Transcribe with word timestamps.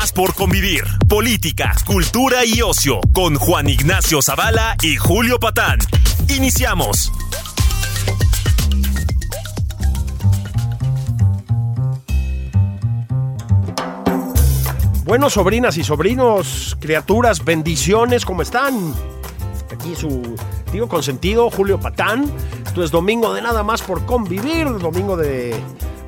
más 0.00 0.12
por 0.12 0.34
convivir. 0.34 0.84
Política, 1.08 1.74
cultura 1.84 2.42
y 2.46 2.62
ocio 2.62 3.00
con 3.12 3.34
Juan 3.34 3.68
Ignacio 3.68 4.22
Zavala 4.22 4.74
y 4.82 4.96
Julio 4.96 5.38
Patán. 5.38 5.78
Iniciamos. 6.28 7.12
Bueno, 15.04 15.28
sobrinas 15.28 15.76
y 15.76 15.84
sobrinos, 15.84 16.78
criaturas, 16.80 17.44
bendiciones, 17.44 18.24
¿cómo 18.24 18.40
están? 18.40 18.94
Aquí 19.70 19.94
su 19.94 20.34
tío 20.72 20.88
consentido, 20.88 21.50
Julio 21.50 21.78
Patán. 21.78 22.30
Esto 22.64 22.82
es 22.82 22.90
domingo 22.90 23.34
de 23.34 23.42
nada 23.42 23.62
más 23.62 23.82
por 23.82 24.06
convivir, 24.06 24.66
domingo 24.78 25.18
de 25.18 25.54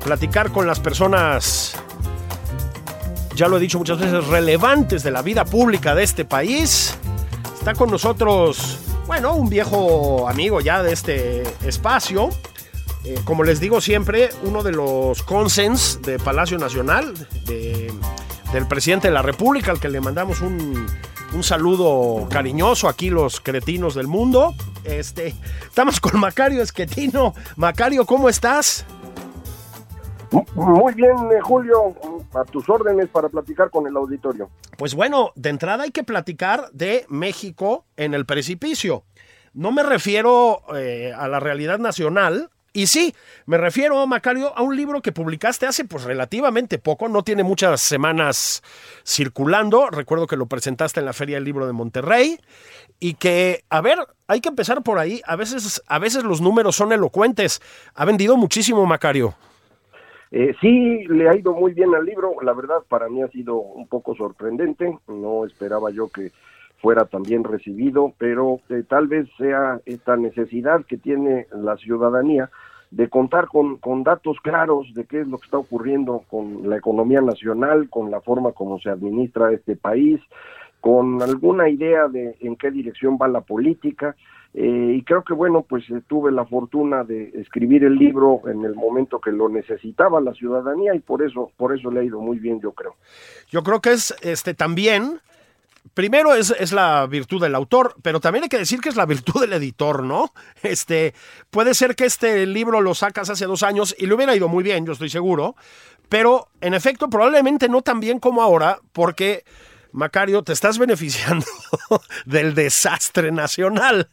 platicar 0.03 0.51
con 0.51 0.65
las 0.65 0.79
personas, 0.79 1.75
ya 3.35 3.47
lo 3.47 3.57
he 3.57 3.59
dicho 3.59 3.77
muchas 3.79 3.99
veces, 3.99 4.27
relevantes 4.27 5.03
de 5.03 5.11
la 5.11 5.21
vida 5.21 5.45
pública 5.45 5.95
de 5.95 6.03
este 6.03 6.25
país. 6.25 6.97
Está 7.57 7.73
con 7.73 7.89
nosotros, 7.89 8.79
bueno, 9.07 9.33
un 9.33 9.49
viejo 9.49 10.27
amigo 10.27 10.61
ya 10.61 10.83
de 10.83 10.93
este 10.93 11.43
espacio. 11.65 12.29
Eh, 13.05 13.19
como 13.25 13.43
les 13.43 13.59
digo 13.59 13.81
siempre, 13.81 14.29
uno 14.43 14.63
de 14.63 14.71
los 14.71 15.23
consens 15.23 16.01
de 16.01 16.19
Palacio 16.19 16.57
Nacional, 16.57 17.13
de 17.45 17.91
del 18.53 18.67
presidente 18.67 19.07
de 19.07 19.13
la 19.15 19.23
República, 19.23 19.71
al 19.71 19.79
que 19.79 19.89
le 19.89 19.99
mandamos 19.99 20.41
un, 20.41 20.85
un 21.33 21.43
saludo 21.43 22.27
cariñoso 22.29 22.87
aquí 22.87 23.09
los 23.09 23.41
cretinos 23.41 23.95
del 23.95 24.07
mundo. 24.07 24.53
Este, 24.83 25.33
estamos 25.65 25.99
con 25.99 26.19
Macario 26.19 26.61
Esquetino. 26.61 27.33
Macario, 27.55 28.05
¿cómo 28.05 28.29
estás? 28.29 28.85
Muy 30.53 30.93
bien, 30.93 31.15
eh, 31.35 31.41
Julio, 31.41 31.95
a 32.35 32.43
tus 32.45 32.69
órdenes 32.69 33.09
para 33.09 33.29
platicar 33.29 33.69
con 33.69 33.87
el 33.87 33.95
auditorio. 33.95 34.49
Pues 34.77 34.95
bueno, 34.95 35.31
de 35.35 35.49
entrada 35.49 35.83
hay 35.83 35.91
que 35.91 36.03
platicar 36.03 36.69
de 36.71 37.05
México 37.09 37.85
en 37.97 38.13
el 38.13 38.25
precipicio. 38.25 39.03
No 39.53 39.71
me 39.71 39.83
refiero 39.83 40.61
eh, 40.75 41.13
a 41.15 41.27
la 41.27 41.39
realidad 41.39 41.77
nacional, 41.77 42.49
y 42.75 42.87
sí, 42.87 43.13
me 43.45 43.59
refiero, 43.59 44.05
Macario, 44.07 44.51
a 44.57 44.63
un 44.63 44.75
libro 44.75 45.03
que 45.03 45.11
publicaste 45.11 45.67
hace 45.67 45.85
pues 45.85 46.05
relativamente 46.05 46.79
poco, 46.79 47.07
no 47.07 47.21
tiene 47.21 47.43
muchas 47.43 47.81
semanas 47.81 48.63
circulando, 49.05 49.91
recuerdo 49.91 50.25
que 50.25 50.37
lo 50.37 50.47
presentaste 50.47 50.99
en 50.99 51.05
la 51.05 51.13
Feria 51.13 51.35
del 51.35 51.43
Libro 51.43 51.67
de 51.67 51.73
Monterrey 51.73 52.39
y 52.99 53.13
que, 53.13 53.63
a 53.69 53.81
ver, 53.81 53.99
hay 54.25 54.41
que 54.41 54.49
empezar 54.49 54.81
por 54.81 54.97
ahí, 54.97 55.21
a 55.27 55.35
veces, 55.35 55.83
a 55.85 55.99
veces 55.99 56.23
los 56.23 56.41
números 56.41 56.75
son 56.75 56.91
elocuentes, 56.91 57.61
ha 57.93 58.05
vendido 58.05 58.37
muchísimo, 58.37 58.83
Macario. 58.87 59.35
Eh, 60.35 60.55
sí, 60.59 61.05
le 61.09 61.29
ha 61.29 61.35
ido 61.35 61.53
muy 61.53 61.75
bien 61.75 61.93
al 61.93 62.05
libro, 62.05 62.33
la 62.41 62.53
verdad 62.53 62.79
para 62.89 63.07
mí 63.07 63.21
ha 63.21 63.27
sido 63.27 63.57
un 63.57 63.87
poco 63.87 64.15
sorprendente, 64.15 64.97
no 65.07 65.45
esperaba 65.45 65.91
yo 65.91 66.09
que 66.09 66.31
fuera 66.81 67.05
también 67.05 67.43
recibido, 67.43 68.13
pero 68.17 68.59
eh, 68.69 68.81
tal 68.89 69.07
vez 69.07 69.29
sea 69.37 69.79
esta 69.85 70.17
necesidad 70.17 70.85
que 70.87 70.97
tiene 70.97 71.45
la 71.51 71.77
ciudadanía 71.77 72.49
de 72.89 73.09
contar 73.09 73.45
con, 73.47 73.77
con 73.77 74.01
datos 74.03 74.37
claros 74.41 74.91
de 74.95 75.05
qué 75.05 75.21
es 75.21 75.27
lo 75.27 75.37
que 75.37 75.45
está 75.45 75.59
ocurriendo 75.59 76.23
con 76.27 76.67
la 76.67 76.77
economía 76.77 77.21
nacional, 77.21 77.87
con 77.91 78.09
la 78.09 78.19
forma 78.19 78.53
como 78.53 78.79
se 78.79 78.89
administra 78.89 79.51
este 79.51 79.75
país, 79.75 80.19
con 80.83 81.21
alguna 81.21 81.69
idea 81.69 82.09
de 82.09 82.35
en 82.41 82.57
qué 82.57 82.69
dirección 82.69 83.17
va 83.19 83.29
la 83.29 83.39
política. 83.39 84.17
Eh, 84.53 84.95
y 84.97 85.03
creo 85.03 85.23
que 85.23 85.33
bueno, 85.33 85.61
pues 85.61 85.89
eh, 85.89 86.01
tuve 86.09 86.29
la 86.29 86.45
fortuna 86.45 87.05
de 87.05 87.31
escribir 87.35 87.85
el 87.85 87.95
libro 87.95 88.41
en 88.49 88.65
el 88.65 88.75
momento 88.75 89.21
que 89.21 89.31
lo 89.31 89.47
necesitaba 89.47 90.19
la 90.19 90.33
ciudadanía 90.33 90.93
y 90.93 90.99
por 90.99 91.23
eso, 91.23 91.51
por 91.55 91.73
eso 91.73 91.89
le 91.89 92.01
ha 92.01 92.03
ido 92.03 92.19
muy 92.19 92.37
bien, 92.37 92.59
yo 92.59 92.73
creo. 92.73 92.95
Yo 93.49 93.63
creo 93.63 93.79
que 93.79 93.93
es 93.93 94.13
este 94.23 94.53
también 94.55 95.21
primero 95.93 96.35
es, 96.35 96.73
la 96.73 97.07
virtud 97.07 97.41
del 97.41 97.55
autor, 97.55 97.95
pero 98.01 98.19
también 98.19 98.43
hay 98.43 98.49
que 98.49 98.57
decir 98.57 98.81
que 98.81 98.89
es 98.89 98.97
la 98.97 99.05
virtud 99.05 99.39
del 99.39 99.53
editor, 99.53 100.03
¿no? 100.03 100.33
Este, 100.63 101.13
puede 101.49 101.75
ser 101.75 101.95
que 101.95 102.03
este 102.03 102.45
libro 102.45 102.81
lo 102.81 102.93
sacas 102.93 103.29
hace 103.29 103.45
dos 103.45 103.63
años 103.63 103.95
y 103.97 104.05
le 104.05 104.15
hubiera 104.15 104.35
ido 104.35 104.49
muy 104.49 104.65
bien, 104.65 104.85
yo 104.85 104.91
estoy 104.91 105.09
seguro, 105.09 105.55
pero 106.09 106.49
en 106.59 106.73
efecto 106.73 107.09
probablemente 107.09 107.69
no 107.69 107.81
tan 107.83 108.01
bien 108.01 108.19
como 108.19 108.41
ahora, 108.41 108.79
porque... 108.91 109.45
Macario, 109.93 110.43
te 110.43 110.51
estás 110.51 110.77
beneficiando 110.77 111.45
del 112.25 112.53
desastre 112.53 113.31
nacional. 113.31 114.09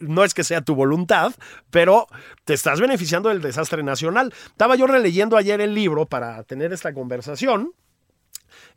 No 0.00 0.24
es 0.24 0.32
que 0.32 0.44
sea 0.44 0.62
tu 0.62 0.74
voluntad, 0.74 1.34
pero 1.70 2.06
te 2.44 2.54
estás 2.54 2.80
beneficiando 2.80 3.28
del 3.28 3.42
desastre 3.42 3.82
nacional. 3.82 4.32
Estaba 4.46 4.76
yo 4.76 4.86
releyendo 4.86 5.36
ayer 5.36 5.60
el 5.60 5.74
libro 5.74 6.06
para 6.06 6.42
tener 6.44 6.72
esta 6.72 6.94
conversación 6.94 7.72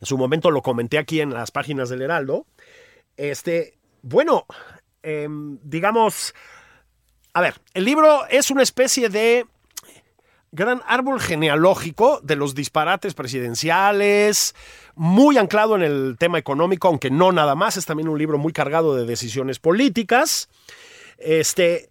en 0.01 0.07
su 0.07 0.17
momento 0.17 0.51
lo 0.51 0.61
comenté 0.61 0.97
aquí 0.97 1.21
en 1.21 1.33
las 1.33 1.51
páginas 1.51 1.89
del 1.89 2.01
Heraldo. 2.01 2.47
Este, 3.17 3.77
bueno, 4.01 4.45
em, 5.03 5.59
digamos, 5.61 6.33
a 7.33 7.41
ver, 7.41 7.61
el 7.75 7.85
libro 7.85 8.25
es 8.27 8.49
una 8.49 8.63
especie 8.63 9.09
de 9.09 9.45
gran 10.51 10.81
árbol 10.87 11.21
genealógico 11.21 12.19
de 12.21 12.35
los 12.35 12.55
disparates 12.55 13.13
presidenciales, 13.13 14.55
muy 14.95 15.37
anclado 15.37 15.75
en 15.75 15.83
el 15.83 16.15
tema 16.17 16.37
económico, 16.37 16.87
aunque 16.87 17.09
no 17.09 17.31
nada 17.31 17.55
más, 17.55 17.77
es 17.77 17.85
también 17.85 18.09
un 18.09 18.17
libro 18.17 18.37
muy 18.37 18.53
cargado 18.53 18.95
de 18.95 19.05
decisiones 19.05 19.59
políticas. 19.59 20.49
Este, 21.17 21.89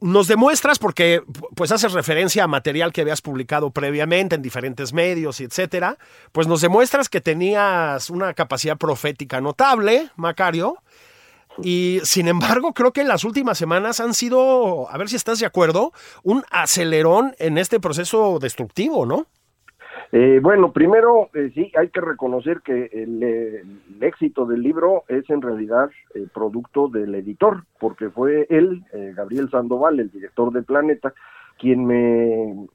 nos 0.00 0.28
demuestras, 0.28 0.78
porque 0.78 1.22
pues 1.54 1.72
haces 1.72 1.92
referencia 1.92 2.44
a 2.44 2.46
material 2.46 2.92
que 2.92 3.00
habías 3.00 3.20
publicado 3.20 3.70
previamente 3.70 4.36
en 4.36 4.42
diferentes 4.42 4.92
medios 4.92 5.40
y 5.40 5.44
etcétera, 5.44 5.98
pues 6.32 6.46
nos 6.46 6.60
demuestras 6.60 7.08
que 7.08 7.20
tenías 7.20 8.10
una 8.10 8.34
capacidad 8.34 8.76
profética 8.76 9.40
notable, 9.40 10.10
Macario, 10.16 10.78
y 11.62 12.00
sin 12.04 12.28
embargo 12.28 12.72
creo 12.72 12.92
que 12.92 13.02
las 13.02 13.24
últimas 13.24 13.58
semanas 13.58 13.98
han 13.98 14.14
sido, 14.14 14.88
a 14.88 14.96
ver 14.96 15.08
si 15.08 15.16
estás 15.16 15.40
de 15.40 15.46
acuerdo, 15.46 15.92
un 16.22 16.44
acelerón 16.50 17.34
en 17.38 17.58
este 17.58 17.80
proceso 17.80 18.38
destructivo, 18.40 19.04
¿no? 19.04 19.26
Eh, 20.10 20.40
bueno, 20.42 20.72
primero 20.72 21.28
eh, 21.34 21.50
sí, 21.54 21.70
hay 21.76 21.90
que 21.90 22.00
reconocer 22.00 22.62
que 22.62 22.88
el, 22.92 23.22
éxito 24.00 24.46
del 24.46 24.62
libro 24.62 25.04
es 25.08 25.28
en 25.28 25.42
realidad 25.42 25.90
eh, 26.14 26.26
producto 26.32 26.88
del 26.88 27.14
editor, 27.14 27.64
porque 27.78 28.08
fue 28.08 28.46
él, 28.48 28.84
Gabriel 29.14 29.50
Sandoval, 29.50 30.00
el 30.00 30.10
director 30.10 30.52
de 30.52 30.62
Planeta, 30.62 31.12
quien 31.58 31.84
me 31.84 32.68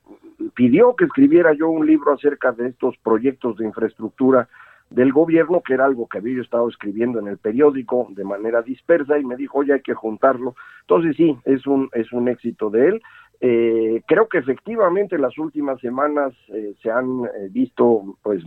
pidió 0.54 0.96
que 0.96 1.06
escribiera 1.06 1.54
yo 1.54 1.70
un 1.70 1.88
libro 1.88 2.14
acerca 2.14 2.52
de 2.52 2.68
estos 2.68 2.98
proyectos 2.98 3.58
de 3.58 3.66
infraestructura 3.66 4.48
del 4.90 5.12
gobierno, 5.12 5.62
que 5.62 5.74
era 5.74 5.86
algo 5.86 6.08
que 6.08 6.20
había 6.20 6.36
yo 6.36 6.42
estado 6.44 6.70
escribiendo 6.70 7.20
en 7.20 7.28
el 7.28 7.38
periódico 7.38 8.08
de 8.12 8.24
manera 8.24 8.62
dispersa 8.62 9.18
y 9.18 9.26
me 9.26 9.36
dijo, 9.36 9.60
oye, 9.60 9.74
hay 9.74 9.82
que 9.82 9.96
juntarlo. 9.96 10.56
Entonces 10.82 11.16
sí, 11.16 11.36
es 11.46 11.66
un, 11.66 11.90
es 11.94 12.12
un 12.14 12.28
éxito 12.28 12.70
de 12.70 12.90
él. 12.90 13.02
Eh, 13.46 14.02
creo 14.08 14.30
que 14.30 14.38
efectivamente 14.38 15.18
las 15.18 15.38
últimas 15.38 15.78
semanas 15.82 16.32
eh, 16.48 16.76
se 16.82 16.90
han 16.90 17.26
eh, 17.26 17.50
visto 17.52 18.16
pues 18.22 18.42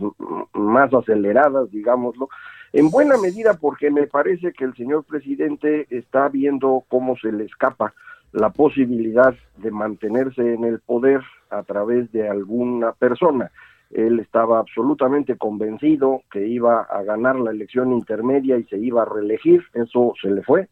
más 0.53 0.91
aceleradas, 0.91 1.69
digámoslo, 1.69 2.29
en 2.73 2.89
buena 2.89 3.15
medida 3.17 3.53
porque 3.61 3.91
me 3.91 4.07
parece 4.07 4.53
que 4.53 4.63
el 4.63 4.73
señor 4.73 5.03
presidente 5.03 5.85
está 5.91 6.29
viendo 6.29 6.83
cómo 6.87 7.15
se 7.15 7.31
le 7.31 7.43
escapa 7.43 7.93
la 8.31 8.49
posibilidad 8.49 9.35
de 9.57 9.69
mantenerse 9.69 10.55
en 10.55 10.63
el 10.63 10.79
poder 10.79 11.21
a 11.51 11.61
través 11.61 12.11
de 12.11 12.27
alguna 12.27 12.93
persona. 12.93 13.51
Él 13.91 14.19
estaba 14.19 14.59
absolutamente 14.59 15.37
convencido 15.37 16.21
que 16.31 16.47
iba 16.47 16.81
a 16.81 17.03
ganar 17.03 17.37
la 17.39 17.51
elección 17.51 17.93
intermedia 17.93 18.57
y 18.57 18.63
se 18.65 18.77
iba 18.77 19.03
a 19.03 19.05
reelegir, 19.05 19.63
eso 19.73 20.13
se 20.21 20.29
le 20.29 20.41
fue. 20.43 20.67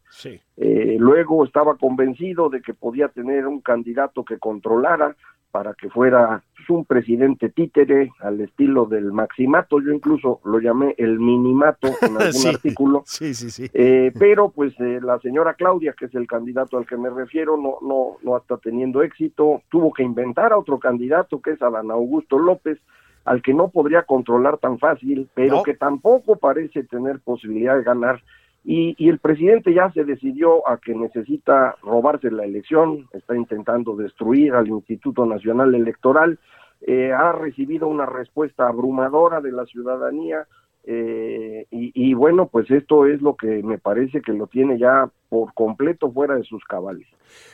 Eh, 0.56 0.96
luego 0.98 1.44
estaba 1.44 1.76
convencido 1.76 2.48
de 2.48 2.60
que 2.62 2.74
podía 2.74 3.08
tener 3.08 3.46
un 3.46 3.60
candidato 3.60 4.24
que 4.24 4.38
controlara 4.38 5.16
para 5.50 5.72
que 5.74 5.88
fuera 5.88 6.42
un 6.68 6.84
presidente 6.84 7.48
títere 7.48 8.10
al 8.20 8.40
estilo 8.40 8.86
del 8.86 9.12
maximato, 9.12 9.80
yo 9.80 9.92
incluso 9.92 10.40
lo 10.44 10.58
llamé 10.58 10.94
el 10.98 11.18
minimato 11.18 11.88
en 12.02 12.16
algún 12.20 12.46
artículo, 12.46 13.02
sí, 13.06 13.34
sí, 13.34 13.50
sí. 13.50 13.70
Eh, 13.72 14.12
pero 14.18 14.50
pues 14.50 14.74
eh, 14.80 15.00
la 15.02 15.18
señora 15.20 15.54
Claudia, 15.54 15.94
que 15.98 16.06
es 16.06 16.14
el 16.14 16.26
candidato 16.26 16.76
al 16.76 16.86
que 16.86 16.96
me 16.96 17.10
refiero, 17.10 17.56
no, 17.56 17.78
no, 17.82 18.16
no 18.22 18.36
está 18.36 18.56
teniendo 18.58 19.02
éxito, 19.02 19.62
tuvo 19.70 19.92
que 19.92 20.02
inventar 20.02 20.52
a 20.52 20.58
otro 20.58 20.78
candidato 20.78 21.40
que 21.40 21.52
es 21.52 21.62
Adán 21.62 21.90
Augusto 21.90 22.38
López, 22.38 22.78
al 23.26 23.42
que 23.42 23.52
no 23.52 23.68
podría 23.68 24.04
controlar 24.04 24.58
tan 24.58 24.78
fácil, 24.78 25.28
pero 25.34 25.64
que 25.64 25.74
tampoco 25.74 26.36
parece 26.36 26.84
tener 26.84 27.18
posibilidad 27.18 27.76
de 27.76 27.82
ganar. 27.82 28.22
Y, 28.64 28.96
el 29.08 29.18
presidente 29.18 29.74
ya 29.74 29.90
se 29.92 30.04
decidió 30.04 30.66
a 30.68 30.78
que 30.78 30.94
necesita 30.94 31.74
robarse 31.82 32.30
la 32.30 32.44
elección, 32.44 33.08
está 33.12 33.36
intentando 33.36 33.96
destruir 33.96 34.54
al 34.54 34.68
Instituto 34.68 35.26
Nacional 35.26 35.74
Electoral, 35.74 36.38
eh, 36.82 37.12
ha 37.12 37.32
recibido 37.32 37.88
una 37.88 38.06
respuesta 38.06 38.68
abrumadora 38.68 39.40
de 39.40 39.50
la 39.50 39.66
ciudadanía, 39.66 40.46
eh, 40.88 41.66
y, 41.70 42.14
bueno, 42.14 42.46
pues 42.46 42.70
esto 42.70 43.06
es 43.06 43.20
lo 43.20 43.34
que 43.34 43.60
me 43.64 43.76
parece 43.76 44.22
que 44.22 44.32
lo 44.32 44.46
tiene 44.46 44.78
ya 44.78 45.10
por 45.28 45.52
completo 45.52 46.12
fuera 46.12 46.36
de 46.36 46.44
sus 46.44 46.62
cabales. 46.64 47.08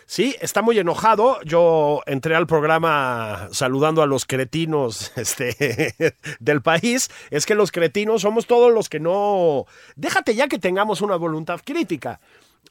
Sí, 0.04 0.36
está 0.42 0.60
muy 0.60 0.78
enojado. 0.78 1.40
Yo 1.42 2.02
entré 2.04 2.34
al 2.34 2.46
programa 2.46 3.48
saludando 3.50 4.02
a 4.02 4.06
los 4.06 4.26
cretinos 4.26 5.12
este, 5.16 6.14
del 6.40 6.60
país. 6.60 7.08
Es 7.30 7.46
que 7.46 7.54
los 7.54 7.72
cretinos 7.72 8.20
somos 8.20 8.46
todos 8.46 8.70
los 8.70 8.90
que 8.90 9.00
no... 9.00 9.64
Déjate 9.96 10.34
ya 10.34 10.46
que 10.46 10.58
tengamos 10.58 11.00
una 11.00 11.16
voluntad 11.16 11.60
crítica 11.64 12.20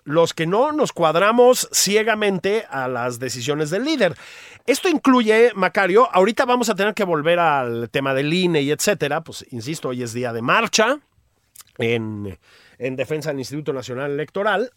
los 0.03 0.33
que 0.33 0.47
no 0.47 0.71
nos 0.71 0.93
cuadramos 0.93 1.69
ciegamente 1.71 2.65
a 2.69 2.87
las 2.87 3.19
decisiones 3.19 3.69
del 3.69 3.85
líder. 3.85 4.17
Esto 4.65 4.89
incluye, 4.89 5.51
Macario, 5.55 6.07
ahorita 6.11 6.45
vamos 6.45 6.69
a 6.69 6.75
tener 6.75 6.93
que 6.93 7.03
volver 7.03 7.39
al 7.39 7.89
tema 7.89 8.13
del 8.13 8.33
INE 8.33 8.61
y 8.61 8.71
etcétera, 8.71 9.21
pues 9.21 9.45
insisto, 9.51 9.89
hoy 9.89 10.03
es 10.03 10.13
día 10.13 10.33
de 10.33 10.41
marcha 10.41 10.99
en, 11.77 12.37
en 12.77 12.95
defensa 12.95 13.29
del 13.29 13.39
Instituto 13.39 13.73
Nacional 13.73 14.11
Electoral. 14.11 14.71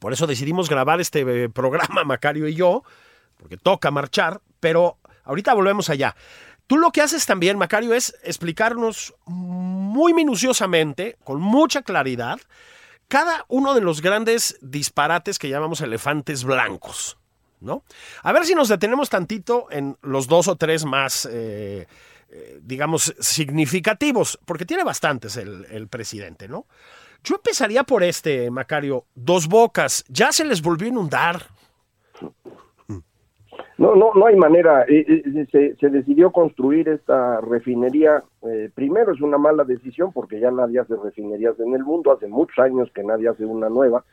Por 0.00 0.12
eso 0.12 0.26
decidimos 0.26 0.68
grabar 0.68 1.00
este 1.00 1.20
eh, 1.20 1.48
programa, 1.48 2.04
Macario 2.04 2.48
y 2.48 2.54
yo, 2.54 2.82
porque 3.36 3.56
toca 3.56 3.90
marchar, 3.90 4.40
pero 4.60 4.98
ahorita 5.24 5.54
volvemos 5.54 5.90
allá. 5.90 6.16
Tú 6.66 6.78
lo 6.78 6.90
que 6.90 7.02
haces 7.02 7.26
también, 7.26 7.58
Macario, 7.58 7.92
es 7.92 8.16
explicarnos 8.22 9.14
muy 9.26 10.14
minuciosamente, 10.14 11.16
con 11.24 11.40
mucha 11.40 11.82
claridad, 11.82 12.40
cada 13.12 13.44
uno 13.48 13.74
de 13.74 13.82
los 13.82 14.00
grandes 14.00 14.56
disparates 14.62 15.38
que 15.38 15.50
llamamos 15.50 15.82
elefantes 15.82 16.44
blancos. 16.44 17.18
¿no? 17.60 17.84
A 18.22 18.32
ver 18.32 18.46
si 18.46 18.54
nos 18.54 18.70
detenemos 18.70 19.10
tantito 19.10 19.66
en 19.70 19.98
los 20.00 20.28
dos 20.28 20.48
o 20.48 20.56
tres 20.56 20.86
más, 20.86 21.28
eh, 21.30 21.86
eh, 22.30 22.60
digamos, 22.62 23.14
significativos, 23.20 24.38
porque 24.46 24.64
tiene 24.64 24.82
bastantes 24.82 25.36
el, 25.36 25.66
el, 25.66 25.88
presidente, 25.88 26.48
¿no? 26.48 26.64
Yo 27.22 27.34
empezaría 27.34 27.84
por 27.84 28.02
este, 28.02 28.50
Macario, 28.50 29.04
dos 29.14 29.46
bocas, 29.46 30.06
ya 30.08 30.32
se 30.32 30.46
les 30.46 30.62
volvió 30.62 30.86
a 30.86 30.92
inundar. 30.92 31.48
No, 33.82 33.96
no, 33.96 34.12
no 34.14 34.26
hay 34.26 34.36
manera. 34.36 34.84
Eh, 34.86 35.04
eh, 35.08 35.74
se, 35.80 35.90
decidió 35.90 36.30
construir 36.30 36.88
esta 36.88 37.40
refinería. 37.40 38.22
Eh, 38.42 38.70
primero 38.72 39.12
es 39.12 39.20
una 39.20 39.38
mala 39.38 39.64
decisión 39.64 40.12
porque 40.12 40.38
ya 40.38 40.52
nadie 40.52 40.78
hace 40.78 40.94
refinerías 40.94 41.58
en 41.58 41.74
el 41.74 41.82
mundo. 41.82 42.12
Hace 42.12 42.28
muchos 42.28 42.56
años 42.60 42.88
que 42.94 43.02
nadie 43.02 43.28
hace 43.28 43.44
una 43.44 43.68
nueva. 43.68 44.04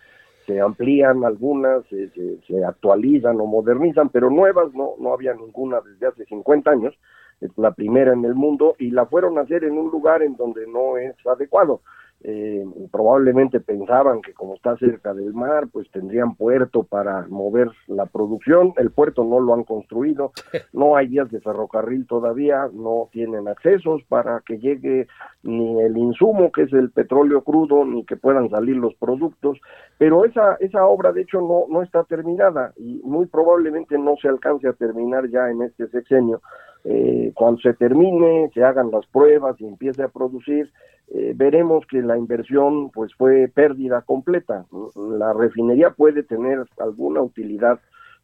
Se 0.48 0.60
amplían 0.60 1.24
algunas, 1.24 1.86
se, 1.86 2.10
se, 2.10 2.66
actualizan 2.66 3.40
o 3.40 3.46
modernizan, 3.46 4.10
pero 4.10 4.32
nuevas 4.32 4.74
no, 4.74 4.94
no 4.98 5.14
había 5.14 5.36
ninguna 5.36 5.82
desde 5.82 6.08
hace 6.08 6.26
50 6.26 6.72
años. 6.72 6.98
Es 7.40 7.56
la 7.56 7.70
primera 7.70 8.12
en 8.14 8.26
el 8.26 8.34
mundo 8.34 8.74
y 8.80 8.90
la 8.90 9.06
fueron 9.06 9.38
a 9.38 9.42
hacer 9.42 9.64
en 9.66 9.78
un 9.78 9.92
lugar 9.92 10.24
en 10.24 10.36
donde 10.36 10.66
no 10.66 10.98
es 10.98 11.14
adecuado 11.28 11.82
eh, 12.22 12.66
probablemente 12.92 13.62
pensaban 13.62 14.22
que 14.22 14.34
como 14.34 14.56
está 14.56 14.76
cerca 14.78 15.14
del 15.14 15.34
mar, 15.34 15.68
pues 15.72 15.90
tendrían 15.92 16.36
puerto 16.36 16.84
para 16.84 17.26
mover 17.30 17.70
la 17.88 18.08
producción. 18.08 18.74
El 18.78 18.92
puerto 18.92 19.24
no 19.24 19.40
lo 19.40 19.54
han 19.54 19.64
construido, 19.64 20.34
no 20.74 20.98
hay 20.98 21.08
vías 21.08 21.32
de 21.32 21.40
ferrocarril 21.40 22.06
todavía, 22.08 22.70
no 22.74 23.08
tienen 23.12 23.48
accesos 23.48 24.04
para 24.10 24.42
que 24.46 24.58
llegue 24.58 25.08
ni 25.44 25.82
el 25.82 25.98
insumo, 25.98 26.52
que 26.52 26.64
es 26.64 26.74
el 26.74 26.92
petróleo 26.92 27.44
crudo, 27.44 27.86
ni 27.86 28.04
que 28.06 28.18
puedan 28.18 28.50
salir 28.50 28.76
los 28.76 28.96
productos. 28.96 29.58
Pero 29.98 30.26
esa, 30.26 30.56
esa 30.60 30.86
obra, 30.86 31.14
de 31.14 31.22
hecho, 31.22 31.40
no, 31.40 31.66
no 31.70 31.82
está 31.82 32.04
terminada 32.04 32.74
y 32.76 33.02
muy 33.04 33.28
probablemente 33.28 33.98
no 33.98 34.16
se 34.22 34.28
alcance 34.28 34.68
a 34.68 34.74
terminar 34.74 35.30
ya 35.30 35.50
en 35.50 35.62
este 35.62 35.88
sexenio. 35.88 36.42
Eh, 36.86 37.32
cuando 37.36 37.60
se 37.62 37.74
termine, 37.74 38.50
se 38.54 38.64
hagan 38.64 38.92
las 38.92 39.06
pruebas 39.08 39.60
y 39.60 39.66
empiece 39.66 40.04
a 40.04 40.08
producir, 40.08 40.72
eh, 41.10 41.34
veremos 41.36 41.86
que 41.88 42.02
la 42.02 42.18
inversión 42.18 42.92
pues 42.92 43.14
fue 43.16 43.48
pérdida 43.54 44.02
completa. 44.02 44.66
La 44.96 45.34
refinería 45.34 45.92
puede 45.92 46.24
tener 46.24 46.66
alguna 46.80 47.22
utilidad 47.22 47.80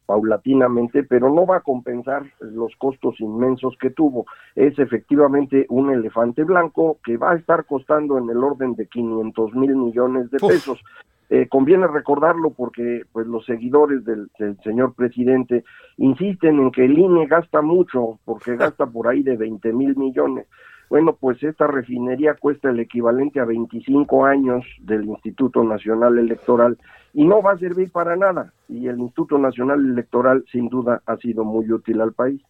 paulatinamente, 0.06 1.02
pero 1.02 1.32
no 1.32 1.46
va 1.46 1.56
a 1.56 1.62
compensar 1.62 2.22
los 2.40 2.74
costos 2.76 3.20
inmensos 3.20 3.76
que 3.80 3.90
tuvo. 3.90 4.24
Es 4.54 4.78
efectivamente 4.78 5.66
un 5.68 5.92
elefante 5.92 6.44
blanco 6.44 6.98
que 7.04 7.16
va 7.16 7.32
a 7.32 7.36
estar 7.36 7.64
costando 7.64 8.16
en 8.16 8.30
el 8.30 8.38
orden 8.38 8.74
de 8.76 8.86
500 8.86 9.54
mil 9.54 9.74
millones 9.74 10.30
de 10.30 10.38
pesos. 10.38 10.80
Eh, 11.28 11.48
conviene 11.48 11.88
recordarlo 11.88 12.50
porque 12.50 13.02
pues 13.12 13.26
los 13.26 13.44
seguidores 13.44 14.04
del, 14.04 14.30
señor 14.62 14.94
presidente 14.94 15.64
insisten 15.96 16.60
en 16.60 16.70
que 16.70 16.84
el 16.84 16.96
INE 16.96 17.26
gasta 17.26 17.62
mucho, 17.62 18.20
porque 18.24 18.56
gasta 18.56 18.86
por 18.86 19.08
ahí 19.08 19.22
de 19.22 19.36
20 19.36 19.72
mil 19.72 19.96
millones. 19.96 20.46
Bueno, 20.88 21.16
pues 21.16 21.42
esta 21.42 21.66
refinería 21.66 22.34
cuesta 22.34 22.70
el 22.70 22.78
equivalente 22.78 23.40
a 23.40 23.44
25 23.44 24.24
años 24.24 24.64
del 24.78 25.04
Instituto 25.04 25.64
Nacional 25.64 26.16
Electoral 26.16 26.78
y 27.12 27.24
no 27.24 27.42
va 27.42 27.52
a 27.52 27.58
servir 27.58 27.90
para 27.90 28.14
nada. 28.14 28.52
Y 28.68 28.86
el 28.86 28.98
Instituto 29.00 29.36
Nacional 29.36 29.84
Electoral 29.84 30.44
sin 30.52 30.68
duda 30.68 31.02
ha 31.06 31.16
sido 31.16 31.44
muy 31.44 31.72
útil 31.72 32.00
al 32.00 32.12
país. 32.12 32.40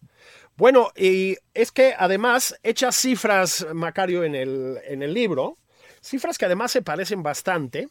Bueno, 0.55 0.89
y 0.95 1.37
es 1.55 1.71
que 1.71 1.93
además 1.97 2.59
echa 2.61 2.91
cifras, 2.91 3.65
Macario, 3.73 4.23
en 4.23 4.35
el, 4.35 4.77
en 4.87 5.01
el 5.01 5.15
libro, 5.15 5.57
cifras 6.01 6.37
que 6.37 6.45
además 6.45 6.71
se 6.71 6.81
parecen 6.83 7.23
bastante. 7.23 7.89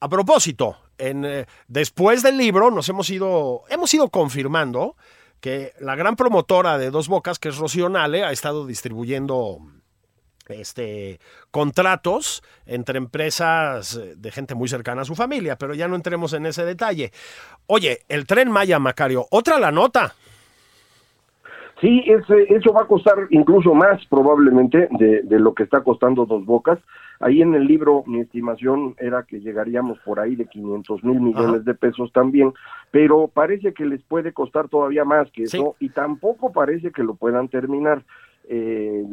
A 0.00 0.08
propósito, 0.08 0.76
en, 0.98 1.24
eh, 1.24 1.46
después 1.68 2.22
del 2.22 2.38
libro 2.38 2.70
nos 2.70 2.88
hemos 2.88 3.10
ido, 3.10 3.62
hemos 3.68 3.92
ido 3.92 4.08
confirmando 4.08 4.96
que 5.40 5.72
la 5.80 5.94
gran 5.94 6.16
promotora 6.16 6.78
de 6.78 6.90
Dos 6.90 7.08
Bocas, 7.08 7.38
que 7.38 7.50
es 7.50 7.58
Rocío 7.58 7.88
Nale, 7.88 8.24
ha 8.24 8.32
estado 8.32 8.66
distribuyendo 8.66 9.58
este, 10.48 11.20
contratos 11.50 12.42
entre 12.66 12.98
empresas 12.98 14.00
de 14.16 14.30
gente 14.30 14.54
muy 14.54 14.68
cercana 14.68 15.02
a 15.02 15.04
su 15.04 15.14
familia, 15.14 15.56
pero 15.56 15.74
ya 15.74 15.88
no 15.88 15.96
entremos 15.96 16.32
en 16.32 16.46
ese 16.46 16.64
detalle. 16.64 17.12
Oye, 17.66 18.00
el 18.08 18.26
tren 18.26 18.50
Maya, 18.50 18.78
Macario, 18.78 19.26
otra 19.30 19.58
la 19.58 19.70
nota. 19.70 20.14
Sí, 21.80 22.04
eso 22.06 22.72
va 22.74 22.82
a 22.82 22.86
costar 22.86 23.26
incluso 23.30 23.72
más 23.72 24.04
probablemente 24.06 24.88
de, 24.90 25.38
lo 25.38 25.54
que 25.54 25.62
está 25.62 25.82
costando 25.82 26.26
Dos 26.26 26.44
Bocas. 26.44 26.78
Ahí 27.20 27.42
en 27.42 27.54
el 27.54 27.66
libro 27.66 28.02
mi 28.06 28.20
estimación 28.20 28.94
era 28.98 29.24
que 29.24 29.40
llegaríamos 29.40 29.98
por 30.00 30.18
ahí 30.18 30.36
de 30.36 30.46
500 30.46 31.04
mil 31.04 31.20
millones 31.20 31.66
de 31.66 31.74
pesos 31.74 32.10
también, 32.12 32.54
pero 32.90 33.28
parece 33.28 33.74
que 33.74 33.84
les 33.84 34.02
puede 34.02 34.32
costar 34.32 34.68
todavía 34.68 35.04
más 35.04 35.30
que 35.30 35.42
eso 35.42 35.76
y 35.80 35.90
tampoco 35.90 36.50
parece 36.50 36.90
que 36.92 37.02
lo 37.02 37.14
puedan 37.14 37.48
terminar. 37.48 38.02
Eh, 38.48 39.04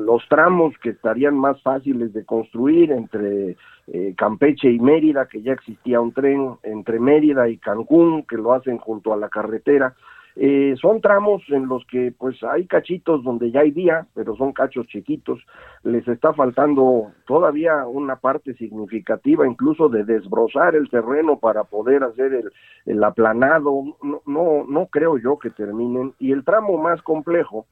los 0.00 0.26
tramos 0.28 0.74
que 0.82 0.90
estarían 0.90 1.38
más 1.38 1.62
fáciles 1.62 2.12
de 2.14 2.24
construir 2.24 2.90
entre 2.90 3.56
eh, 3.86 4.14
Campeche 4.16 4.70
y 4.70 4.80
Mérida, 4.80 5.26
que 5.26 5.42
ya 5.42 5.52
existía 5.52 6.00
un 6.00 6.12
tren, 6.12 6.56
entre 6.62 6.98
Mérida 6.98 7.48
y 7.48 7.58
Cancún, 7.58 8.24
que 8.24 8.36
lo 8.36 8.54
hacen 8.54 8.78
junto 8.78 9.12
a 9.12 9.18
la 9.18 9.28
carretera, 9.28 9.94
eh, 10.36 10.74
son 10.80 11.00
tramos 11.00 11.42
en 11.48 11.66
los 11.66 11.84
que 11.86 12.12
pues 12.16 12.42
hay 12.42 12.66
cachitos 12.66 13.22
donde 13.24 13.50
ya 13.50 13.60
hay 13.60 13.70
vía, 13.70 14.06
pero 14.14 14.36
son 14.36 14.52
cachos 14.52 14.86
chiquitos. 14.86 15.40
Les 15.82 16.06
está 16.08 16.32
faltando 16.32 17.12
todavía 17.26 17.86
una 17.86 18.16
parte 18.16 18.54
significativa, 18.54 19.46
incluso 19.46 19.88
de 19.88 20.04
desbrozar 20.04 20.74
el 20.74 20.88
terreno 20.88 21.38
para 21.38 21.64
poder 21.64 22.04
hacer 22.04 22.32
el, 22.34 22.52
el 22.86 23.02
aplanado. 23.02 23.96
No, 24.02 24.22
no, 24.26 24.64
no 24.68 24.86
creo 24.86 25.18
yo 25.18 25.38
que 25.38 25.50
terminen. 25.50 26.14
Y 26.18 26.32
el 26.32 26.44
tramo 26.44 26.78
más 26.78 27.02
complejo, 27.02 27.66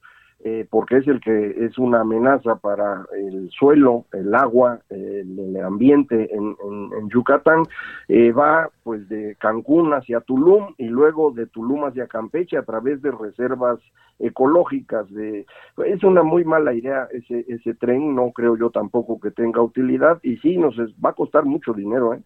eh, 0.44 0.66
porque 0.70 0.98
es 0.98 1.08
el 1.08 1.20
que 1.20 1.64
es 1.64 1.78
una 1.78 2.02
amenaza 2.02 2.56
para 2.56 3.04
el 3.16 3.50
suelo, 3.50 4.04
el 4.12 4.32
agua, 4.34 4.80
el, 4.88 5.56
ambiente 5.64 6.32
en, 6.32 6.56
Yucatán, 7.08 7.64
eh, 8.06 8.30
va 8.30 8.70
pues 8.84 9.08
de 9.08 9.36
Cancún 9.40 9.92
hacia 9.94 10.20
Tulum 10.20 10.74
y 10.78 10.86
luego 10.86 11.32
de 11.32 11.46
Tulum 11.46 11.84
hacia 11.84 12.06
Campeche 12.06 12.56
a 12.56 12.62
través 12.62 13.02
de 13.02 13.10
reservas 13.10 13.80
ecológicas. 14.20 15.10
De, 15.10 15.44
es 15.84 16.04
una 16.04 16.22
muy 16.22 16.44
mala 16.44 16.72
idea 16.72 17.08
ese, 17.12 17.44
ese 17.48 17.74
tren, 17.74 18.14
no 18.14 18.30
creo 18.30 18.56
yo 18.56 18.70
tampoco 18.70 19.18
que 19.18 19.32
tenga 19.32 19.60
utilidad 19.60 20.20
y 20.22 20.36
sí, 20.36 20.56
nos 20.56 20.76
va 21.04 21.10
a 21.10 21.14
costar 21.14 21.44
mucho 21.44 21.72
dinero. 21.72 22.14
¿eh? 22.14 22.20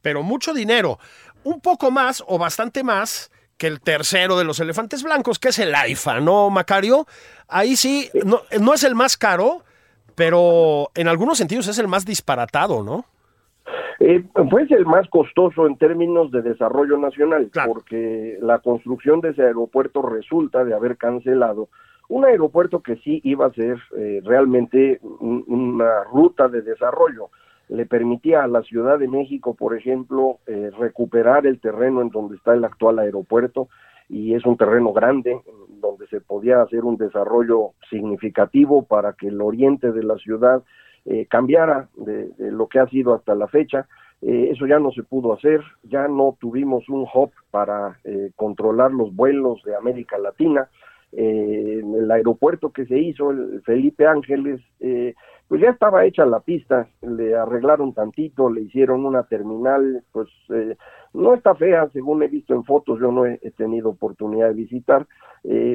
Pero 0.00 0.22
mucho 0.22 0.54
dinero, 0.54 0.98
un 1.44 1.60
poco 1.60 1.90
más 1.90 2.24
o 2.26 2.38
bastante 2.38 2.82
más 2.82 3.30
que 3.60 3.66
el 3.66 3.82
tercero 3.82 4.38
de 4.38 4.44
los 4.44 4.58
elefantes 4.58 5.02
blancos, 5.02 5.38
que 5.38 5.50
es 5.50 5.58
el 5.58 5.74
AIFA, 5.74 6.20
¿no, 6.20 6.48
Macario? 6.48 7.06
Ahí 7.46 7.76
sí, 7.76 8.08
no, 8.24 8.40
no 8.58 8.72
es 8.72 8.84
el 8.84 8.94
más 8.94 9.18
caro, 9.18 9.64
pero 10.14 10.88
en 10.94 11.08
algunos 11.08 11.36
sentidos 11.36 11.68
es 11.68 11.78
el 11.78 11.86
más 11.86 12.06
disparatado, 12.06 12.82
¿no? 12.82 13.04
Eh, 14.00 14.24
pues 14.50 14.70
el 14.70 14.86
más 14.86 15.06
costoso 15.10 15.66
en 15.66 15.76
términos 15.76 16.30
de 16.30 16.40
desarrollo 16.40 16.96
nacional, 16.96 17.50
porque 17.66 18.38
la 18.40 18.60
construcción 18.60 19.20
de 19.20 19.32
ese 19.32 19.42
aeropuerto 19.42 20.00
resulta 20.00 20.64
de 20.64 20.72
haber 20.72 20.96
cancelado 20.96 21.68
un 22.08 22.24
aeropuerto 22.24 22.80
que 22.80 22.96
sí 22.96 23.20
iba 23.24 23.44
a 23.46 23.52
ser 23.52 23.76
eh, 23.98 24.22
realmente 24.24 25.00
una 25.02 26.04
ruta 26.04 26.48
de 26.48 26.62
desarrollo. 26.62 27.28
Le 27.70 27.86
permitía 27.86 28.44
a 28.44 28.48
la 28.48 28.62
Ciudad 28.62 28.98
de 28.98 29.08
México, 29.08 29.54
por 29.54 29.76
ejemplo, 29.76 30.38
eh, 30.46 30.70
recuperar 30.78 31.46
el 31.46 31.60
terreno 31.60 32.02
en 32.02 32.10
donde 32.10 32.36
está 32.36 32.52
el 32.54 32.64
actual 32.64 32.98
aeropuerto, 32.98 33.68
y 34.10 34.34
es 34.34 34.44
un 34.44 34.56
terreno 34.56 34.92
grande 34.92 35.40
donde 35.80 36.06
se 36.08 36.20
podía 36.20 36.60
hacer 36.62 36.84
un 36.84 36.96
desarrollo 36.96 37.70
significativo 37.88 38.84
para 38.84 39.12
que 39.12 39.28
el 39.28 39.40
oriente 39.40 39.92
de 39.92 40.02
la 40.02 40.16
ciudad 40.16 40.62
eh, 41.06 41.26
cambiara 41.26 41.88
de, 41.96 42.30
lo 42.38 42.66
que 42.66 42.80
ha 42.80 42.88
sido 42.88 43.14
hasta 43.14 43.34
la 43.34 43.46
fecha. 43.46 43.86
Eh, 44.20 44.50
eso 44.52 44.66
ya 44.66 44.78
no 44.78 44.90
se 44.90 45.02
pudo 45.02 45.32
hacer, 45.32 45.62
ya 45.84 46.08
no 46.08 46.36
tuvimos 46.40 46.88
un 46.88 47.06
hub 47.12 47.30
para 47.50 47.98
eh, 48.04 48.32
controlar 48.36 48.90
los 48.90 49.14
vuelos 49.14 49.62
de 49.64 49.76
América 49.76 50.18
Latina. 50.18 50.68
El 51.12 52.10
aeropuerto 52.10 52.70
que 52.70 52.86
se 52.86 52.98
hizo, 52.98 53.30
el 53.30 53.62
Felipe 53.62 54.06
Ángeles, 54.06 54.60
pues 55.48 55.60
ya 55.60 55.70
estaba 55.70 56.04
hecha 56.04 56.24
la 56.24 56.40
pista, 56.40 56.88
le 57.02 57.34
arreglaron 57.34 57.92
tantito, 57.92 58.48
le 58.48 58.62
hicieron 58.62 59.04
una 59.04 59.24
terminal, 59.24 60.04
pues 60.12 60.28
no 61.12 61.34
está 61.34 61.54
fea, 61.56 61.88
según 61.92 62.22
he 62.22 62.28
visto 62.28 62.54
en 62.54 62.64
fotos, 62.64 63.00
yo 63.00 63.10
no 63.10 63.26
he, 63.26 63.38
tenido 63.56 63.90
oportunidad 63.90 64.48
de 64.48 64.54
visitar, 64.54 65.06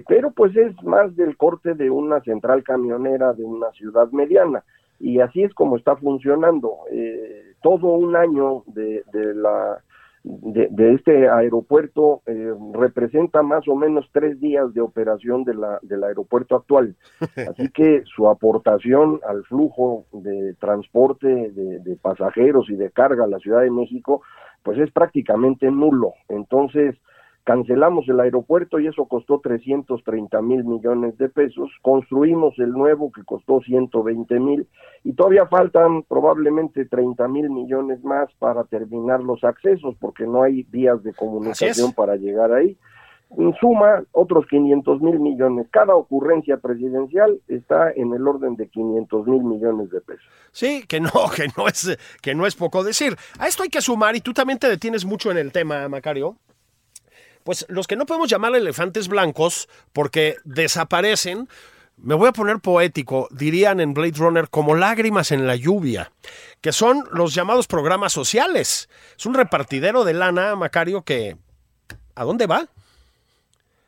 pero 0.08 0.32
pues 0.32 0.56
es 0.56 0.82
más 0.84 1.16
del 1.18 1.36
corte 1.36 1.74
de 1.74 1.90
una 1.90 2.22
central 2.22 2.64
camionera 2.64 3.34
de 3.34 3.44
una 3.44 3.72
ciudad 3.72 4.10
mediana 4.12 4.64
y 5.00 5.20
así 5.20 5.44
es 5.44 5.54
como 5.54 5.78
está 5.78 5.96
funcionando. 5.96 6.80
Eh, 6.92 7.54
todo 7.62 7.88
un 7.94 8.16
año 8.16 8.64
de, 8.68 9.04
la 9.14 9.82
de, 10.26 10.94
este 10.94 11.30
aeropuerto 11.30 12.22
eh, 12.26 12.52
representa 12.74 13.44
más 13.44 13.68
o 13.68 13.76
menos 13.76 14.10
tres 14.12 14.40
días 14.40 14.74
de 14.74 14.82
operación 14.82 15.44
de 15.44 15.54
la, 15.54 15.80
del 15.84 16.04
aeropuerto 16.04 16.56
actual. 16.56 16.96
Así 17.50 17.70
que 17.70 18.04
su 18.06 18.28
aportación 18.28 19.20
al 19.28 19.44
flujo 19.46 20.06
de 20.12 20.56
transporte 20.56 21.28
de, 21.28 21.80
de, 21.80 21.96
pasajeros 21.98 22.70
y 22.70 22.76
de 22.76 22.90
carga 22.90 23.26
a 23.26 23.28
la 23.28 23.40
Ciudad 23.40 23.62
de 23.62 23.72
México, 23.72 24.24
pues 24.64 24.80
es 24.80 24.92
prácticamente 24.92 25.70
nulo. 25.70 26.14
Entonces, 26.28 26.96
cancelamos 27.46 28.10
el 28.10 28.20
aeropuerto 28.20 28.80
y 28.80 28.88
eso 28.88 29.06
costó 29.06 29.40
330 29.40 30.42
mil 30.42 30.66
millones 30.66 31.16
de 31.20 31.30
pesos, 31.30 31.70
construimos 31.84 32.58
el 32.58 32.72
nuevo 32.72 33.12
que 33.12 33.24
costó 33.24 33.62
120 33.62 34.40
mil 34.40 34.68
y 35.04 35.14
todavía 35.14 35.46
faltan 35.46 36.02
probablemente 36.04 36.86
30 36.86 37.28
mil 37.28 37.52
millones 37.52 38.04
más 38.04 38.30
para 38.40 38.64
terminar 38.64 39.22
los 39.22 39.44
accesos 39.44 39.96
porque 40.00 40.26
no 40.26 40.42
hay 40.42 40.64
vías 40.64 41.02
de 41.04 41.14
comunicación 41.14 41.94
para 41.94 42.16
llegar 42.16 42.52
ahí. 42.52 42.76
En 43.38 43.54
suma, 43.56 44.04
otros 44.12 44.46
500 44.48 45.02
mil 45.02 45.20
millones. 45.20 45.68
Cada 45.72 45.96
ocurrencia 45.96 46.58
presidencial 46.58 47.42
está 47.48 47.92
en 47.92 48.14
el 48.14 48.28
orden 48.28 48.56
de 48.56 48.70
500 48.70 49.28
mil 49.28 49.44
millones 49.44 49.90
de 49.92 50.00
pesos. 50.02 50.26
Sí, 50.52 50.86
que 50.88 51.00
no, 51.00 51.10
que 51.36 51.48
no 51.58 51.68
es, 51.68 51.98
que 52.22 52.34
no 52.34 52.48
es 52.48 52.56
poco 52.56 52.84
decir. 52.84 53.16
A 53.38 53.48
esto 53.48 53.64
hay 53.64 53.70
que 53.70 53.82
sumar, 53.82 54.16
y 54.16 54.22
tú 54.22 54.32
también 54.32 54.58
te 54.58 54.70
detienes 54.70 55.06
mucho 55.06 55.32
en 55.32 55.38
el 55.38 55.52
tema, 55.52 55.90
Macario, 55.90 56.38
pues 57.46 57.64
los 57.70 57.86
que 57.86 57.96
no 57.96 58.08
podemos 58.08 58.28
llamar 58.28 58.56
elefantes 58.56 59.08
blancos 59.08 59.70
porque 59.94 60.36
desaparecen, 60.46 61.48
me 61.96 62.16
voy 62.16 62.28
a 62.28 62.34
poner 62.34 62.60
poético, 62.60 63.28
dirían 63.30 63.80
en 63.80 63.94
Blade 63.94 64.18
Runner 64.18 64.50
como 64.50 64.74
lágrimas 64.74 65.32
en 65.32 65.46
la 65.46 65.56
lluvia, 65.56 66.12
que 66.60 66.72
son 66.72 67.04
los 67.12 67.36
llamados 67.36 67.68
programas 67.68 68.12
sociales. 68.12 68.90
Es 69.16 69.26
un 69.28 69.36
repartidero 69.36 70.04
de 70.04 70.16
lana, 70.16 70.56
Macario, 70.56 71.04
que 71.04 71.38
¿a 72.16 72.24
dónde 72.24 72.48
va? 72.48 72.66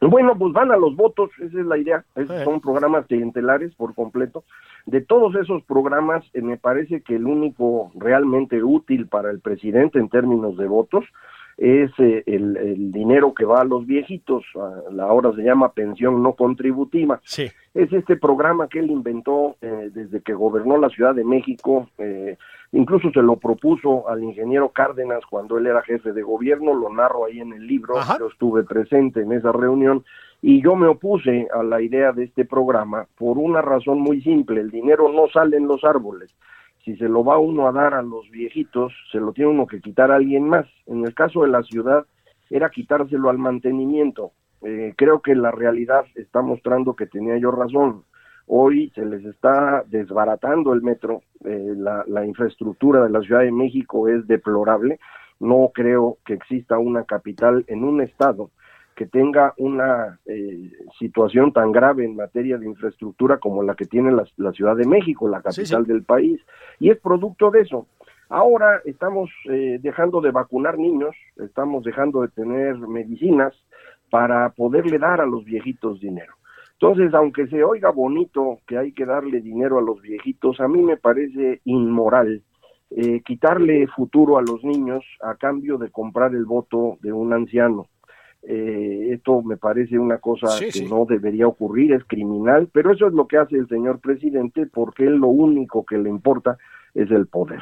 Bueno, 0.02 0.38
pues 0.38 0.54
van 0.54 0.72
a 0.72 0.78
los 0.78 0.96
votos, 0.96 1.32
esa 1.40 1.60
es 1.60 1.66
la 1.66 1.80
idea. 1.80 2.06
Esos 2.16 2.44
son 2.44 2.62
programas 2.62 3.08
clientelares 3.08 3.74
por 3.74 3.96
completo. 3.96 4.44
De 4.86 5.02
todos 5.02 5.34
esos 5.36 5.64
programas, 5.64 6.24
eh, 6.34 6.44
me 6.44 6.58
parece 6.58 7.02
que 7.02 7.16
el 7.16 7.26
único 7.26 7.92
realmente 7.96 8.64
útil 8.64 9.08
para 9.08 9.32
el 9.32 9.40
presidente 9.40 9.98
en 9.98 10.10
términos 10.10 10.56
de 10.58 10.68
votos 10.68 11.04
es 11.58 11.90
eh, 11.98 12.24
el, 12.28 12.92
dinero 12.92 13.34
que 13.34 13.44
va 13.44 13.62
a 13.62 13.66
los 13.66 13.86
viejitos, 13.86 14.44
ahora 15.00 15.34
se 15.34 15.42
llama 15.42 15.74
pensión 15.74 16.22
no 16.22 16.34
contributiva. 16.34 17.20
Sí. 17.24 17.48
Es 17.74 17.92
este 17.92 18.16
programa 18.16 18.68
que 18.68 18.80
él 18.80 18.92
inventó 18.92 19.56
eh, 19.62 19.90
desde 19.92 20.22
que 20.22 20.34
gobernó 20.34 20.78
la 20.78 20.90
Ciudad 20.90 21.16
de 21.16 21.24
México, 21.24 21.90
eh, 21.98 22.38
incluso 22.72 23.12
se 23.12 23.22
lo 23.22 23.38
propuso 23.38 24.08
al 24.08 24.24
ingeniero 24.24 24.70
Cárdenas 24.70 25.26
cuando 25.30 25.58
él 25.58 25.66
era 25.66 25.82
jefe 25.82 26.12
de 26.12 26.22
gobierno, 26.22 26.76
lo 26.76 26.90
narro 26.90 27.26
ahí 27.26 27.40
en 27.40 27.54
el 27.54 27.66
libro, 27.66 27.96
yo 28.20 28.28
estuve 28.28 28.64
presente 28.64 29.22
en 29.22 29.32
esa 29.32 29.52
reunión 29.52 30.06
y 30.42 30.62
yo 30.62 30.76
me 30.76 30.88
opuse 30.88 31.48
a 31.52 31.64
la 31.64 31.82
idea 31.82 32.12
de 32.12 32.26
este 32.26 32.46
programa 32.46 33.08
por 33.18 33.40
una 33.40 33.62
razón 33.62 34.00
muy 34.00 34.22
simple, 34.22 34.62
el 34.62 34.70
dinero 34.70 35.12
no 35.12 35.28
sale 35.28 35.58
en 35.58 35.68
los 35.68 35.84
árboles 35.84 36.34
si 36.88 36.96
se 36.96 37.10
lo 37.10 37.22
va 37.22 37.38
uno 37.38 37.68
a 37.68 37.74
dar 37.74 37.94
a 37.94 38.02
los 38.02 38.32
viejitos, 38.32 38.94
se 39.12 39.20
lo 39.20 39.34
tiene 39.34 39.52
uno 39.52 39.68
que 39.68 39.82
quitar 39.82 40.10
a 40.10 40.16
alguien 40.16 40.48
más. 40.48 40.66
En 40.86 41.04
el 41.04 41.14
caso 41.14 41.42
de 41.42 41.50
la 41.50 41.62
ciudad, 41.64 42.06
era 42.50 42.70
quitárselo 42.70 43.30
al 43.30 43.38
mantenimiento. 43.38 44.32
Eh, 44.62 44.94
creo 44.96 45.22
que 45.22 45.36
la 45.36 45.52
realidad 45.52 46.06
está 46.16 46.42
mostrando 46.42 46.96
que 46.96 47.06
tenía 47.06 47.38
yo 47.40 47.52
razón. 47.52 48.06
Hoy 48.46 48.90
se 48.96 49.04
les 49.04 49.26
está 49.26 49.84
desbaratando 49.88 50.72
el 50.72 50.82
metro, 50.82 51.24
eh, 51.44 51.74
la, 51.76 52.06
la 52.08 52.26
infraestructura 52.26 53.04
de 53.04 53.10
la 53.10 53.20
Ciudad 53.20 53.42
de 53.42 53.52
México 53.52 54.08
es 54.08 54.26
deplorable. 54.26 54.98
No 55.42 55.72
creo 55.74 56.20
que 56.26 56.36
exista 56.36 56.78
una 56.78 57.04
capital 57.04 57.66
en 57.68 57.84
un 57.84 58.00
estado 58.00 58.52
que 58.98 59.06
tenga 59.06 59.54
una 59.58 60.20
eh, 60.26 60.72
situación 60.98 61.54
tan 61.54 61.72
grave 61.72 62.04
en 62.04 62.16
materia 62.16 62.58
de 62.58 62.66
infraestructura 62.66 63.38
como 63.38 63.62
la 63.62 63.76
que 63.76 63.86
tiene 63.86 64.12
la, 64.12 64.52
Ciudad 64.54 64.76
de 64.76 64.88
México, 64.88 65.30
la 65.30 65.44
capital 65.44 65.86
del 65.86 66.04
país, 66.04 66.42
y 66.80 66.90
es 66.90 66.98
producto 66.98 67.52
de 67.52 67.62
eso. 67.62 67.86
Ahora 68.28 68.82
estamos 68.86 69.30
eh, 69.52 69.78
dejando 69.84 70.20
de 70.20 70.32
vacunar 70.32 70.80
niños, 70.80 71.16
estamos 71.38 71.84
dejando 71.84 72.24
de 72.24 72.30
tener 72.30 72.76
medicinas 72.80 73.54
para 74.10 74.50
poderle 74.50 74.98
dar 74.98 75.22
a 75.22 75.28
los 75.28 75.46
viejitos 75.46 76.00
dinero. 76.00 76.34
Entonces, 76.74 77.14
aunque 77.14 77.46
se 77.48 77.64
oiga 77.64 77.92
bonito 77.92 78.58
que 78.66 78.80
hay 78.80 78.94
que 78.94 79.06
darle 79.06 79.42
dinero 79.42 79.78
a 79.78 79.84
los 79.84 80.02
viejitos, 80.02 80.60
a 80.60 80.68
mí 80.68 80.82
me 80.82 80.98
parece 80.98 81.62
inmoral 81.66 82.42
eh, 82.90 83.22
quitarle 83.22 83.86
futuro 83.96 84.40
a 84.40 84.42
los 84.42 84.64
niños 84.64 85.06
a 85.22 85.36
cambio 85.36 85.78
de 85.78 85.92
comprar 85.92 86.34
el 86.34 86.46
voto 86.46 86.98
de 87.02 87.14
un 87.14 87.32
anciano. 87.32 87.86
Eh, 88.44 89.10
esto 89.14 89.42
me 89.42 89.58
parece 89.58 90.00
una 90.00 90.20
cosa 90.20 90.48
que 90.60 90.86
no 90.86 91.06
debería 91.06 91.48
ocurrir, 91.48 91.94
es 91.94 92.04
criminal, 92.06 92.70
pero 92.72 92.94
eso 92.94 93.08
es 93.08 93.14
lo 93.14 93.28
que 93.28 93.38
hace 93.38 93.58
el 93.58 93.68
señor 93.68 94.00
presidente 94.00 94.66
porque 94.68 95.06
él 95.06 95.16
lo 95.16 95.28
único 95.28 95.86
que 95.86 95.98
le 95.98 96.10
importa 96.10 96.58
es 96.94 97.12
el 97.12 97.28
poder. 97.28 97.62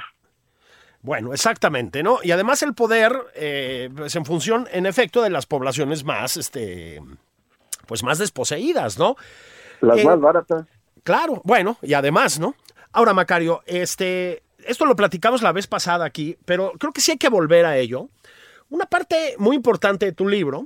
Bueno, 1.01 1.33
exactamente, 1.33 2.01
¿no? 2.01 2.17
Y 2.23 2.31
además 2.31 2.63
el 2.63 2.73
poder, 2.73 3.13
eh, 3.35 3.89
pues 3.95 4.15
en 4.15 4.25
función, 4.25 4.67
en 4.71 4.85
efecto, 4.85 5.21
de 5.21 5.29
las 5.29 5.45
poblaciones 5.45 6.03
más, 6.03 6.35
este, 6.35 6.99
pues 7.87 8.03
más 8.03 8.17
desposeídas, 8.17 8.97
¿no? 8.97 9.15
Las 9.81 9.99
eh, 9.99 10.05
más 10.05 10.19
baratas. 10.19 10.65
Claro, 11.03 11.41
bueno, 11.43 11.77
y 11.83 11.93
además, 11.93 12.39
¿no? 12.39 12.55
Ahora, 12.91 13.13
Macario, 13.13 13.61
este, 13.67 14.41
esto 14.65 14.85
lo 14.85 14.95
platicamos 14.95 15.43
la 15.43 15.51
vez 15.51 15.67
pasada 15.67 16.05
aquí, 16.05 16.37
pero 16.45 16.73
creo 16.79 16.91
que 16.91 17.01
sí 17.01 17.11
hay 17.11 17.17
que 17.17 17.29
volver 17.29 17.65
a 17.65 17.77
ello. 17.77 18.09
Una 18.69 18.85
parte 18.85 19.35
muy 19.37 19.55
importante 19.55 20.05
de 20.05 20.11
tu 20.11 20.27
libro, 20.27 20.63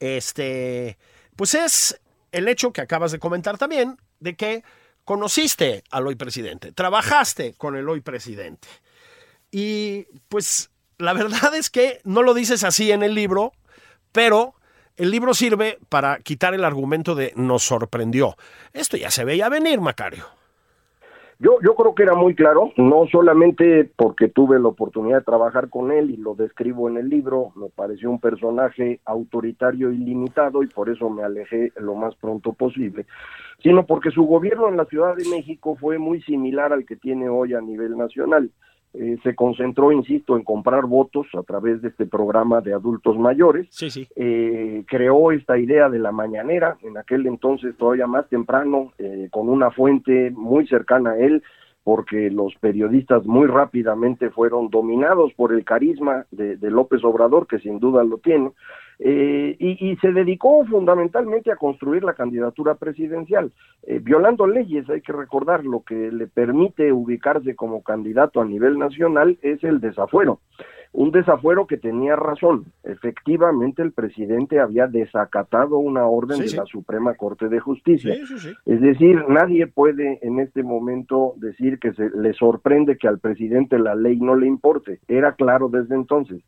este, 0.00 0.98
pues 1.36 1.54
es 1.54 2.00
el 2.32 2.48
hecho 2.48 2.72
que 2.72 2.80
acabas 2.80 3.12
de 3.12 3.18
comentar 3.18 3.58
también, 3.58 3.98
de 4.20 4.34
que 4.34 4.64
conociste 5.04 5.84
al 5.90 6.06
hoy 6.06 6.16
presidente, 6.16 6.72
trabajaste 6.72 7.54
con 7.54 7.76
el 7.76 7.88
hoy 7.88 8.00
presidente. 8.00 8.68
Y 9.50 10.06
pues 10.28 10.70
la 10.98 11.12
verdad 11.12 11.54
es 11.54 11.70
que 11.70 12.00
no 12.04 12.22
lo 12.22 12.34
dices 12.34 12.64
así 12.64 12.90
en 12.90 13.02
el 13.02 13.14
libro, 13.14 13.52
pero 14.12 14.54
el 14.96 15.10
libro 15.10 15.34
sirve 15.34 15.78
para 15.88 16.18
quitar 16.18 16.54
el 16.54 16.64
argumento 16.64 17.14
de 17.14 17.32
nos 17.36 17.62
sorprendió. 17.62 18.36
Esto 18.72 18.96
ya 18.96 19.10
se 19.10 19.24
veía 19.24 19.48
venir, 19.48 19.80
Macario. 19.80 20.26
Yo, 21.42 21.58
yo 21.60 21.74
creo 21.74 21.92
que 21.96 22.04
era 22.04 22.14
muy 22.14 22.36
claro, 22.36 22.70
no 22.76 23.04
solamente 23.10 23.90
porque 23.96 24.28
tuve 24.28 24.60
la 24.60 24.68
oportunidad 24.68 25.18
de 25.18 25.24
trabajar 25.24 25.70
con 25.70 25.90
él 25.90 26.12
y 26.12 26.16
lo 26.16 26.36
describo 26.36 26.88
en 26.88 26.98
el 26.98 27.08
libro, 27.08 27.50
me 27.56 27.68
pareció 27.68 28.12
un 28.12 28.20
personaje 28.20 29.00
autoritario 29.04 29.90
y 29.90 29.96
limitado 29.96 30.62
y 30.62 30.68
por 30.68 30.88
eso 30.88 31.10
me 31.10 31.24
alejé 31.24 31.72
lo 31.78 31.96
más 31.96 32.14
pronto 32.14 32.52
posible, 32.52 33.06
sino 33.60 33.84
porque 33.86 34.12
su 34.12 34.22
gobierno 34.22 34.68
en 34.68 34.76
la 34.76 34.84
Ciudad 34.84 35.16
de 35.16 35.28
México 35.28 35.74
fue 35.74 35.98
muy 35.98 36.22
similar 36.22 36.72
al 36.72 36.86
que 36.86 36.94
tiene 36.94 37.28
hoy 37.28 37.54
a 37.54 37.60
nivel 37.60 37.96
nacional. 37.96 38.48
Eh, 38.94 39.18
se 39.22 39.34
concentró, 39.34 39.90
insisto, 39.90 40.36
en 40.36 40.44
comprar 40.44 40.84
votos 40.84 41.26
a 41.34 41.42
través 41.42 41.80
de 41.80 41.88
este 41.88 42.06
programa 42.06 42.60
de 42.60 42.74
adultos 42.74 43.18
mayores. 43.18 43.66
Sí, 43.70 43.90
sí. 43.90 44.06
Eh, 44.16 44.84
creó 44.86 45.32
esta 45.32 45.58
idea 45.58 45.88
de 45.88 45.98
la 45.98 46.12
mañanera, 46.12 46.76
en 46.82 46.98
aquel 46.98 47.26
entonces 47.26 47.74
todavía 47.76 48.06
más 48.06 48.28
temprano, 48.28 48.92
eh, 48.98 49.28
con 49.30 49.48
una 49.48 49.70
fuente 49.70 50.30
muy 50.30 50.66
cercana 50.66 51.12
a 51.12 51.18
él, 51.18 51.42
porque 51.84 52.30
los 52.30 52.54
periodistas 52.56 53.24
muy 53.24 53.46
rápidamente 53.46 54.30
fueron 54.30 54.68
dominados 54.68 55.32
por 55.34 55.52
el 55.52 55.64
carisma 55.64 56.26
de, 56.30 56.56
de 56.56 56.70
López 56.70 57.02
Obrador, 57.02 57.46
que 57.46 57.58
sin 57.58 57.80
duda 57.80 58.04
lo 58.04 58.18
tiene, 58.18 58.52
eh, 59.04 59.56
y, 59.58 59.90
y, 59.90 59.96
se 59.96 60.12
dedicó 60.12 60.64
fundamentalmente 60.64 61.50
a 61.50 61.56
construir 61.56 62.04
la 62.04 62.14
candidatura 62.14 62.76
presidencial, 62.76 63.50
eh, 63.82 63.98
violando 63.98 64.46
leyes, 64.46 64.88
hay 64.88 65.00
que 65.00 65.12
recordar, 65.12 65.64
lo 65.64 65.80
que 65.82 66.12
le 66.12 66.28
permite 66.28 66.92
ubicarse 66.92 67.56
como 67.56 67.82
candidato 67.82 68.40
a 68.40 68.44
nivel 68.44 68.78
nacional 68.78 69.38
es 69.42 69.64
el 69.64 69.80
desafuero. 69.80 70.38
Un 70.92 71.10
desafuero 71.10 71.66
que 71.66 71.78
tenía 71.78 72.14
razón. 72.14 72.66
Efectivamente, 72.84 73.82
el 73.82 73.90
presidente 73.90 74.60
había 74.60 74.86
desacatado 74.86 75.78
una 75.78 76.06
orden 76.06 76.36
Sí, 76.36 76.42
de 76.42 76.48
sí. 76.50 76.56
la 76.58 76.66
Suprema 76.66 77.14
Corte 77.14 77.48
de 77.48 77.58
Justicia. 77.58 78.14
Sí. 78.14 78.52
Es 78.66 78.80
decir, 78.80 79.24
nadie 79.26 79.66
puede 79.66 80.20
en 80.22 80.38
este 80.38 80.62
momento 80.62 81.32
decir 81.38 81.80
que 81.80 81.92
se 81.94 82.08
le 82.10 82.34
sorprende 82.34 82.98
que 82.98 83.08
al 83.08 83.18
presidente 83.18 83.80
la 83.80 83.96
ley 83.96 84.20
no 84.20 84.36
le 84.36 84.46
importe. 84.46 85.00
Era 85.08 85.32
claro 85.32 85.68
desde 85.68 85.96
entonces. 85.96 86.42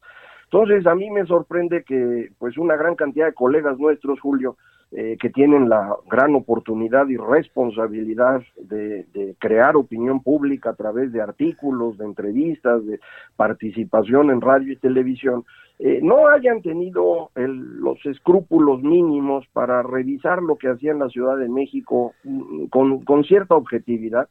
Entonces, 0.54 0.87
a 0.87 0.94
mí 0.94 1.11
me 1.11 1.26
sorprende 1.26 1.82
que 1.82 2.30
pues 2.38 2.56
una 2.58 2.76
gran 2.76 2.94
cantidad 2.94 3.26
de 3.26 3.34
colegas 3.34 3.76
nuestros, 3.76 4.20
Julio, 4.20 4.56
eh, 4.92 5.16
que 5.20 5.28
tienen 5.28 5.68
la 5.68 5.96
gran 6.08 6.32
oportunidad 6.37 7.08
y 7.08 7.16
responsabilidad 7.16 8.40
de, 8.56 9.04
crear 9.40 9.75
opinión 9.75 10.23
pública 10.23 10.70
a 10.70 10.76
través 10.76 11.11
de 11.11 11.20
artículos, 11.20 11.99
de 11.99 12.04
entrevistas, 12.04 12.87
de 12.87 13.00
participación 13.34 14.30
en 14.30 14.40
radio 14.40 14.73
y 14.73 14.76
televisión, 14.76 15.44
eh, 15.80 15.99
no 16.00 16.28
hayan 16.28 16.62
tenido 16.62 17.30
el- 17.34 17.80
los 17.80 17.99
escrúpulos 18.06 18.80
mínimos 18.80 19.44
para 19.52 19.82
revisar 19.82 20.40
lo 20.40 20.54
que 20.54 20.68
hacía 20.68 20.92
en 20.92 21.00
la 21.00 21.08
Ciudad 21.08 21.37
de 21.37 21.49
México 21.49 22.14
mm, 22.23 22.66
con 22.66 23.25
cierta 23.25 23.56
objetividad 23.56 24.28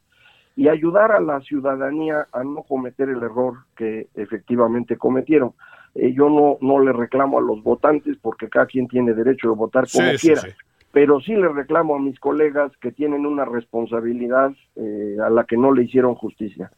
y 0.56 0.68
ayudar 0.68 1.12
a 1.12 1.20
la 1.20 1.40
ciudadanía 1.40 2.28
a 2.32 2.44
no 2.44 2.62
cometer 2.62 3.10
el 3.10 3.22
error 3.22 3.56
que 3.76 4.06
efectivamente 4.14 4.96
cometieron. 4.96 5.52
Eh, 5.94 6.12
yo 6.12 6.28
no, 6.28 6.58
no 6.60 6.80
le 6.80 6.92
reclamo 6.92 7.38
a 7.38 7.42
los 7.42 7.62
votantes 7.62 8.16
porque 8.20 8.48
cada 8.48 8.66
quien 8.66 8.88
tiene 8.88 9.14
derecho 9.14 9.48
de 9.48 9.54
votar 9.54 9.86
como 9.90 10.10
Sí, 10.10 10.18
sí, 10.18 10.26
quiera, 10.28 10.42
sí. 10.42 10.48
pero 10.92 11.20
sí 11.20 11.34
le 11.34 11.48
reclamo 11.48 11.94
a 11.94 12.00
mis 12.00 12.18
colegas 12.18 12.72
que 12.80 12.90
tienen 12.92 13.26
una 13.26 13.44
responsabilidad 13.44 14.52
eh, 14.76 15.16
a 15.24 15.30
la 15.30 15.44
que 15.44 15.56
no 15.56 15.72
le 15.72 15.84
hicieron 15.84 16.14
justicia. 16.14 16.70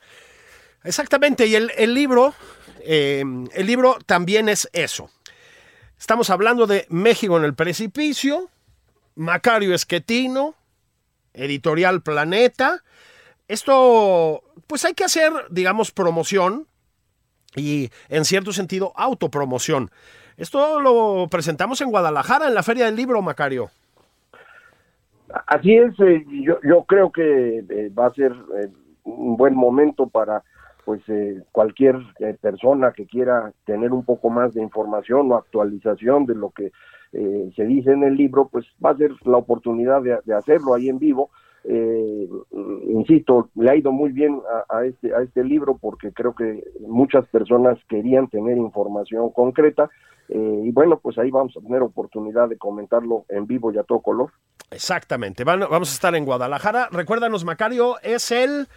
Exactamente, 0.85 1.47
y 1.47 1.55
el, 1.55 1.71
el 1.77 1.95
libro, 1.95 2.35
eh, 2.85 3.25
el 3.55 3.67
libro 3.67 3.97
también 4.07 4.49
es 4.49 4.69
eso. 4.73 5.11
Estamos 5.99 6.29
hablando 6.31 6.67
de 6.67 6.87
México 6.91 7.37
en 7.39 7.45
el 7.45 7.55
precipicio, 7.55 8.51
Macario 9.15 9.75
Esquetino, 9.75 10.55
Editorial 11.33 12.03
Planeta. 12.03 12.83
Esto, 13.49 14.43
pues 14.67 14.85
hay 14.85 14.95
que 14.95 15.05
hacer, 15.05 15.33
digamos, 15.51 15.91
promoción 15.91 16.67
y, 17.57 17.91
en 18.09 18.25
cierto 18.25 18.53
sentido, 18.53 18.93
autopromoción. 18.97 19.91
Esto 20.37 20.81
lo 20.81 21.29
presentamos 21.31 21.81
en 21.81 21.91
Guadalajara, 21.91 22.49
en 22.49 22.55
la 22.55 22.63
Feria 22.63 22.85
del 22.85 22.97
Libro, 22.97 23.23
Macario. 23.23 23.71
Así 25.47 25.75
es, 25.75 25.99
eh, 26.01 26.25
yo, 26.63 26.85
creo 26.85 27.11
que 27.11 27.59
eh, 27.59 27.91
va 27.91 28.07
a 28.07 28.15
ser 28.15 28.33
eh, 28.33 28.69
un 29.05 29.37
buen 29.37 29.55
momento 29.55 30.07
para 30.07 30.43
pues 30.85 31.01
eh, 31.09 31.43
cualquier 31.51 31.97
persona 32.41 32.93
que 32.93 33.07
quiera 33.07 33.53
tener 33.65 33.93
un 33.93 34.05
poco 34.05 34.31
más 34.31 34.55
de 34.55 34.63
información 34.63 35.33
o 35.33 35.37
actualización 35.37 36.27
de 36.27 36.37
lo 36.37 36.51
que 36.51 36.71
se 37.13 37.65
dice 37.65 37.93
en 37.93 38.03
el 38.03 38.15
libro, 38.15 38.49
pues 38.53 38.67
va 38.85 38.91
a 38.91 38.97
ser 38.97 39.11
la 39.25 39.39
oportunidad 39.39 40.03
de, 40.03 40.19
de 40.25 40.35
hacerlo 40.35 40.75
ahí 40.75 40.91
en 40.91 40.99
vivo. 40.99 41.31
Eh, 41.69 42.29
insisto, 42.89 43.49
le 43.57 43.71
ha 43.71 43.75
ido 43.77 43.91
muy 43.91 44.13
bien 44.13 44.41
a, 44.69 44.77
a 44.79 44.85
este 44.87 45.13
a 45.15 45.21
este 45.23 45.43
libro 45.43 45.77
porque 45.77 46.13
creo 46.13 46.33
que 46.35 46.63
muchas 46.81 47.27
personas 47.29 47.77
querían 47.89 48.29
tener 48.29 48.57
información 48.57 49.31
concreta 49.33 49.91
eh, 50.29 50.61
y 50.65 50.71
bueno, 50.71 50.99
pues 51.03 51.19
ahí 51.19 51.31
vamos 51.31 51.57
a 51.57 51.61
tener 51.61 51.83
oportunidad 51.83 52.49
de 52.49 52.57
comentarlo 52.57 53.25
en 53.29 53.47
vivo 53.47 53.73
y 53.73 53.79
a 53.79 53.83
todo 53.83 54.01
color. 54.01 54.31
Exactamente, 54.71 55.43
Van- 55.45 55.61
vamos 55.71 55.91
a 55.91 55.95
estar 55.95 56.15
en 56.15 56.25
Guadalajara. 56.25 56.89
Recuérdanos, 56.93 57.45
Macario, 57.45 57.97
es 58.03 58.31
el... 58.31 58.69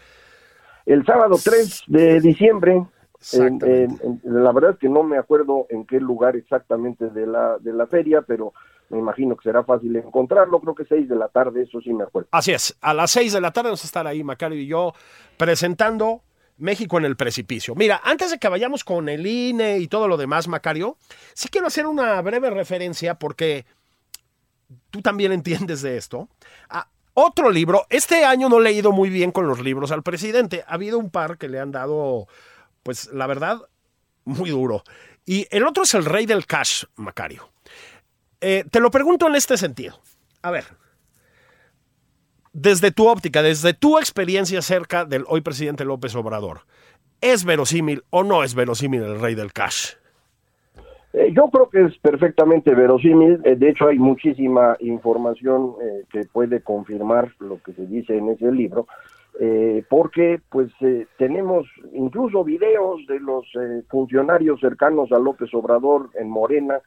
El 0.86 1.06
sábado 1.06 1.36
3 1.44 1.84
de 1.88 2.20
diciembre, 2.22 2.74
en- 2.74 2.88
Exactamente. 3.20 3.84
en- 4.06 4.22
en- 4.24 4.44
la 4.44 4.52
verdad 4.52 4.72
es 4.72 4.78
que 4.80 4.90
no 4.90 5.04
me 5.04 5.18
acuerdo 5.18 5.68
en 5.70 5.86
qué 5.86 6.00
lugar 6.00 6.36
exactamente 6.36 7.10
de 7.10 7.28
la, 7.28 7.58
de 7.60 7.74
la 7.74 7.86
feria, 7.86 8.24
pero 8.24 8.54
me 8.89 8.97
imagino 8.97 9.36
que 9.36 9.43
será 9.43 9.63
fácil 9.63 9.95
encontrarlo, 9.95 10.60
creo 10.60 10.75
que 10.75 10.86
6 10.86 11.08
de 11.08 11.15
la 11.15 11.28
tarde, 11.28 11.63
eso 11.63 11.80
sí 11.82 11.93
me 11.93 12.04
acuerdo. 12.04 12.30
Así 12.32 12.52
es, 12.52 12.75
a 12.82 12.93
las 12.93 13.12
6 13.12 13.34
de 13.34 13.41
la 13.41 13.52
tarde 13.52 13.69
vamos 13.69 13.84
a 13.84 13.88
estar 13.88 14.08
ahí, 14.08 14.23
Macario 14.23 14.60
y 14.60 14.67
yo, 14.67 14.93
presentando 15.38 16.21
México 16.58 16.97
en 16.97 17.06
el 17.06 17.15
precipicio. 17.15 17.75
Mira, 17.75 18.02
antes 18.04 18.32
de 18.32 18.38
que 18.38 18.49
vayamos 18.49 18.84
con 18.84 19.10
el 19.10 19.25
INE 19.25 19.80
y 19.80 19.88
todo 19.88 20.08
lo 20.08 20.17
demás, 20.17 20.47
Macario, 20.47 20.97
sí 21.34 21.49
quiero 21.49 21.67
hacer 21.67 21.88
una 21.88 22.21
breve 22.21 22.49
referencia 22.49 23.15
porque 23.15 23.65
tú 24.89 25.02
también 25.02 25.32
entiendes 25.32 25.82
de 25.82 25.97
esto. 25.97 26.28
a 26.69 26.88
otro 27.13 27.49
libro, 27.49 27.86
este 27.89 28.23
año 28.23 28.47
no 28.47 28.63
he 28.63 28.71
ido 28.71 28.91
muy 28.93 29.10
bien 29.10 29.32
con 29.32 29.45
los 29.45 29.60
libros 29.60 29.91
al 29.91 30.04
presidente. 30.04 30.63
Ha 30.67 30.75
habido 30.75 30.97
un 30.97 31.10
par 31.10 31.38
que 31.38 31.49
le 31.49 31.60
han 31.60 31.71
dado, 31.71 32.28
pues 32.82 33.12
la 33.12 33.28
verdad, 33.28 33.60
muy 34.23 34.52
duro. 34.52 34.84
Y 35.25 35.45
el 35.52 35.65
otro 35.65 35.84
es 35.84 35.93
El 35.95 36.06
Rey 36.06 36.25
del 36.25 36.45
Cash, 36.45 36.86
Macario. 36.95 37.49
Eh, 38.41 38.63
te 38.69 38.80
lo 38.80 38.91
pregunto 38.91 39.28
en 39.28 39.36
este 39.36 39.58
sentido. 39.58 39.95
A 40.41 40.52
ver, 40.52 40.65
desde 42.54 42.91
tu 42.91 43.08
óptica, 43.08 43.41
desde 43.41 43.73
tu 43.73 43.97
experiencia 43.97 44.62
cerca 44.62 45.06
del 45.06 45.23
hoy 45.28 45.41
presidente 45.41 45.86
López 45.86 46.15
Obrador, 46.15 46.62
¿es 47.21 47.45
verosímil 47.45 48.04
o 48.10 48.23
no 48.23 48.43
es 48.43 48.56
verosímil 48.56 49.04
el 49.04 49.19
rey 49.19 49.36
del 49.36 49.54
cash? 49.54 49.93
Eh, 51.13 51.32
yo 51.36 51.49
creo 51.49 51.69
que 51.69 51.86
es 51.86 51.97
perfectamente 51.99 52.75
verosímil, 52.75 53.41
eh, 53.43 53.56
de 53.56 53.69
hecho 53.69 53.88
hay 53.88 53.97
muchísima 53.97 54.78
información 54.80 55.73
eh, 55.82 56.04
que 56.12 56.25
puede 56.25 56.62
confirmar 56.62 57.34
lo 57.39 57.60
que 57.63 57.73
se 57.73 57.88
dice 57.88 58.15
en 58.15 58.30
ese 58.30 58.52
libro, 58.52 58.88
porque 59.89 60.41
pues 60.49 60.69
tenemos 61.17 61.65
incluso 61.93 62.43
videos 62.43 62.99
de 63.08 63.21
los 63.21 63.45
funcionarios 63.88 64.60
cercanos 64.60 65.13
a 65.13 65.17
López 65.17 65.54
Obrador 65.54 66.10
en 66.15 66.30
Morena 66.30 66.82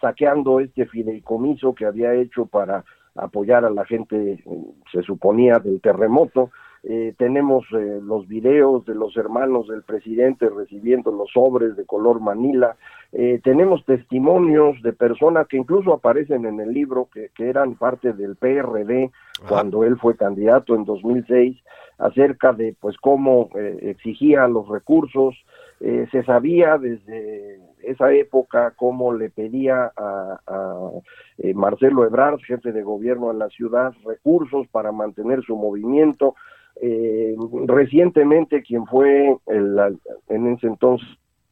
saqueando 0.00 0.60
este 0.60 0.86
fideicomiso 0.86 1.74
que 1.74 1.86
había 1.86 2.14
hecho 2.14 2.46
para 2.46 2.84
apoyar 3.14 3.64
a 3.64 3.70
la 3.70 3.84
gente, 3.84 4.32
eh, 4.32 4.44
se 4.92 5.02
suponía, 5.02 5.58
del 5.58 5.80
terremoto. 5.80 6.50
Eh, 6.82 7.14
tenemos 7.18 7.64
eh, 7.72 8.00
los 8.00 8.28
videos 8.28 8.84
de 8.84 8.94
los 8.94 9.16
hermanos 9.16 9.66
del 9.66 9.82
presidente 9.82 10.48
recibiendo 10.48 11.10
los 11.10 11.30
sobres 11.32 11.74
de 11.76 11.84
color 11.84 12.20
manila. 12.20 12.76
Eh, 13.12 13.40
tenemos 13.42 13.84
testimonios 13.84 14.80
de 14.82 14.92
personas 14.92 15.48
que 15.48 15.56
incluso 15.56 15.92
aparecen 15.92 16.44
en 16.44 16.60
el 16.60 16.72
libro 16.72 17.08
que, 17.12 17.30
que 17.34 17.48
eran 17.48 17.74
parte 17.74 18.12
del 18.12 18.36
PRD 18.36 19.10
Ajá. 19.40 19.48
cuando 19.48 19.82
él 19.84 19.96
fue 19.96 20.16
candidato 20.16 20.74
en 20.76 20.84
2006 20.84 21.56
acerca 21.98 22.52
de 22.52 22.76
pues 22.78 22.96
cómo 22.98 23.48
eh, 23.56 23.78
exigía 23.82 24.46
los 24.48 24.68
recursos. 24.68 25.34
Eh, 25.80 26.06
se 26.10 26.22
sabía 26.24 26.78
desde 26.78 27.60
esa 27.82 28.12
época 28.12 28.72
cómo 28.76 29.12
le 29.12 29.30
pedía 29.30 29.92
a, 29.96 30.40
a 30.46 30.90
eh, 31.38 31.52
Marcelo 31.54 32.04
Ebrard, 32.04 32.40
jefe 32.40 32.72
de 32.72 32.82
gobierno 32.82 33.30
en 33.30 33.38
la 33.38 33.48
ciudad, 33.48 33.92
recursos 34.04 34.66
para 34.68 34.90
mantener 34.92 35.42
su 35.42 35.56
movimiento. 35.56 36.34
Eh, 36.80 37.34
recientemente 37.66 38.62
quien 38.62 38.86
fue 38.86 39.36
el, 39.46 39.98
en 40.28 40.46
ese 40.48 40.66
entonces, 40.66 41.08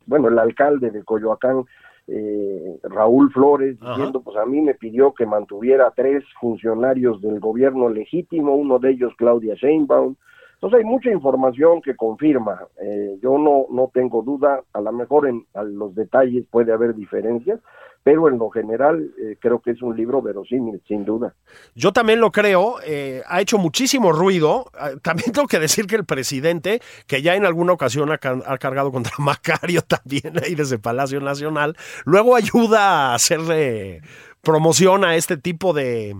bueno, 0.06 0.28
el 0.28 0.38
alcalde 0.38 0.90
de 0.90 1.02
Coyoacán, 1.02 1.64
eh, 2.08 2.78
Raúl 2.82 3.32
Flores, 3.32 3.78
Ajá. 3.80 3.92
diciendo, 3.92 4.20
pues 4.22 4.36
a 4.36 4.44
mí 4.44 4.60
me 4.60 4.74
pidió 4.74 5.14
que 5.14 5.24
mantuviera 5.24 5.92
tres 5.96 6.24
funcionarios 6.40 7.22
del 7.22 7.40
gobierno 7.40 7.88
legítimo, 7.88 8.54
uno 8.54 8.78
de 8.78 8.90
ellos 8.90 9.14
Claudia 9.16 9.54
Sheinbaum. 9.54 10.16
Entonces 10.64 10.82
hay 10.82 10.90
mucha 10.90 11.10
información 11.10 11.82
que 11.82 11.94
confirma. 11.94 12.58
Eh, 12.80 13.18
yo 13.22 13.36
no, 13.36 13.66
no 13.68 13.90
tengo 13.92 14.22
duda, 14.22 14.62
a 14.72 14.80
lo 14.80 14.92
mejor 14.92 15.28
en 15.28 15.44
los 15.76 15.94
detalles 15.94 16.46
puede 16.50 16.72
haber 16.72 16.94
diferencias, 16.94 17.60
pero 18.02 18.28
en 18.28 18.38
lo 18.38 18.48
general 18.48 19.10
eh, 19.20 19.36
creo 19.38 19.60
que 19.60 19.72
es 19.72 19.82
un 19.82 19.94
libro 19.94 20.22
verosímil, 20.22 20.80
sin 20.88 21.04
duda. 21.04 21.34
Yo 21.74 21.92
también 21.92 22.18
lo 22.18 22.32
creo, 22.32 22.76
eh, 22.82 23.20
ha 23.26 23.42
hecho 23.42 23.58
muchísimo 23.58 24.10
ruido. 24.10 24.64
Ah, 24.72 24.92
También 25.02 25.32
tengo 25.32 25.48
que 25.48 25.58
decir 25.58 25.86
que 25.86 25.96
el 25.96 26.06
presidente, 26.06 26.80
que 27.06 27.20
ya 27.20 27.34
en 27.34 27.44
alguna 27.44 27.74
ocasión 27.74 28.10
ha 28.10 28.16
cargado 28.16 28.90
contra 28.90 29.12
Macario 29.18 29.82
también 29.82 30.32
ahí 30.42 30.54
desde 30.54 30.78
Palacio 30.78 31.20
Nacional, 31.20 31.76
luego 32.06 32.36
ayuda 32.36 33.10
a 33.10 33.14
hacerle 33.16 34.00
promoción 34.40 35.04
a 35.04 35.14
este 35.14 35.36
tipo 35.36 35.74
de, 35.74 36.16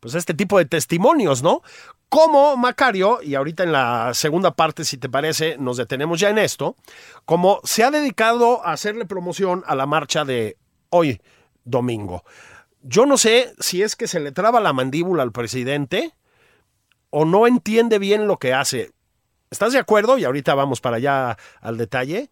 pues 0.00 0.14
este 0.14 0.34
tipo 0.34 0.58
de 0.58 0.64
testimonios, 0.64 1.42
¿no? 1.42 1.62
Como 2.08 2.56
Macario, 2.56 3.20
y 3.22 3.34
ahorita 3.34 3.64
en 3.64 3.72
la 3.72 4.14
segunda 4.14 4.52
parte, 4.52 4.84
si 4.84 4.96
te 4.96 5.08
parece, 5.08 5.58
nos 5.58 5.76
detenemos 5.76 6.20
ya 6.20 6.30
en 6.30 6.38
esto, 6.38 6.76
como 7.24 7.60
se 7.64 7.84
ha 7.84 7.90
dedicado 7.90 8.64
a 8.64 8.72
hacerle 8.72 9.04
promoción 9.04 9.62
a 9.66 9.74
la 9.74 9.86
marcha 9.86 10.24
de 10.24 10.56
hoy, 10.90 11.20
domingo. 11.64 12.24
Yo 12.82 13.04
no 13.04 13.18
sé 13.18 13.52
si 13.58 13.82
es 13.82 13.96
que 13.96 14.06
se 14.06 14.20
le 14.20 14.32
traba 14.32 14.60
la 14.60 14.72
mandíbula 14.72 15.22
al 15.22 15.32
presidente 15.32 16.12
o 17.10 17.24
no 17.24 17.46
entiende 17.46 17.98
bien 17.98 18.26
lo 18.26 18.38
que 18.38 18.54
hace. 18.54 18.92
¿Estás 19.50 19.72
de 19.72 19.78
acuerdo? 19.78 20.18
Y 20.18 20.24
ahorita 20.24 20.54
vamos 20.54 20.80
para 20.80 20.96
allá 20.96 21.36
al 21.60 21.76
detalle. 21.76 22.28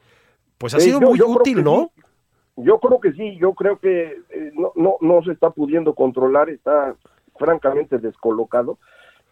Pues 0.59 0.75
ha 0.75 0.81
sido 0.81 1.01
muy 1.01 1.21
útil, 1.21 1.63
¿no? 1.63 1.91
Yo 2.57 2.79
creo 2.81 3.01
que 3.01 3.13
sí, 3.13 3.37
yo 3.39 3.53
creo 3.53 3.79
que 3.79 4.19
eh, 4.31 4.53
no, 4.55 4.73
no, 4.77 4.97
no 5.03 5.23
se 5.23 5.33
está 5.33 5.51
pudiendo 5.51 5.95
controlar, 5.95 6.49
está 6.49 6.97
francamente 7.39 7.99
descolocado 7.99 8.79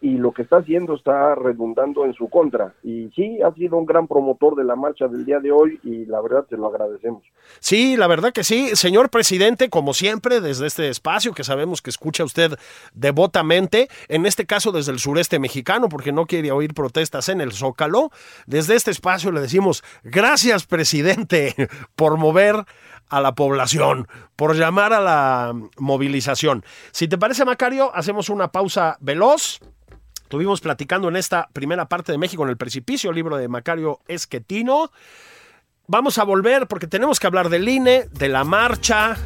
y 0.01 0.17
lo 0.17 0.33
que 0.33 0.41
está 0.41 0.57
haciendo 0.57 0.93
está 0.93 1.35
redundando 1.35 2.05
en 2.05 2.13
su 2.13 2.29
contra. 2.29 2.73
Y 2.83 3.09
sí, 3.15 3.39
ha 3.41 3.53
sido 3.53 3.77
un 3.77 3.85
gran 3.85 4.07
promotor 4.07 4.55
de 4.55 4.63
la 4.63 4.75
marcha 4.75 5.07
del 5.07 5.25
día 5.25 5.39
de 5.39 5.51
hoy 5.51 5.79
y 5.83 6.05
la 6.05 6.21
verdad 6.21 6.45
te 6.47 6.57
lo 6.57 6.67
agradecemos. 6.67 7.23
Sí, 7.59 7.95
la 7.95 8.07
verdad 8.07 8.33
que 8.33 8.43
sí. 8.43 8.75
Señor 8.75 9.09
presidente, 9.09 9.69
como 9.69 9.93
siempre, 9.93 10.41
desde 10.41 10.67
este 10.67 10.89
espacio 10.89 11.33
que 11.33 11.43
sabemos 11.43 11.81
que 11.81 11.89
escucha 11.89 12.23
usted 12.23 12.57
devotamente, 12.93 13.87
en 14.07 14.25
este 14.25 14.45
caso 14.45 14.71
desde 14.71 14.91
el 14.91 14.99
sureste 14.99 15.39
mexicano, 15.39 15.87
porque 15.87 16.11
no 16.11 16.25
quiere 16.25 16.51
oír 16.51 16.73
protestas 16.73 17.29
en 17.29 17.39
el 17.39 17.53
Zócalo, 17.53 18.11
desde 18.45 18.75
este 18.75 18.91
espacio 18.91 19.31
le 19.31 19.41
decimos, 19.41 19.83
gracias 20.03 20.65
presidente 20.65 21.55
por 21.95 22.17
mover 22.17 22.65
a 23.09 23.21
la 23.21 23.35
población, 23.35 24.07
por 24.35 24.55
llamar 24.55 24.93
a 24.93 24.99
la 24.99 25.53
movilización. 25.77 26.63
Si 26.91 27.07
te 27.07 27.17
parece, 27.17 27.45
Macario, 27.45 27.95
hacemos 27.95 28.29
una 28.29 28.51
pausa 28.51 28.97
veloz. 28.99 29.59
Estuvimos 30.23 30.61
platicando 30.61 31.07
en 31.07 31.15
esta 31.15 31.49
primera 31.53 31.87
parte 31.87 32.11
de 32.11 32.17
México 32.17 32.43
en 32.43 32.49
el 32.49 32.57
precipicio, 32.57 33.11
libro 33.11 33.37
de 33.37 33.47
Macario 33.47 33.99
Esquetino. 34.07 34.91
Vamos 35.87 36.17
a 36.17 36.23
volver 36.23 36.67
porque 36.67 36.87
tenemos 36.87 37.19
que 37.19 37.27
hablar 37.27 37.49
del 37.49 37.69
INE, 37.69 38.09
de 38.11 38.27
la 38.29 38.43
marcha, 38.43 39.17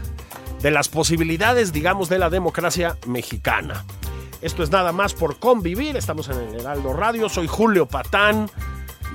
de 0.62 0.72
las 0.72 0.90
posibilidades, 0.90 1.72
digamos, 1.72 2.10
de 2.10 2.20
la 2.20 2.30
democracia 2.30 2.98
mexicana. 3.08 3.86
Esto 4.42 4.64
es 4.64 4.72
nada 4.72 4.92
más 4.92 5.14
por 5.14 5.40
convivir. 5.40 5.96
Estamos 5.96 6.28
en 6.30 6.38
el 6.38 6.60
Heraldo 6.60 6.94
Radio. 6.94 7.30
Soy 7.30 7.48
Julio 7.48 7.86
Patán 7.86 8.50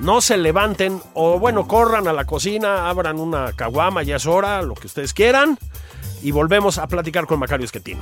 no 0.01 0.21
se 0.21 0.37
levanten 0.37 1.01
o 1.13 1.39
bueno, 1.39 1.67
corran 1.67 2.07
a 2.07 2.13
la 2.13 2.25
cocina, 2.25 2.89
abran 2.89 3.19
una 3.19 3.53
caguama, 3.53 4.03
ya 4.03 4.17
es 4.17 4.25
hora, 4.25 4.61
lo 4.61 4.75
que 4.75 4.87
ustedes 4.87 5.13
quieran, 5.13 5.57
y 6.21 6.31
volvemos 6.31 6.77
a 6.77 6.87
platicar 6.87 7.25
con 7.25 7.39
Macario 7.39 7.65
Esquetino. 7.65 8.01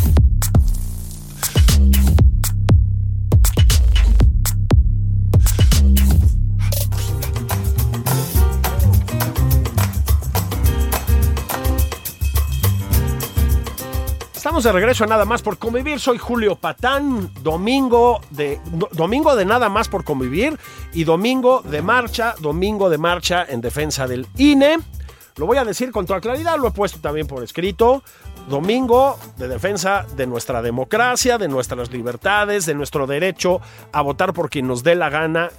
Estamos 14.51 14.65
de 14.65 14.71
regreso 14.73 15.05
a 15.05 15.07
Nada 15.07 15.23
más 15.23 15.41
por 15.41 15.57
convivir. 15.57 15.97
Soy 15.97 16.17
Julio 16.17 16.57
Patán. 16.57 17.33
Domingo 17.41 18.19
de, 18.31 18.59
domingo 18.91 19.33
de 19.37 19.45
Nada 19.45 19.69
más 19.69 19.87
por 19.87 20.03
convivir 20.03 20.59
y 20.91 21.05
domingo 21.05 21.61
de 21.61 21.81
marcha, 21.81 22.35
domingo 22.37 22.89
de 22.89 22.97
marcha 22.97 23.45
en 23.47 23.61
defensa 23.61 24.07
del 24.07 24.27
INE. 24.35 24.79
Lo 25.37 25.45
voy 25.45 25.57
a 25.57 25.63
decir 25.63 25.93
con 25.93 26.05
toda 26.05 26.19
claridad, 26.19 26.57
lo 26.57 26.67
he 26.67 26.71
puesto 26.71 26.99
también 26.99 27.27
por 27.27 27.41
escrito. 27.45 28.03
Domingo 28.49 29.17
de 29.37 29.47
defensa 29.47 30.05
de 30.17 30.27
nuestra 30.27 30.61
democracia, 30.61 31.37
de 31.37 31.47
nuestras 31.47 31.89
libertades, 31.89 32.65
de 32.65 32.75
nuestro 32.75 33.07
derecho 33.07 33.61
a 33.93 34.01
votar 34.01 34.33
por 34.33 34.49
quien 34.49 34.67
nos 34.67 34.83
dé 34.83 34.95
la 34.95 35.09
gana 35.09 35.49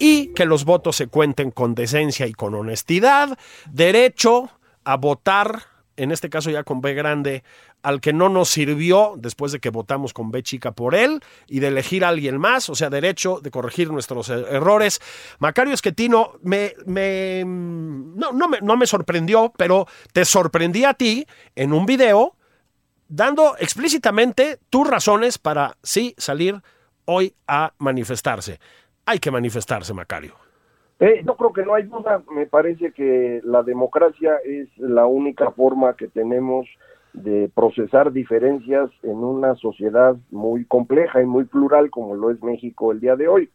y 0.00 0.32
que 0.34 0.46
los 0.46 0.64
votos 0.64 0.96
se 0.96 1.06
cuenten 1.06 1.52
con 1.52 1.76
decencia 1.76 2.26
y 2.26 2.32
con 2.32 2.56
honestidad. 2.56 3.38
Derecho 3.70 4.50
a 4.82 4.96
votar, 4.96 5.62
en 6.02 6.12
este 6.12 6.30
caso 6.30 6.50
ya 6.50 6.64
con 6.64 6.80
B 6.80 6.94
grande, 6.94 7.44
al 7.82 8.00
que 8.00 8.12
no 8.12 8.28
nos 8.28 8.48
sirvió 8.48 9.14
después 9.16 9.52
de 9.52 9.60
que 9.60 9.70
votamos 9.70 10.12
con 10.12 10.30
B 10.30 10.42
chica 10.42 10.72
por 10.72 10.94
él 10.94 11.20
y 11.46 11.60
de 11.60 11.68
elegir 11.68 12.04
a 12.04 12.08
alguien 12.08 12.38
más, 12.38 12.68
o 12.68 12.74
sea, 12.74 12.90
derecho 12.90 13.40
de 13.42 13.50
corregir 13.50 13.90
nuestros 13.90 14.28
er-, 14.28 14.46
errores. 14.50 15.00
Macario 15.38 15.74
Esquetino 15.74 16.32
me, 16.42 16.74
me, 16.86 17.44
no, 17.44 18.32
no, 18.32 18.48
me, 18.48 18.60
no 18.60 18.76
me 18.76 18.86
sorprendió, 18.86 19.52
pero 19.56 19.86
te 20.12 20.24
sorprendí 20.24 20.84
a 20.84 20.94
ti 20.94 21.26
en 21.54 21.72
un 21.72 21.86
video 21.86 22.36
dando 23.08 23.56
explícitamente 23.58 24.58
tus 24.70 24.88
razones 24.88 25.38
para 25.38 25.76
sí 25.82 26.14
salir 26.16 26.62
hoy 27.04 27.34
a 27.46 27.74
manifestarse. 27.78 28.58
Hay 29.04 29.18
que 29.18 29.30
manifestarse, 29.30 29.92
Macario. 29.92 30.41
Eh, 31.00 31.22
yo 31.26 31.36
creo 31.36 31.52
que 31.52 31.64
no 31.64 31.74
hay 31.74 31.84
duda, 31.84 32.22
me 32.32 32.46
parece 32.46 32.92
que 32.92 33.40
la 33.44 33.62
democracia 33.62 34.36
es 34.44 34.68
la 34.78 35.06
única 35.06 35.50
forma 35.50 35.96
que 35.96 36.08
tenemos 36.08 36.68
de 37.12 37.50
procesar 37.54 38.12
diferencias 38.12 38.90
en 39.02 39.16
una 39.16 39.54
sociedad 39.56 40.16
muy 40.30 40.64
compleja 40.64 41.20
y 41.20 41.26
muy 41.26 41.44
plural 41.44 41.90
como 41.90 42.14
lo 42.14 42.30
es 42.30 42.42
México 42.42 42.92
el 42.92 43.00
día 43.00 43.16
de 43.16 43.28
hoy. 43.28 43.50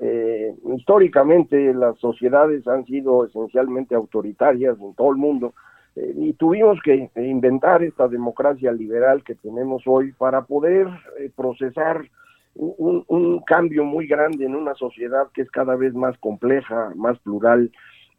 Eh, 0.00 0.54
históricamente 0.76 1.74
las 1.74 1.98
sociedades 1.98 2.66
han 2.68 2.86
sido 2.86 3.26
esencialmente 3.26 3.94
autoritarias 3.94 4.78
en 4.80 4.94
todo 4.94 5.10
el 5.10 5.16
mundo 5.16 5.52
eh, 5.96 6.14
y 6.16 6.32
tuvimos 6.34 6.80
que 6.82 7.10
inventar 7.16 7.82
esta 7.82 8.08
democracia 8.08 8.72
liberal 8.72 9.24
que 9.24 9.34
tenemos 9.34 9.82
hoy 9.86 10.12
para 10.12 10.42
poder 10.42 10.86
eh, 11.18 11.30
procesar 11.34 12.08
un, 12.54 13.40
cambio 13.46 13.84
muy 13.84 14.06
grande 14.06 14.44
en 14.44 14.54
una 14.54 14.74
sociedad 14.74 15.28
que 15.34 15.42
es 15.42 15.50
cada 15.50 15.76
vez 15.76 15.94
más 15.94 16.16
compleja, 16.18 16.92
más 16.94 17.18
plural 17.20 17.70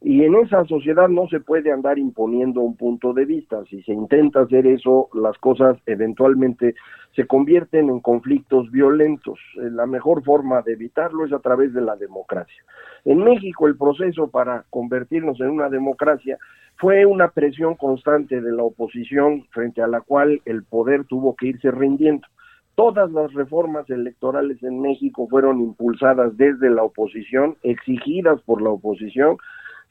y 0.04 0.24
en 0.24 0.34
esa 0.34 0.64
sociedad 0.64 1.08
no 1.08 1.28
se 1.28 1.38
puede 1.38 1.70
andar 1.70 1.96
imponiendo 1.96 2.60
un 2.60 2.76
punto 2.76 3.12
de 3.12 3.24
vista. 3.24 3.62
Si 3.70 3.82
se 3.84 3.92
intenta 3.92 4.40
hacer 4.40 4.66
eso, 4.66 5.08
las 5.14 5.38
cosas 5.38 5.78
eventualmente 5.86 6.74
se 7.14 7.26
convierten 7.26 7.88
en 7.88 8.00
conflictos 8.00 8.68
violentos. 8.72 9.38
Eh, 9.56 9.70
la 9.70 9.86
mejor 9.86 10.24
forma 10.24 10.60
de 10.62 10.72
evitarlo 10.72 11.24
es 11.24 11.32
a 11.32 11.38
través 11.38 11.72
de 11.72 11.82
la 11.82 11.94
democracia. 11.94 12.64
En 13.04 13.18
México 13.18 13.68
el 13.68 13.76
proceso 13.76 14.28
para 14.28 14.64
convertirnos 14.70 15.40
en 15.40 15.50
una 15.50 15.68
democracia 15.68 16.36
fue 16.76 17.06
una 17.06 17.28
presión 17.28 17.76
constante 17.76 18.40
de 18.40 18.50
la 18.50 18.64
oposición 18.64 19.44
frente 19.50 19.82
a 19.82 19.86
la 19.86 20.00
cual 20.00 20.42
el 20.46 20.64
poder 20.64 21.04
tuvo 21.04 21.36
que 21.36 21.46
irse 21.46 21.70
rindiendo. 21.70 22.26
Todas 22.74 23.10
las 23.12 23.32
reformas 23.34 23.88
electorales 23.90 24.62
en 24.62 24.80
México 24.80 25.28
fueron 25.28 25.60
impulsadas 25.60 26.36
desde 26.36 26.70
la 26.70 26.82
oposición, 26.82 27.56
exigidas 27.62 28.40
por 28.42 28.62
la 28.62 28.70
oposición, 28.70 29.36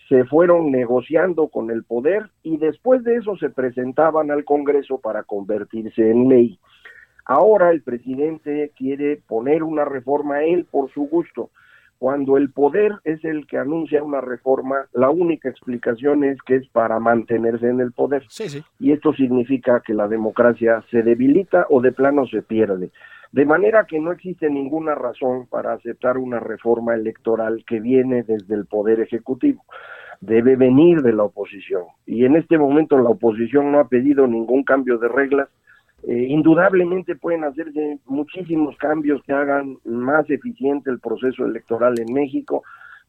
se 0.10 0.26
fueron 0.26 0.72
negociando 0.72 1.48
con 1.48 1.70
el 1.72 1.84
poder 1.84 2.30
y 2.44 2.58
después 2.58 3.04
de 3.04 3.15
eso 3.15 3.38
se 3.38 3.50
presentaban 3.50 4.32
al 4.32 4.44
Congreso 4.44 5.00
para 5.00 5.24
convertirse 5.24 6.10
en 6.10 6.28
ley. 6.28 6.60
Ahora 7.26 7.72
el 7.72 7.82
presidente 7.82 8.72
quiere 8.76 9.22
poner 9.28 9.63
una 9.63 9.86
reforma 9.86 10.44
él 10.44 10.65
por 10.70 10.91
su 10.91 11.04
gusto. 11.04 11.52
Cuando 12.02 12.38
el 12.38 12.50
poder 12.50 12.94
es 13.04 13.24
el 13.24 13.46
que 13.46 13.60
anuncia 13.60 14.02
una 14.02 14.22
reforma, 14.22 14.88
la 14.92 15.12
única 15.12 15.50
explicación 15.50 16.24
es 16.24 16.42
que 16.42 16.56
es 16.56 16.68
para 16.70 17.00
mantenerse 17.00 17.70
en 17.70 17.80
el 17.80 17.92
poder. 17.92 18.24
Y 18.80 18.92
esto 18.92 19.14
significa 19.14 19.84
que 19.86 19.94
la 19.94 20.08
democracia 20.08 20.84
se 20.90 21.04
debilita 21.04 21.68
o 21.70 21.80
de 21.80 21.92
plano 21.92 22.26
se 22.26 22.42
pierde. 22.42 22.90
De 23.32 23.46
manera 23.46 23.86
que 23.88 24.00
no 24.00 24.12
existe 24.12 24.50
ninguna 24.50 24.96
razón 24.96 25.46
para 25.46 25.74
aceptar 25.74 26.18
una 26.18 26.40
reforma 26.40 26.96
electoral 26.96 27.64
que 27.68 27.80
viene 27.80 28.24
desde 28.24 28.56
el 28.56 28.66
Poder 28.66 29.00
Ejecutivo 29.02 29.64
debe 30.22 30.56
venir 30.56 31.04
de 31.04 31.14
la 31.14 31.26
oposición. 31.26 31.84
Y 32.08 32.26
en 32.26 32.36
este 32.36 32.58
momento 32.58 32.98
la 32.98 33.10
oposición 33.10 33.72
no 33.72 33.80
ha 33.80 33.88
pedido 33.88 34.26
ningún 34.26 34.64
cambio 34.64 34.98
de 34.98 35.08
reglas, 35.08 35.50
Eh, 36.08 36.26
indudablemente 36.30 37.16
pueden 37.16 37.44
hacerse 37.44 38.00
muchísimos 38.06 38.76
cambios 38.78 39.22
que 39.24 39.34
hagan 39.34 39.78
más 39.86 40.30
eficiente 40.30 40.90
el 40.90 41.00
proceso 41.00 41.46
electoral 41.46 42.00
en 42.00 42.12
México, 42.14 42.64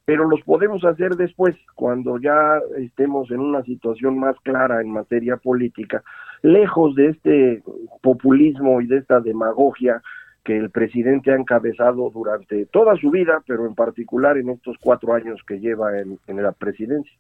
pero 0.05 0.29
los 0.29 0.43
podemos 0.43 0.85
hacer 0.85 1.17
después, 1.17 1.57
cuando 1.75 2.19
ya 2.19 2.61
estemos 2.79 3.31
en 3.31 3.41
una 3.41 3.63
situación 3.63 4.19
más 4.19 4.37
clara 4.41 4.81
en 4.81 4.91
materia 4.91 5.37
política, 5.37 6.03
lejos 6.43 6.95
de 6.97 7.09
este 7.11 7.63
populismo 8.03 8.81
y 8.81 8.87
de 8.89 8.99
esta 8.99 9.21
demagogia 9.21 10.03
que 10.45 10.57
el 10.57 10.71
presidente 10.71 11.31
ha 11.31 11.37
encabezado 11.37 12.11
durante 12.11 12.67
toda 12.67 12.97
su 12.97 13.11
vida, 13.11 13.43
pero 13.47 13.65
en 13.65 13.75
particular 13.75 14.37
en 14.37 14.51
estos 14.51 14.77
cuatro 14.81 15.15
años 15.15 15.41
que 15.47 15.61
lleva 15.61 15.93
en, 15.99 16.19
la 16.43 16.51
presidencia. 16.51 17.13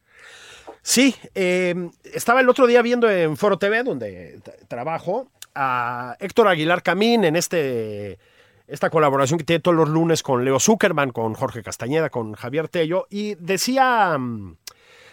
Sí, 0.82 1.14
eh, 1.36 1.88
estaba 2.12 2.40
el 2.40 2.48
otro 2.48 2.66
día 2.66 2.82
viendo 2.82 3.08
en 3.08 3.36
Foro 3.36 3.58
TV, 3.58 3.84
donde 3.84 4.40
trabajo, 4.66 5.28
a 5.54 6.16
Héctor 6.20 6.48
Aguilar 6.48 6.82
Camín 6.82 7.24
en 7.24 7.36
este 7.36 8.18
esta 8.66 8.90
colaboración 8.90 9.38
que 9.38 9.44
tiene 9.44 9.60
todos 9.60 9.76
los 9.76 9.88
lunes 9.88 10.22
con 10.22 10.44
Leo 10.44 10.58
Zuckerman, 10.58 11.10
con 11.10 11.34
Jorge 11.34 11.62
Castañeda, 11.62 12.08
con 12.08 12.32
Javier 12.32 12.68
Tello, 12.68 13.06
y 13.10 13.34
decía, 13.34 14.16
mm, 14.16 14.56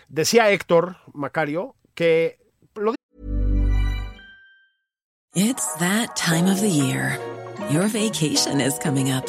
decía 0.07 0.49
Héctor 0.49 0.97
Macario 1.13 1.75
que 1.93 2.39
lo 2.75 2.93
It's 5.35 5.73
that 5.79 6.15
time 6.15 6.49
of 6.49 6.61
the 6.61 6.69
year. 6.69 7.19
Your 7.69 7.87
vacation 7.87 8.61
is 8.61 8.79
coming 8.79 9.11
up. 9.11 9.25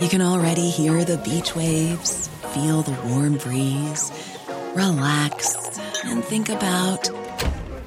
You 0.00 0.08
can 0.08 0.22
already 0.22 0.70
hear 0.70 1.04
the 1.04 1.18
beach 1.18 1.56
waves, 1.56 2.28
feel 2.54 2.82
the 2.82 2.96
warm 3.08 3.36
breeze, 3.38 4.10
relax 4.74 5.56
and 6.04 6.24
think 6.24 6.48
about 6.48 7.10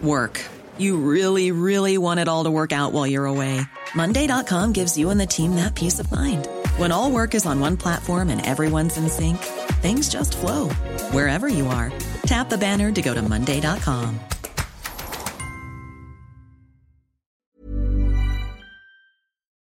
work. 0.02 0.40
You 0.78 0.98
really, 0.98 1.52
really 1.52 1.98
want 1.98 2.20
it 2.20 2.28
all 2.28 2.44
to 2.44 2.52
work 2.52 2.72
out 2.72 2.94
while 2.94 3.08
you're 3.08 3.26
away. 3.26 3.62
Monday.com 3.96 4.74
gives 4.74 4.98
you 4.98 5.10
and 5.10 5.20
the 5.20 5.28
team 5.28 5.56
that 5.56 5.76
peace 5.76 6.00
of 6.00 6.12
mind. 6.12 6.48
When 6.78 6.92
all 6.92 7.12
work 7.12 7.36
is 7.36 7.46
on 7.46 7.60
one 7.60 7.78
platform 7.78 8.30
and 8.30 8.46
everyone's 8.46 8.98
in 8.98 9.10
sync, 9.10 9.38
things 9.82 10.10
just 10.10 10.38
flow 10.38 10.70
wherever 11.12 11.48
you 11.48 11.68
are. 11.68 11.92
Tap 12.26 12.50
the 12.50 12.58
banner 12.58 12.92
to 12.92 13.02
go 13.02 13.14
to 13.14 13.22
Monday.com. 13.22 14.20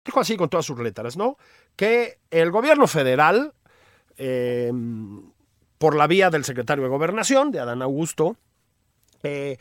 Dijo 0.05 0.21
así 0.21 0.37
con 0.37 0.49
todas 0.49 0.67
sus 0.67 0.79
letras, 0.79 1.17
¿no? 1.17 1.37
Que 1.77 2.19
el 2.31 2.51
gobierno 2.51 2.87
federal, 2.87 3.53
eh, 4.17 4.73
por 5.79 5.95
la 5.95 6.07
vía 6.07 6.31
del 6.31 6.45
secretario 6.45 6.83
de 6.85 6.91
Gobernación, 6.91 7.53
de 7.53 7.61
Adán 7.61 7.83
Augusto, 7.83 8.37
eh, 9.23 9.59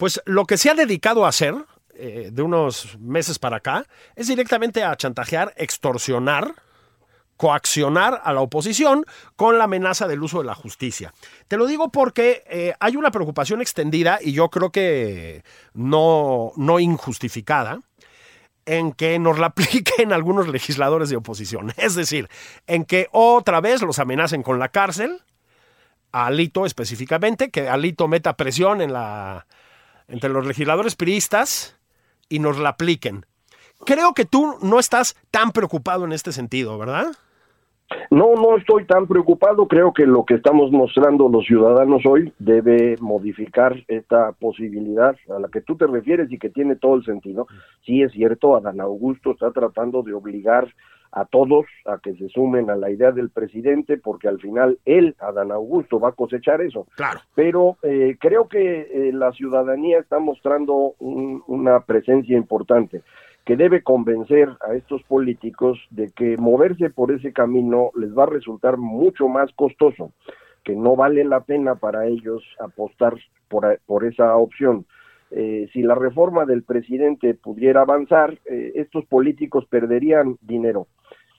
pues 0.00 0.22
lo 0.24 0.46
que 0.46 0.56
se 0.56 0.70
ha 0.70 0.74
dedicado 0.74 1.26
a 1.26 1.28
hacer 1.28 1.54
eh, 1.92 2.30
de 2.32 2.40
unos 2.40 2.98
meses 2.98 3.38
para 3.38 3.58
acá 3.58 3.84
es 4.16 4.28
directamente 4.28 4.82
a 4.82 4.96
chantajear, 4.96 5.52
extorsionar, 5.58 6.54
coaccionar 7.36 8.22
a 8.24 8.32
la 8.32 8.40
oposición 8.40 9.04
con 9.36 9.58
la 9.58 9.64
amenaza 9.64 10.08
del 10.08 10.22
uso 10.22 10.38
de 10.38 10.46
la 10.46 10.54
justicia. 10.54 11.12
Te 11.48 11.58
lo 11.58 11.66
digo 11.66 11.92
porque 11.92 12.44
eh, 12.48 12.72
hay 12.80 12.96
una 12.96 13.10
preocupación 13.10 13.60
extendida 13.60 14.18
y 14.22 14.32
yo 14.32 14.48
creo 14.48 14.72
que 14.72 15.44
no, 15.74 16.52
no 16.56 16.80
injustificada 16.80 17.80
en 18.64 18.92
que 18.92 19.18
nos 19.18 19.38
la 19.38 19.46
apliquen 19.48 20.14
algunos 20.14 20.48
legisladores 20.48 21.10
de 21.10 21.16
oposición. 21.16 21.74
Es 21.76 21.94
decir, 21.94 22.30
en 22.66 22.86
que 22.86 23.08
otra 23.12 23.60
vez 23.60 23.82
los 23.82 23.98
amenacen 23.98 24.42
con 24.42 24.58
la 24.58 24.70
cárcel, 24.70 25.20
a 26.10 26.26
Alito 26.26 26.64
específicamente, 26.64 27.50
que 27.50 27.68
Alito 27.68 28.08
meta 28.08 28.34
presión 28.38 28.80
en 28.80 28.94
la, 28.94 29.46
entre 30.10 30.30
los 30.30 30.46
legisladores 30.46 30.96
priistas 30.96 31.78
y 32.28 32.38
nos 32.38 32.58
la 32.58 32.70
apliquen. 32.70 33.26
Creo 33.84 34.12
que 34.12 34.24
tú 34.24 34.56
no 34.62 34.78
estás 34.78 35.16
tan 35.30 35.52
preocupado 35.52 36.04
en 36.04 36.12
este 36.12 36.32
sentido, 36.32 36.78
¿verdad? 36.78 37.12
No, 38.10 38.34
no 38.34 38.56
estoy 38.56 38.84
tan 38.84 39.06
preocupado. 39.06 39.66
Creo 39.66 39.92
que 39.92 40.06
lo 40.06 40.24
que 40.24 40.34
estamos 40.34 40.70
mostrando 40.70 41.28
los 41.28 41.44
ciudadanos 41.46 42.02
hoy 42.06 42.32
debe 42.38 42.96
modificar 43.00 43.82
esta 43.88 44.32
posibilidad 44.32 45.16
a 45.34 45.40
la 45.40 45.48
que 45.48 45.60
tú 45.60 45.76
te 45.76 45.86
refieres 45.86 46.30
y 46.30 46.38
que 46.38 46.50
tiene 46.50 46.76
todo 46.76 46.94
el 46.96 47.04
sentido. 47.04 47.46
Sí 47.84 48.02
es 48.02 48.12
cierto, 48.12 48.54
Adán 48.54 48.80
Augusto 48.80 49.32
está 49.32 49.50
tratando 49.50 50.02
de 50.02 50.12
obligar 50.12 50.72
a 51.12 51.24
todos 51.24 51.66
a 51.86 51.98
que 51.98 52.14
se 52.14 52.28
sumen 52.28 52.70
a 52.70 52.76
la 52.76 52.90
idea 52.90 53.10
del 53.10 53.30
presidente, 53.30 53.98
porque 53.98 54.28
al 54.28 54.40
final 54.40 54.78
él, 54.84 55.16
Adán 55.18 55.50
Augusto, 55.50 55.98
va 55.98 56.10
a 56.10 56.12
cosechar 56.12 56.60
eso. 56.60 56.86
Claro. 56.96 57.20
Pero 57.34 57.76
eh, 57.82 58.16
creo 58.20 58.48
que 58.48 58.80
eh, 58.80 59.12
la 59.12 59.32
ciudadanía 59.32 59.98
está 59.98 60.18
mostrando 60.18 60.94
una 61.00 61.80
presencia 61.80 62.36
importante 62.36 63.02
que 63.44 63.56
debe 63.56 63.82
convencer 63.82 64.50
a 64.60 64.74
estos 64.74 65.02
políticos 65.04 65.78
de 65.90 66.10
que 66.10 66.36
moverse 66.36 66.90
por 66.90 67.10
ese 67.10 67.32
camino 67.32 67.90
les 67.96 68.16
va 68.16 68.24
a 68.24 68.26
resultar 68.26 68.76
mucho 68.76 69.28
más 69.28 69.50
costoso, 69.54 70.12
que 70.62 70.76
no 70.76 70.94
vale 70.94 71.24
la 71.24 71.40
pena 71.40 71.74
para 71.74 72.06
ellos 72.06 72.44
apostar 72.60 73.14
por, 73.48 73.80
por 73.86 74.04
esa 74.04 74.36
opción. 74.36 74.86
Eh, 75.32 75.68
si 75.72 75.82
la 75.82 75.94
reforma 75.94 76.44
del 76.44 76.62
presidente 76.64 77.34
pudiera 77.34 77.80
avanzar, 77.80 78.38
estos 78.44 79.06
políticos 79.06 79.64
perderían 79.66 80.36
dinero 80.42 80.86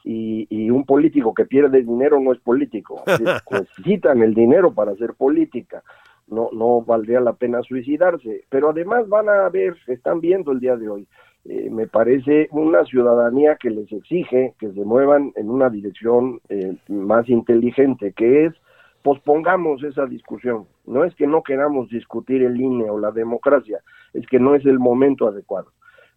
y, 0.04 0.70
un 0.70 0.86
político 0.86 1.34
que 1.34 1.46
pierde 1.46 1.84
dinero 1.84 2.20
no 2.20 2.32
es 2.32 2.40
político. 2.40 3.04
Necesitan 3.52 4.22
el 4.22 4.34
dinero 4.34 4.74
para 4.74 4.92
hacer 4.92 5.14
política. 5.14 5.84
No, 6.28 6.50
no 6.54 6.82
valdría 6.82 7.20
la 7.20 7.34
pena 7.34 7.62
suicidarse. 7.62 8.46
Pero 8.50 8.70
además 8.70 9.08
van 9.10 9.30
a 9.30 9.50
ver, 9.50 9.76
están 9.88 10.22
viendo 10.22 10.52
el 10.52 10.60
día 10.60 10.78
de 10.78 10.90
hoy, 10.90 11.08
eh, 11.46 11.70
me 11.72 11.88
parece 11.88 12.48
una 12.52 12.86
ciudadanía 12.86 13.56
que 13.56 13.72
les 13.72 13.92
exige 13.92 14.54
que 14.60 14.72
se 14.72 14.86
muevan 14.86 15.34
en 15.36 15.50
una 15.50 15.70
dirección 15.70 16.40
eh, 16.50 16.76
más 16.88 17.28
inteligente, 17.30 18.14
que 18.14 18.46
es 18.46 18.54
pospongamos 19.02 19.84
esa 19.84 20.06
discusión. 20.06 20.68
No 20.86 21.04
es 21.04 21.16
que 21.16 21.26
no 21.26 21.42
queramos 21.42 21.90
discutir 21.90 22.44
el 22.44 22.60
INE 22.62 22.90
o 22.90 23.00
la 23.00 23.12
democracia, 23.12 23.80
es 24.14 24.28
que 24.28 24.40
no 24.40 24.54
es 24.54 24.66
el 24.66 24.78
momento 24.78 25.28
adecuado. 25.28 25.72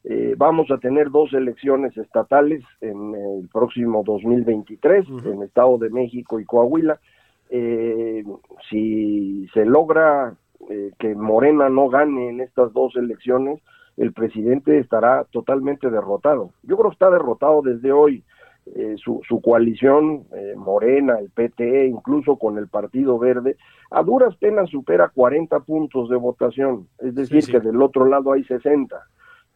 Eh, 0.07 0.35
vamos 0.37 0.71
a 0.71 0.77
tener 0.77 1.11
dos 1.11 1.33
elecciones 1.33 1.97
estatales 1.97 2.63
en 2.83 3.15
el 3.15 3.49
próximo 3.49 4.03
2023 4.05 5.07
en 5.25 5.43
Estado 5.43 5.79
de 5.79 5.89
México 5.89 6.39
y 6.39 6.45
Coahuila. 6.45 7.01
Eh, 7.49 8.23
si 8.69 9.49
se 9.55 9.65
logra 9.65 10.35
eh, 10.69 10.91
que 10.99 11.15
Morena 11.15 11.71
no 11.71 11.89
gane 11.89 12.29
en 12.29 12.41
estas 12.41 12.71
dos 12.75 12.95
elecciones, 12.97 13.63
el 13.97 14.13
presidente 14.13 14.79
estará 14.79 15.25
totalmente 15.31 15.89
derrotado. 15.89 16.51
Yo 16.65 16.77
creo 16.77 16.91
que 16.91 16.95
está 16.95 17.11
derrotado 17.11 17.63
desde 17.63 17.93
hoy. 17.93 18.23
su, 18.97 19.21
su, 19.29 19.43
coalición 19.43 20.25
Morena, 20.57 21.19
el 21.19 21.29
PT, 21.29 21.87
incluso 21.87 22.37
con 22.37 22.57
el 22.57 22.67
Partido 22.67 23.19
Verde, 23.19 23.57
a 23.91 24.03
duras 24.03 24.35
penas 24.37 24.71
supera 24.71 25.11
40 25.15 25.61
puntos 25.61 26.09
de 26.09 26.17
votación, 26.17 26.89
es 26.99 27.15
decir, 27.15 27.45
que 27.45 27.61
del 27.61 27.83
otro 27.83 28.07
lado 28.07 28.33
hay 28.33 28.43
60. 28.43 28.97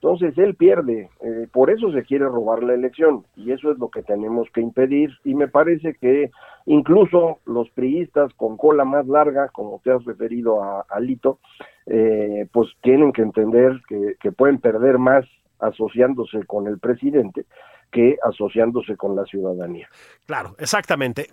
Entonces 0.01 0.39
él 0.39 0.55
pierde, 0.55 1.11
eh, 1.25 1.49
por 1.53 1.71
eso 1.71 1.91
se 1.91 2.05
quiere 2.05 2.25
robar 2.25 2.63
la 2.63 2.75
elección 2.75 3.25
y 3.35 3.51
eso 3.51 3.73
es 3.73 3.79
lo 3.79 3.89
que 3.89 4.05
tenemos 4.05 4.49
que 4.55 4.61
impedir 4.61 5.11
y 5.25 5.35
me 5.35 5.49
parece 5.49 5.95
que 5.95 6.31
incluso 6.67 7.41
los 7.47 7.69
priistas 7.71 8.33
con 8.35 8.57
cola 8.57 8.85
más 8.85 9.09
larga, 9.09 9.49
como 9.49 9.81
te 9.83 9.91
has 9.91 10.05
referido 10.05 10.63
a 10.63 10.87
Alito, 10.89 11.41
eh, 11.87 12.47
pues 12.53 12.69
tienen 12.81 13.13
que 13.13 13.23
entender 13.23 13.81
que, 13.89 14.31
pueden 14.31 14.59
perder 14.59 14.99
más 14.99 15.25
asociándose 15.59 16.45
con 16.47 16.69
el 16.69 16.79
presidente 16.79 17.47
que 17.91 18.19
asociándose 18.23 18.97
con 18.97 19.17
la 19.17 19.25
ciudadanía. 19.25 19.89
Claro, 20.27 20.55
exactamente. 20.61 21.27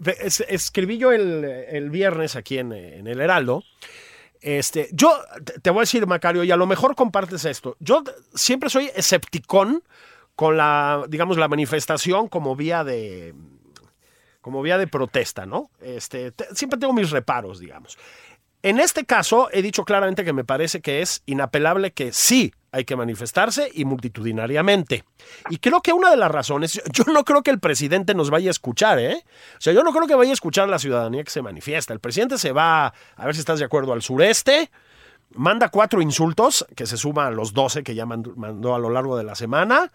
escribí 0.49 0.97
yo 0.97 1.11
el, 1.11 1.89
viernes 1.91 2.35
aquí 2.35 2.57
en, 2.57 2.71
en 2.71 3.05
el 3.05 3.21
Heraldo 3.21 3.61
este, 4.45 4.89
yo 4.91 5.11
te 5.63 5.71
voy 5.71 5.79
a 5.79 5.81
decir, 5.81 6.05
Macario, 6.05 6.43
y 6.43 6.51
a 6.51 6.55
lo 6.55 6.67
mejor 6.67 6.95
compartes 6.95 7.45
esto. 7.45 7.77
Yo 7.79 8.03
siempre 8.35 8.69
soy 8.69 8.91
escepticón 8.95 9.81
con 10.35 10.55
la, 10.55 11.03
digamos, 11.09 11.37
la 11.37 11.47
manifestación 11.47 12.27
como 12.27 12.55
vía 12.55 12.83
de, 12.83 13.33
como 14.41 14.61
vía 14.61 14.77
de 14.77 14.85
protesta, 14.85 15.47
¿no? 15.47 15.71
Este, 15.81 16.31
siempre 16.53 16.79
tengo 16.79 16.93
mis 16.93 17.09
reparos, 17.09 17.59
digamos. 17.59 17.97
En 18.65 18.79
este 18.79 19.05
caso, 19.05 19.47
he 19.51 19.61
dicho 19.61 19.85
claramente 19.85 20.25
que 20.25 20.33
me 20.33 20.43
parece 20.43 20.81
que 20.81 21.03
es 21.03 21.21
inapelable 21.27 21.91
que 21.91 22.11
sí 22.11 22.51
hay 22.71 22.83
que 22.83 22.95
manifestarse 22.95 23.69
y 23.71 23.85
multitudinariamente. 23.85 25.03
Y 25.51 25.59
creo 25.59 25.81
que 25.81 25.93
una 25.93 26.09
de 26.09 26.17
las 26.17 26.31
razones, 26.31 26.81
yo 26.91 27.03
no 27.13 27.23
creo 27.25 27.43
que 27.43 27.51
el 27.51 27.59
presidente 27.59 28.15
nos 28.15 28.31
vaya 28.31 28.49
a 28.49 28.51
escuchar, 28.51 28.97
¿eh? 28.97 29.23
O 29.53 29.61
sea, 29.61 29.71
yo 29.71 29.83
no 29.83 29.93
creo 29.93 30.07
que 30.07 30.15
vaya 30.15 30.31
a 30.31 30.33
escuchar 30.33 30.63
a 30.63 30.71
la 30.71 30.79
ciudadanía 30.79 31.23
que 31.23 31.29
se 31.29 31.43
manifiesta. 31.43 31.93
El 31.93 31.99
presidente 31.99 32.39
se 32.39 32.53
va, 32.53 32.87
a 32.87 33.25
ver 33.25 33.35
si 33.35 33.41
estás 33.41 33.59
de 33.59 33.65
acuerdo, 33.65 33.93
al 33.93 34.01
sureste, 34.01 34.71
manda 35.35 35.69
cuatro 35.69 36.01
insultos, 36.01 36.65
que 36.75 36.85
se 36.85 36.97
suman 36.97 37.27
a 37.27 37.31
los 37.31 37.53
doce 37.53 37.83
que 37.83 37.95
ya 37.95 38.05
mandó 38.05 38.75
a 38.75 38.79
lo 38.79 38.89
largo 38.89 39.17
de 39.17 39.23
la 39.23 39.35
semana, 39.35 39.91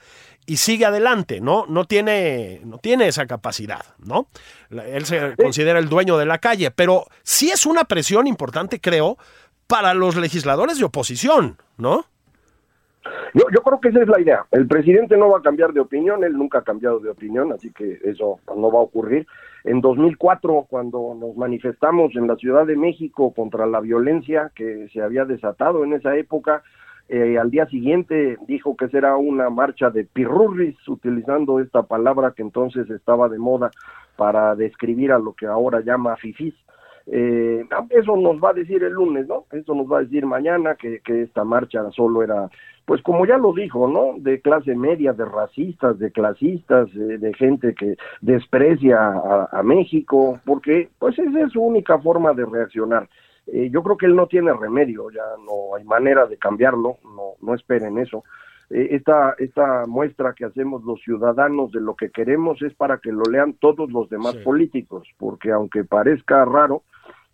y 0.47 0.57
sigue 0.57 0.85
adelante, 0.85 1.41
¿no? 1.41 1.67
No 1.67 1.85
tiene, 1.85 2.61
no 2.65 2.79
tiene 2.79 3.09
esa 3.09 3.27
capacidad, 3.27 3.85
¿no? 3.99 4.29
Él 4.71 5.05
se 5.05 5.37
considera 5.37 5.79
el 5.79 5.89
dueño 5.89 6.17
de 6.19 6.27
la 6.27 6.39
calle, 6.39 6.71
pero 6.71 7.07
sí 7.23 7.51
es 7.51 7.67
una 7.67 7.85
presión 7.85 8.27
importante, 8.27 8.81
creo, 8.81 9.17
para 9.67 9.95
los 9.95 10.17
legisladores 10.17 10.79
de 10.79 10.85
oposición, 10.85 11.57
¿no? 11.77 12.05
Yo, 13.35 13.45
yo 13.55 13.63
creo 13.63 13.81
que 13.81 13.89
esa 13.89 14.03
es 14.03 14.09
la 14.09 14.21
idea. 14.21 14.45
El 14.51 14.67
presidente 14.67 15.17
no 15.17 15.31
va 15.31 15.39
a 15.39 15.43
cambiar 15.43 15.73
de 15.73 15.81
opinión, 15.81 16.25
él 16.25 16.33
nunca 16.33 16.59
ha 16.59 16.63
cambiado 16.63 16.99
de 16.99 17.11
opinión, 17.11 17.53
así 17.53 17.71
que 17.73 17.99
eso 18.05 18.41
no 18.57 18.71
va 18.71 18.81
a 18.81 18.83
ocurrir. 18.83 19.27
En 19.65 19.81
2004, 19.81 20.67
cuando 20.69 21.15
nos 21.15 21.37
manifestamos 21.37 22.17
en 22.17 22.27
la 22.27 22.37
Ciudad 22.37 22.67
de 22.67 22.77
México 22.77 23.33
contra 23.35 23.67
la 23.67 23.81
violencia 23.81 24.51
que 24.55 24.89
se 24.93 25.03
había 25.03 25.25
desatado 25.25 25.85
en 25.85 25.93
esa 25.93 26.17
época, 26.17 26.63
eh, 27.09 27.39
al 27.39 27.51
día 27.51 27.67
siguiente 27.67 28.39
dijo 28.47 28.77
que 28.77 28.89
será 28.89 29.17
una 29.17 29.51
marcha 29.51 29.91
de 29.91 30.05
pirurris, 30.05 30.77
utilizando 30.89 31.59
esta 31.59 31.83
palabra 31.83 32.33
que 32.37 32.43
entonces 32.43 32.89
estaba 32.89 33.29
de 33.29 33.39
moda 33.39 33.71
para 34.17 34.55
describir 34.55 35.13
a 35.13 35.19
lo 35.19 35.35
que 35.35 35.47
ahora 35.47 35.81
llama 35.81 36.17
fifís. 36.17 36.55
Eh, 37.13 37.67
eso 37.91 38.17
nos 38.17 38.37
va 38.37 38.51
a 38.51 38.55
decir 38.55 38.85
el 38.85 38.93
lunes, 38.93 39.27
¿no? 39.27 39.45
Eso 39.51 39.75
nos 39.75 39.91
va 39.91 39.99
a 39.99 40.03
decir 40.03 40.25
mañana 40.27 40.77
que, 40.77 41.01
que 41.01 41.23
esta 41.23 41.43
marcha 41.43 41.91
solo 41.91 42.23
era, 42.23 42.49
pues 42.85 43.03
como 43.03 43.27
ya 43.27 43.37
lo 43.37 43.53
dijo, 43.53 43.89
¿no? 43.89 44.15
De 44.17 44.41
clase 44.41 44.77
media, 44.77 45.13
de 45.13 45.25
racistas, 45.25 45.99
de 45.99 46.13
clasistas, 46.13 46.89
eh, 46.95 47.19
de 47.19 47.35
gente 47.35 47.75
que 47.75 47.97
desprecia 48.21 48.99
a, 49.01 49.49
a, 49.51 49.63
México, 49.65 50.39
porque 50.45 50.89
pues 51.01 51.19
esa 51.19 51.41
es 51.41 51.53
su 51.53 51.61
única 51.61 51.99
forma 51.99 52.33
de 52.33 52.47
reaccionar. 52.47 53.09
Eh, 53.49 53.71
yo 53.73 53.83
creo 53.83 53.97
que 53.97 54.07
él 54.07 54.15
no 54.15 54.29
tiene 54.29 54.53
remedio, 54.53 55.11
ya 55.11 55.25
no 55.45 55.75
hay 55.77 55.83
manera 55.83 56.27
de 56.27 56.37
cambiarlo, 56.37 56.99
no, 57.03 57.35
no 57.43 57.55
esperen 57.55 57.99
eso. 57.99 58.23
Eh, 58.71 58.89
esta, 58.93 59.35
esta 59.39 59.85
muestra 59.87 60.33
que 60.33 60.45
hacemos 60.45 60.85
los 60.85 61.01
ciudadanos 61.03 61.73
de 61.73 61.81
lo 61.81 61.97
que 61.97 62.11
queremos 62.11 62.63
es 62.63 62.73
para 62.75 62.99
que 62.99 63.11
lo 63.11 63.25
lean 63.25 63.55
todos 63.55 63.91
los 63.91 64.09
demás 64.09 64.35
sí. 64.35 64.45
políticos, 64.45 65.09
porque 65.19 65.51
aunque 65.51 65.83
parezca 65.83 66.45
raro, 66.45 66.85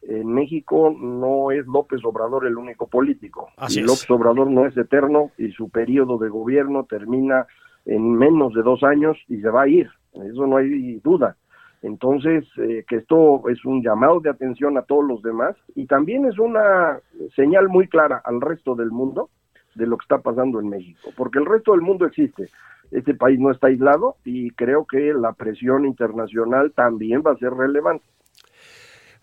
en 0.08 0.32
México 0.32 0.94
no 0.96 1.50
es 1.50 1.66
López 1.66 2.04
Obrador 2.04 2.46
el 2.46 2.56
único 2.56 2.86
político. 2.86 3.48
Así 3.56 3.80
y 3.80 3.82
es. 3.82 3.86
López 3.86 4.10
Obrador 4.10 4.50
no 4.50 4.66
es 4.66 4.76
eterno 4.76 5.30
y 5.38 5.50
su 5.52 5.68
periodo 5.68 6.18
de 6.18 6.28
gobierno 6.28 6.84
termina 6.84 7.46
en 7.84 8.14
menos 8.14 8.52
de 8.54 8.62
dos 8.62 8.82
años 8.82 9.16
y 9.28 9.40
se 9.40 9.48
va 9.48 9.62
a 9.62 9.68
ir. 9.68 9.88
Eso 10.12 10.46
no 10.46 10.56
hay 10.56 10.96
duda. 11.00 11.36
Entonces, 11.82 12.44
eh, 12.58 12.84
que 12.88 12.96
esto 12.96 13.48
es 13.48 13.64
un 13.64 13.82
llamado 13.82 14.20
de 14.20 14.30
atención 14.30 14.76
a 14.78 14.82
todos 14.82 15.04
los 15.04 15.22
demás 15.22 15.54
y 15.74 15.86
también 15.86 16.24
es 16.24 16.38
una 16.38 16.98
señal 17.34 17.68
muy 17.68 17.86
clara 17.86 18.20
al 18.24 18.40
resto 18.40 18.74
del 18.74 18.90
mundo 18.90 19.30
de 19.74 19.86
lo 19.86 19.96
que 19.98 20.04
está 20.04 20.18
pasando 20.18 20.58
en 20.58 20.68
México, 20.68 21.10
porque 21.16 21.38
el 21.38 21.46
resto 21.46 21.72
del 21.72 21.82
mundo 21.82 22.06
existe. 22.06 22.48
Este 22.90 23.14
país 23.14 23.38
no 23.38 23.50
está 23.50 23.66
aislado 23.66 24.16
y 24.24 24.50
creo 24.52 24.86
que 24.86 25.12
la 25.12 25.32
presión 25.32 25.84
internacional 25.84 26.72
también 26.72 27.22
va 27.24 27.32
a 27.32 27.36
ser 27.36 27.52
relevante. 27.52 28.04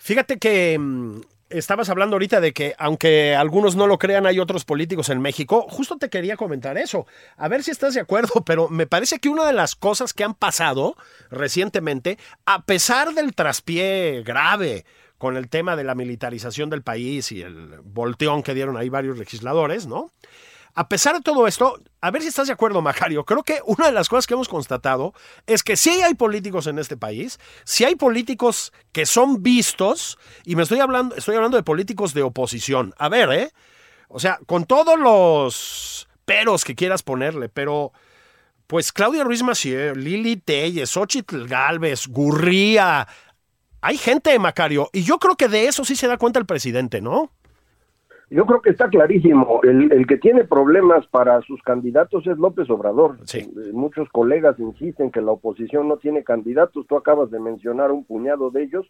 Fíjate 0.04 0.38
que 0.38 0.78
mmm, 0.78 1.22
estabas 1.50 1.88
hablando 1.88 2.16
ahorita 2.16 2.42
de 2.42 2.52
que, 2.52 2.76
aunque 2.78 3.38
algunos 3.38 3.78
no 3.78 3.88
lo 3.88 3.98
crean, 3.98 4.26
hay 4.26 4.38
otros 4.38 4.66
políticos 4.66 5.08
en 5.08 5.22
México. 5.22 5.66
Justo 5.70 5.96
te 5.96 6.10
quería 6.10 6.36
comentar 6.36 6.78
eso. 6.78 7.08
A 7.38 7.48
ver 7.48 7.64
si 7.64 7.72
estás 7.72 7.94
de 7.94 8.02
acuerdo, 8.02 8.44
pero 8.46 8.68
me 8.68 8.86
parece 8.86 9.20
que 9.20 9.30
una 9.30 9.46
de 9.46 9.54
las 9.54 9.76
cosas 9.76 10.14
que 10.14 10.26
han 10.26 10.34
pasado 10.34 10.98
recientemente, 11.32 12.18
a 12.46 12.66
pesar 12.66 13.14
del 13.14 13.34
traspié 13.34 14.24
grave 14.24 14.84
con 15.18 15.38
el 15.38 15.48
tema 15.48 15.78
de 15.78 15.86
la 15.86 15.96
militarización 15.96 16.70
del 16.70 16.82
país 16.82 17.32
y 17.32 17.42
el 17.42 17.80
volteón 17.86 18.44
que 18.44 18.54
dieron 18.54 18.76
ahí 18.76 18.90
varios 18.90 19.18
legisladores, 19.18 19.88
¿no? 19.88 20.12
A 20.76 20.90
pesar 20.90 21.16
de 21.16 21.22
todo 21.22 21.46
esto, 21.46 21.80
a 22.02 22.10
ver 22.10 22.24
si 22.24 22.30
estás 22.30 22.48
de 22.48 22.54
acuerdo, 22.54 22.82
Macario, 22.82 23.26
creo 23.26 23.44
que 23.44 23.60
una 23.66 23.86
de 23.86 23.92
las 23.92 24.10
cosas 24.10 24.26
que 24.26 24.34
hemos 24.34 24.50
constatado 24.50 25.14
es 25.46 25.62
que 25.62 25.78
sí 25.78 26.02
hay 26.02 26.16
políticos 26.16 26.66
en 26.66 26.80
este 26.80 26.98
país, 26.98 27.40
sí 27.64 27.84
hay 27.84 27.96
políticos 27.96 28.74
que 28.92 29.06
son 29.06 29.44
vistos, 29.44 30.18
y 30.46 30.56
me 30.56 30.64
estoy 30.64 30.80
hablando, 30.80 31.16
estoy 31.16 31.36
hablando 31.36 31.58
de 31.58 31.64
políticos 31.64 32.16
de 32.16 32.24
oposición. 32.24 32.96
A 32.98 33.08
ver, 33.08 33.32
¿eh? 33.32 33.52
O 34.08 34.20
sea, 34.20 34.40
con 34.48 34.66
todos 34.66 34.98
los 34.98 36.08
peros 36.26 36.64
que 36.64 36.74
quieras 36.74 37.04
ponerle, 37.04 37.50
pero 37.50 37.92
pues 38.66 38.92
Claudia 38.92 39.24
Ruiz 39.24 39.44
Massieu, 39.44 39.94
Lili 39.96 40.38
Telles, 40.38 40.90
Xochitl 40.90 41.46
Galvez, 41.46 42.08
Gurría, 42.08 43.08
hay 43.82 43.98
gente, 43.98 44.40
Macario, 44.40 44.90
y 44.92 45.04
yo 45.04 45.20
creo 45.20 45.36
que 45.36 45.50
de 45.50 45.68
eso 45.68 45.86
sí 45.86 45.96
se 45.96 46.08
da 46.08 46.18
cuenta 46.18 46.40
el 46.40 46.48
presidente, 46.48 47.00
¿no? 47.02 47.32
Yo 48.34 48.46
creo 48.48 48.62
que 48.62 48.72
está 48.72 48.90
clarísimo. 48.90 49.60
El, 49.64 49.92
el, 49.92 50.08
que 50.08 50.18
tiene 50.18 50.44
problemas 50.44 51.06
para 51.08 51.40
sus 51.44 51.62
candidatos 51.62 52.26
es 52.26 52.38
López 52.38 52.68
Obrador. 52.70 53.18
Sí. 53.26 53.40
Eh, 53.40 53.72
muchos 53.74 54.10
colegas 54.10 54.60
insisten 54.60 55.12
que 55.12 55.22
la 55.22 55.32
oposición 55.34 55.88
no 55.88 55.98
tiene 55.98 56.24
candidatos. 56.24 56.88
Tú 56.88 56.98
acabas 56.98 57.30
de 57.30 57.40
mencionar 57.40 57.92
un 57.92 58.04
puñado 58.04 58.50
de 58.50 58.64
ellos 58.64 58.88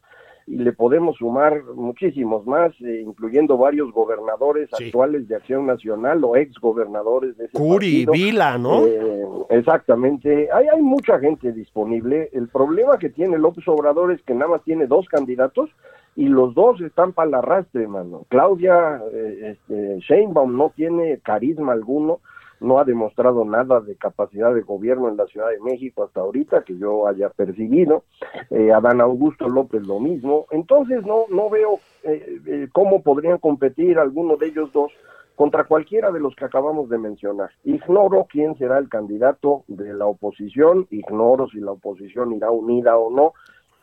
y 0.48 0.58
le 0.58 0.72
podemos 0.72 1.18
sumar 1.18 1.62
muchísimos 1.76 2.46
más, 2.46 2.72
eh, 2.82 3.02
incluyendo 3.06 3.58
varios 3.58 3.92
gobernadores 3.92 4.70
Sí. 4.78 4.86
actuales 4.86 5.28
de 5.28 5.36
Acción 5.36 5.66
Nacional 5.66 6.24
o 6.24 6.36
ex 6.38 6.58
gobernadores 6.60 7.38
de 7.38 7.46
ese 7.46 7.58
Curi, 7.58 8.06
partido. 8.06 8.12
Vila, 8.14 8.58
¿no? 8.58 8.86
Eh, 8.86 9.26
exactamente. 9.50 10.50
Hay, 10.54 10.68
hay 10.68 10.82
mucha 10.82 11.20
gente 11.20 11.52
disponible. 11.52 12.30
El 12.34 12.48
problema 12.48 12.98
que 12.98 13.10
tiene 13.10 13.38
López 13.38 13.68
Obrador 13.68 14.12
es 14.14 14.22
que 14.24 14.34
nada 14.34 14.52
más 14.52 14.64
tiene 14.64 14.88
dos 14.88 15.08
candidatos 15.10 15.70
y 16.16 16.28
los 16.28 16.54
dos 16.54 16.80
están 16.82 17.14
para 17.14 17.30
el 17.30 17.34
arrastre, 17.36 17.88
mano. 17.88 18.26
Claudia 18.30 19.02
eh, 19.12 19.58
este, 19.58 20.00
Sheinbaum 20.00 20.56
no 20.56 20.72
tiene 20.76 21.20
carisma 21.20 21.74
alguno, 21.74 22.20
no 22.64 22.80
ha 22.80 22.86
demostrado 22.86 23.44
nada 23.46 23.82
de 23.82 23.96
capacidad 23.96 24.54
de 24.54 24.62
gobierno 24.62 25.10
en 25.10 25.18
la 25.18 25.28
Ciudad 25.28 25.50
de 25.50 25.60
México 25.60 26.04
hasta 26.04 26.22
ahorita 26.22 26.64
que 26.64 26.78
yo 26.78 27.08
haya 27.08 27.30
percibido. 27.30 28.04
Eh, 28.50 28.72
Adán 28.72 29.02
Augusto 29.02 29.50
López 29.50 29.86
lo 29.86 30.00
mismo. 30.00 30.48
Entonces 30.50 31.06
no 31.06 31.26
no 31.30 31.50
veo 31.50 31.80
eh, 32.04 32.40
eh, 32.48 32.68
cómo 32.72 33.04
podrían 33.04 33.38
competir 33.38 34.00
alguno 34.00 34.38
de 34.38 34.48
ellos 34.48 34.72
dos 34.72 34.92
contra 35.36 35.66
cualquiera 35.66 36.12
de 36.12 36.20
los 36.20 36.36
que 36.36 36.46
acabamos 36.46 36.90
de 36.90 36.98
mencionar. 36.98 37.50
Ignoro 37.64 38.28
quién 38.30 38.56
será 38.58 38.78
el 38.78 38.88
candidato 38.88 39.64
de 39.68 39.94
la 39.94 40.06
oposición, 40.06 40.88
ignoro 40.92 41.48
si 41.50 41.60
la 41.60 41.72
oposición 41.72 42.34
irá 42.34 42.52
unida 42.52 42.98
o 42.98 43.10
no, 43.10 43.34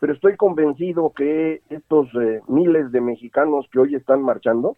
pero 0.01 0.15
estoy 0.15 0.37
convencido 0.37 1.13
que 1.15 1.61
estos 1.69 2.09
eh, 2.15 2.41
miles 2.49 2.91
de 2.91 3.03
mexicanos 3.03 3.69
que 3.71 3.79
hoy 3.79 3.95
están 3.95 4.23
marchando 4.23 4.77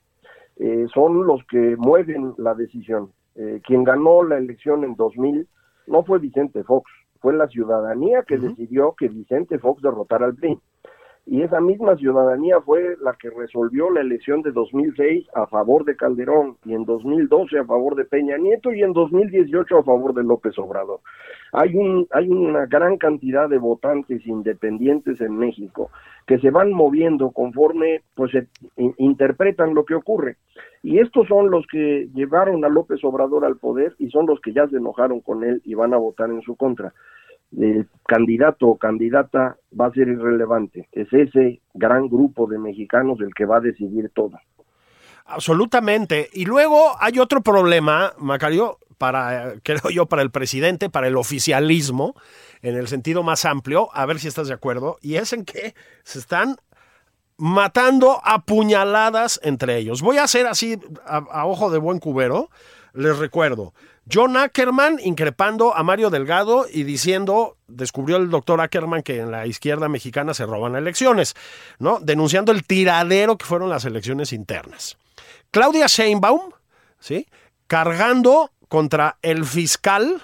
eh, 0.57 0.87
son 0.93 1.27
los 1.27 1.41
que 1.47 1.77
mueven 1.79 2.35
la 2.39 2.55
decisión. 2.55 3.13
Eh, 3.37 3.63
quien 3.65 3.85
ganó 3.85 4.25
la 4.25 4.37
elección 4.37 4.85
en 4.85 4.97
2000 4.97 5.47
no 5.87 6.05
fue 6.05 6.19
Vicente 6.19 6.65
Fox, 6.65 6.91
fue 7.21 7.35
la 7.35 7.47
ciudadanía 7.47 8.25
que 8.27 8.35
uh 8.35 8.39
-huh. 8.39 8.49
decidió 8.49 8.95
que 8.99 9.09
Vicente 9.09 9.59
Fox 9.59 9.81
derrotara 9.81 10.27
al 10.27 10.35
PRI. 10.35 10.59
Y 11.25 11.43
esa 11.43 11.61
misma 11.61 11.97
ciudadanía 11.97 12.61
fue 12.61 12.97
la 13.01 13.13
que 13.15 13.31
resolvió 13.31 13.91
la 13.91 14.01
elección 14.01 14.43
de 14.43 14.51
2006 14.51 15.29
a 15.35 15.47
favor 15.47 15.85
de 15.85 15.95
Calderón 15.95 16.57
y 16.65 16.75
en 16.75 16.85
2012 16.85 17.61
a 17.61 17.65
favor 17.65 17.95
de 17.95 18.05
Peña 18.05 18.37
Nieto 18.39 18.73
y 18.73 18.83
en 18.83 18.93
2018 18.93 19.79
a 19.79 19.85
favor 19.85 20.15
de 20.15 20.25
López 20.25 20.59
Obrador. 20.59 21.01
Hay, 21.53 21.77
un, 21.77 22.09
hay 22.11 22.29
una 22.29 22.67
gran 22.67 22.97
cantidad 22.97 23.49
de 23.49 23.59
votantes 23.59 24.27
independientes 24.27 25.21
en 25.21 25.37
México 25.37 25.91
que 26.27 26.39
se 26.41 26.51
van 26.51 26.73
moviendo 26.73 27.31
conforme 27.31 28.03
pues 28.15 28.33
se 28.33 28.49
interpretan 28.77 29.75
lo 29.75 29.85
que 29.85 29.95
ocurre. 29.95 30.39
Y 30.83 30.99
estos 30.99 31.29
son 31.29 31.53
los 31.53 31.65
que 31.69 32.09
llevaron 32.15 32.65
a 32.65 32.69
López 32.69 33.03
Obrador 33.05 33.45
al 33.45 33.59
poder 33.59 33.95
y 33.99 34.11
son 34.11 34.27
los 34.27 34.41
que 34.41 34.53
ya 34.53 34.67
se 34.67 34.79
enojaron 34.79 35.21
con 35.21 35.45
él 35.45 35.63
y 35.65 35.75
van 35.75 35.95
a 35.95 35.99
votar 35.99 36.31
en 36.31 36.43
su 36.43 36.57
contra 36.57 36.93
el 37.59 37.89
candidato 38.07 38.67
o 38.69 38.79
candidata 38.79 39.57
va 39.79 39.87
a 39.87 39.93
ser 39.93 40.09
irrelevante. 40.09 40.89
Es 40.93 41.13
ese 41.13 41.61
gran 41.75 42.09
grupo 42.09 42.47
de 42.47 42.59
mexicanos 42.59 43.21
el 43.21 43.35
que 43.35 43.45
va 43.45 43.59
a 43.59 43.61
decidir 43.61 44.11
todo. 44.15 44.39
Absolutamente. 45.27 46.29
Y 46.33 46.45
luego 46.45 46.93
hay 47.01 47.19
otro 47.19 47.43
problema, 47.43 48.13
Macario, 48.19 48.79
para, 48.99 49.55
creo 49.63 49.91
yo, 49.91 50.07
para 50.07 50.23
el 50.23 50.31
presidente, 50.31 50.91
para 50.91 51.09
el 51.09 51.17
oficialismo, 51.17 52.15
en 52.63 52.77
el 52.77 52.89
sentido 52.89 53.23
más 53.23 53.45
amplio, 53.45 53.89
a 53.95 54.07
ver 54.07 54.19
si 54.19 54.29
estás 54.29 54.49
de 54.49 54.55
acuerdo, 54.55 54.99
y 55.01 55.17
es 55.17 55.33
en 55.33 55.45
que 55.45 55.75
se 56.05 56.19
están 56.19 56.57
matando 57.37 58.21
a 58.23 58.45
puñaladas 58.45 59.41
entre 59.43 59.77
ellos. 59.79 60.03
Voy 60.03 60.19
a 60.19 60.25
hacer 60.25 60.47
así, 60.47 60.79
a, 61.05 61.17
a 61.17 61.47
ojo 61.47 61.71
de 61.71 61.79
buen 61.79 61.99
cubero, 61.99 62.51
les 62.95 63.19
recuerdo, 63.19 63.73
John 64.11 64.37
Ackerman 64.37 64.99
increpando 65.03 65.77
a 65.77 65.83
Mario 65.83 66.11
Delgado 66.11 66.67
y 66.71 66.83
diciendo, 66.83 67.57
descubrió 67.69 68.17
el 68.17 68.31
doctor 68.31 68.61
Ackerman 68.61 69.03
que 69.03 69.19
en 69.19 69.31
la 69.31 69.47
izquierda 69.47 69.89
mexicana 69.89 70.35
se 70.35 70.47
roban 70.47 70.75
elecciones, 70.75 71.35
¿no? 71.79 72.01
Denunciando 72.01 72.53
el 72.53 72.65
tiradero 72.65 73.39
que 73.39 73.47
fueron 73.47 73.69
las 73.69 73.85
elecciones 73.85 74.33
internas. 74.33 74.97
Claudia 75.51 75.87
Sheinbaum, 75.87 76.51
¿sí? 76.99 77.29
Cargando 77.67 78.51
contra 78.69 79.19
el 79.23 79.45
fiscal 79.45 80.23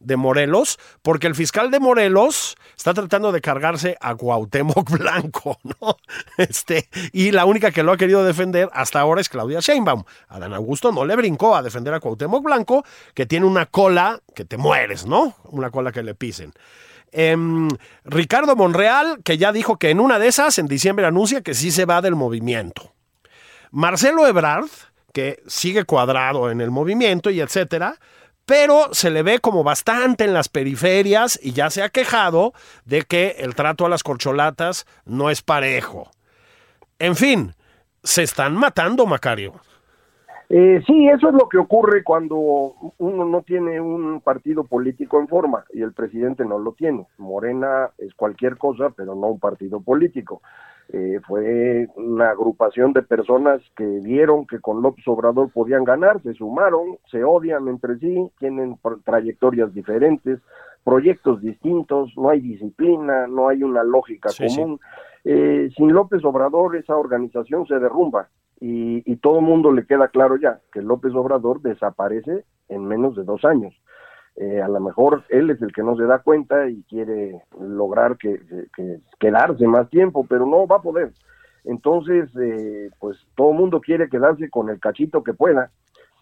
de 0.00 0.16
Morelos, 0.16 0.78
porque 1.02 1.26
el 1.26 1.34
fiscal 1.34 1.70
de 1.70 1.80
Morelos 1.80 2.56
está 2.76 2.94
tratando 2.94 3.32
de 3.32 3.40
cargarse 3.40 3.96
a 4.00 4.14
Cuauhtémoc 4.14 4.90
Blanco, 4.98 5.58
¿no? 5.62 5.96
Este, 6.36 6.88
y 7.12 7.32
la 7.32 7.44
única 7.44 7.70
que 7.70 7.82
lo 7.82 7.92
ha 7.92 7.96
querido 7.96 8.24
defender 8.24 8.68
hasta 8.72 9.00
ahora 9.00 9.20
es 9.20 9.28
Claudia 9.28 9.60
Sheinbaum. 9.60 10.04
Adán 10.28 10.54
Augusto 10.54 10.92
no 10.92 11.04
le 11.04 11.16
brincó 11.16 11.56
a 11.56 11.62
defender 11.62 11.94
a 11.94 12.00
Cuauhtémoc 12.00 12.44
Blanco, 12.44 12.84
que 13.14 13.26
tiene 13.26 13.46
una 13.46 13.66
cola 13.66 14.20
que 14.34 14.44
te 14.44 14.56
mueres, 14.56 15.06
¿no? 15.06 15.34
Una 15.44 15.70
cola 15.70 15.92
que 15.92 16.02
le 16.02 16.14
pisen. 16.14 16.52
Eh, 17.10 17.36
Ricardo 18.04 18.54
Monreal, 18.54 19.20
que 19.24 19.38
ya 19.38 19.52
dijo 19.52 19.78
que 19.78 19.90
en 19.90 20.00
una 20.00 20.18
de 20.18 20.28
esas, 20.28 20.58
en 20.58 20.66
diciembre, 20.66 21.06
anuncia 21.06 21.42
que 21.42 21.54
sí 21.54 21.70
se 21.70 21.86
va 21.86 22.02
del 22.02 22.14
movimiento. 22.14 22.94
Marcelo 23.70 24.26
Ebrard, 24.26 24.68
que 25.12 25.42
sigue 25.46 25.84
cuadrado 25.84 26.50
en 26.50 26.60
el 26.60 26.70
movimiento 26.70 27.30
y 27.30 27.40
etcétera, 27.40 27.96
pero 28.48 28.94
se 28.94 29.10
le 29.10 29.22
ve 29.22 29.40
como 29.40 29.62
bastante 29.62 30.24
en 30.24 30.32
las 30.32 30.48
periferias 30.48 31.38
y 31.42 31.52
ya 31.52 31.68
se 31.68 31.82
ha 31.82 31.90
quejado 31.90 32.54
de 32.86 33.02
que 33.02 33.36
el 33.40 33.54
trato 33.54 33.84
a 33.84 33.90
las 33.90 34.02
corcholatas 34.02 34.86
no 35.04 35.28
es 35.28 35.42
parejo. 35.42 36.10
En 36.98 37.14
fin, 37.14 37.52
se 38.02 38.22
están 38.22 38.56
matando, 38.56 39.04
Macario. 39.04 39.52
Eh, 40.48 40.82
sí, 40.86 41.08
eso 41.08 41.28
es 41.28 41.34
lo 41.34 41.46
que 41.46 41.58
ocurre 41.58 42.02
cuando 42.02 42.72
uno 42.96 43.24
no 43.26 43.42
tiene 43.42 43.82
un 43.82 44.22
partido 44.22 44.64
político 44.64 45.20
en 45.20 45.28
forma 45.28 45.66
y 45.74 45.82
el 45.82 45.92
presidente 45.92 46.46
no 46.46 46.58
lo 46.58 46.72
tiene. 46.72 47.06
Morena 47.18 47.90
es 47.98 48.14
cualquier 48.14 48.56
cosa, 48.56 48.88
pero 48.96 49.14
no 49.14 49.26
un 49.26 49.38
partido 49.38 49.80
político. 49.82 50.40
Eh, 50.90 51.20
fue 51.26 51.86
una 51.96 52.30
agrupación 52.30 52.94
de 52.94 53.02
personas 53.02 53.60
que 53.76 53.84
vieron 53.84 54.46
que 54.46 54.58
con 54.58 54.80
López 54.80 55.06
Obrador 55.06 55.50
podían 55.52 55.84
ganar, 55.84 56.22
se 56.22 56.32
sumaron, 56.32 56.98
se 57.10 57.24
odian 57.24 57.68
entre 57.68 57.98
sí, 57.98 58.30
tienen 58.38 58.78
trayectorias 59.04 59.74
diferentes, 59.74 60.40
proyectos 60.84 61.42
distintos, 61.42 62.16
no 62.16 62.30
hay 62.30 62.40
disciplina, 62.40 63.26
no 63.26 63.48
hay 63.48 63.62
una 63.62 63.82
lógica 63.84 64.30
común. 64.38 64.80
Eh, 65.24 65.68
sin 65.76 65.92
López 65.92 66.24
Obrador 66.24 66.76
esa 66.76 66.96
organización 66.96 67.66
se 67.66 67.78
derrumba 67.78 68.28
y, 68.58 69.02
y 69.04 69.16
todo 69.16 69.40
el 69.40 69.44
mundo 69.44 69.72
le 69.72 69.84
queda 69.84 70.08
claro 70.08 70.36
ya 70.36 70.60
que 70.72 70.80
López 70.80 71.12
Obrador 71.14 71.60
desaparece 71.60 72.44
en 72.70 72.86
menos 72.86 73.14
de 73.14 73.24
dos 73.24 73.44
años. 73.44 73.74
Eh, 74.40 74.62
a 74.62 74.68
lo 74.68 74.78
mejor 74.78 75.24
él 75.30 75.50
es 75.50 75.60
el 75.62 75.72
que 75.72 75.82
no 75.82 75.96
se 75.96 76.04
da 76.04 76.20
cuenta 76.20 76.68
y 76.68 76.84
quiere 76.84 77.42
lograr 77.60 78.16
que, 78.16 78.40
quedarse 79.18 79.66
más 79.66 79.90
tiempo, 79.90 80.24
pero 80.28 80.46
no 80.46 80.64
va 80.68 80.76
a 80.76 80.82
poder. 80.82 81.12
Entonces, 81.64 82.30
eh, 82.40 82.90
pues 83.00 83.18
todo 83.34 83.50
el 83.50 83.58
mundo 83.58 83.80
quiere 83.80 84.08
quedarse 84.08 84.48
con 84.48 84.70
el 84.70 84.78
cachito 84.78 85.24
que 85.24 85.34
pueda. 85.34 85.72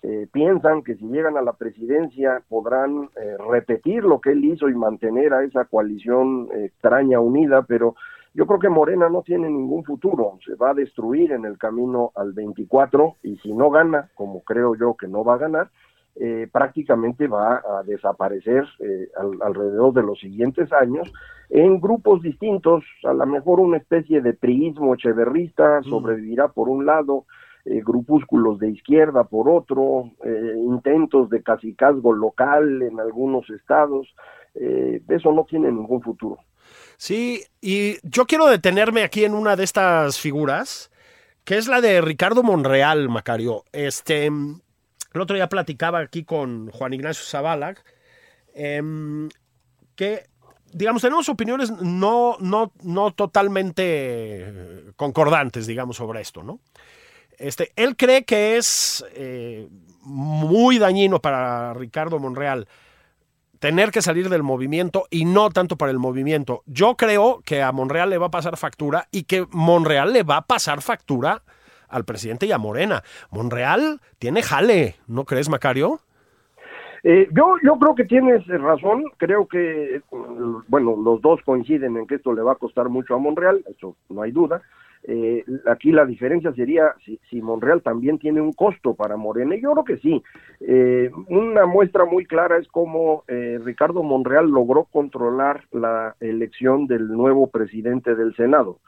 Eh, 0.03 0.29
piensan 0.33 0.83
que 0.83 0.95
si 0.95 1.05
llegan 1.07 1.37
a 1.37 1.43
la 1.43 1.53
presidencia 1.53 2.41
podrán 2.49 3.11
repetir 3.51 4.03
lo 4.03 4.21
que 4.21 4.33
él 4.33 4.45
hizo 4.45 4.69
y 4.71 4.75
mantener 4.75 5.35
a 5.35 5.45
esa 5.45 5.67
coalición 5.67 6.49
extraña 6.55 7.21
unida, 7.21 7.63
pero 7.63 7.97
yo 8.33 8.47
creo 8.47 8.59
que 8.59 8.69
Morena 8.71 9.11
no 9.11 9.23
tiene 9.23 9.49
ningún 9.51 9.85
futuro, 9.85 10.39
se 10.45 10.55
va 10.55 10.71
a 10.71 10.75
destruir 10.75 11.33
en 11.33 11.45
el 11.45 11.59
camino 11.59 12.13
al 12.15 12.33
24 12.33 13.17
y 13.23 13.37
si 13.39 13.53
no 13.53 13.71
gana, 13.71 14.09
como 14.15 14.43
creo 14.43 14.75
yo 14.75 14.95
que 14.95 15.09
no 15.09 15.25
va 15.25 15.35
a 15.35 15.39
ganar, 15.39 15.71
eh, 16.19 16.49
prácticamente 16.51 17.27
va 17.27 17.57
a 17.57 17.83
desaparecer 17.83 18.65
eh, 18.81 19.09
alrededor 19.43 19.93
de 19.93 20.03
los 20.03 20.19
siguientes 20.19 20.73
años 20.73 21.13
en 21.51 21.79
grupos 21.79 22.23
distintos, 22.23 22.85
a 23.05 23.13
lo 23.13 23.27
mejor 23.27 23.61
una 23.61 23.77
especie 23.77 24.23
de 24.23 24.33
priismo 24.33 24.95
echeverrista 24.95 25.83
sobrevivirá 25.83 26.49
por 26.49 26.71
un 26.71 26.87
lado, 26.87 27.27
eh, 27.67 27.83
grupúsculos 27.85 28.59
de 28.59 28.71
izquierda 28.71 29.25
por 29.25 29.51
otro, 29.51 30.11
intentos 30.57 31.29
de 31.29 31.43
casicazgo 31.43 32.15
local 32.15 32.81
en 32.81 32.99
algunos 32.99 33.51
estados, 33.51 34.09
eso 34.55 35.33
no 35.33 35.45
tiene 35.45 35.71
ningún 35.71 36.01
futuro. 36.01 36.39
Sí, 36.97 37.43
y 37.61 37.97
yo 38.03 38.25
quiero 38.25 38.47
detenerme 38.47 39.03
aquí 39.03 39.25
en 39.25 39.35
una 39.35 39.55
de 39.55 39.65
estas 39.65 40.19
figuras, 40.19 40.91
que 41.45 41.59
es 41.59 41.69
la 41.69 41.83
de 41.83 42.01
Ricardo 42.01 42.43
Monreal, 42.43 43.11
Macario. 43.11 43.65
Este, 43.73 44.31
el 45.17 45.23
otro 45.23 45.35
día 45.35 45.49
platicaba 45.49 46.01
aquí 46.01 46.25
con 46.25 46.71
Juan 46.71 46.93
Ignacio 46.93 47.25
Zavala 47.25 47.75
em, 48.55 49.29
que, 49.95 50.27
digamos, 50.73 51.03
tenemos 51.03 51.29
opiniones 51.29 51.71
no, 51.71 52.37
no, 52.41 52.73
no 52.83 53.11
totalmente 53.13 54.93
concordantes, 54.97 55.67
digamos, 55.67 55.97
sobre 55.97 56.21
esto, 56.21 56.43
¿no? 56.43 56.61
Este, 57.39 57.73
él 57.77 57.97
cree 57.97 58.25
que 58.25 58.57
es 58.57 59.05
eh, 59.15 59.69
muy 60.03 60.79
dañino 60.79 61.21
para 61.21 61.75
Ricardo 61.75 62.19
Monreal 62.19 62.69
tener 63.59 63.91
que 63.91 64.03
salir 64.03 64.29
del 64.29 64.43
movimiento 64.43 65.07
y 65.11 65.25
no 65.25 65.51
tanto 65.51 65.77
para 65.77 65.93
el 65.93 65.99
movimiento. 65.99 66.63
Yo 66.67 66.97
creo 66.97 67.41
que 67.45 67.63
a 67.63 67.73
Monreal 67.73 68.11
le 68.11 68.19
va 68.19 68.27
a 68.27 68.31
pasar 68.31 68.57
factura 68.57 69.09
y 69.11 69.25
que 69.25 69.47
Monreal 69.51 70.13
le 70.13 70.23
va 70.23 70.39
a 70.39 70.47
pasar 70.47 70.83
factura 70.83 71.43
al 71.89 72.05
presidente 72.05 72.47
y 72.47 72.53
a 72.53 72.59
Morena. 72.59 73.03
Monreal 73.31 74.01
tiene 74.19 74.43
jale, 74.43 74.97
¿no 75.07 75.25
crees, 75.25 75.49
Macario? 75.49 76.01
Eh, 77.09 77.29
yo, 77.31 77.55
yo 77.63 77.79
creo 77.79 77.95
que 77.95 78.05
tienes 78.05 78.45
razón, 78.49 79.05
creo 79.17 79.47
que, 79.47 80.03
bueno, 80.67 80.97
los 80.97 81.21
dos 81.21 81.41
coinciden 81.45 81.97
en 81.97 82.05
que 82.05 82.17
esto 82.17 82.33
le 82.33 82.43
va 82.43 82.55
a 82.55 82.57
costar 82.57 82.89
mucho 82.89 83.15
a 83.15 83.19
Monreal, 83.19 83.63
eso 83.69 83.95
no 84.09 84.23
hay 84.23 84.33
duda. 84.33 84.61
Eh, 85.05 85.45
aquí 85.71 85.93
la 85.93 86.05
diferencia 86.05 86.53
sería 86.53 86.97
si, 87.05 87.21
si, 87.31 87.41
Monreal 87.41 87.81
también 87.81 88.19
tiene 88.19 88.41
un 88.41 88.53
costo 88.53 88.95
para 88.95 89.17
Morena, 89.17 89.55
yo 89.55 89.71
creo 89.71 89.85
que 89.85 89.99
sí. 89.99 90.21
Eh, 90.59 91.13
una 91.29 91.65
muestra 91.65 92.05
muy 92.07 92.27
clara 92.27 92.59
es 92.59 92.67
cómo 92.67 93.23
Ricardo 93.29 94.03
Monreal 94.03 94.51
logró 94.51 94.83
controlar 94.83 95.63
la 95.71 96.17
elección 96.19 96.89
del 96.89 97.07
nuevo 97.07 97.47
presidente 97.51 98.17
del 98.17 98.35
Senado. 98.35 98.81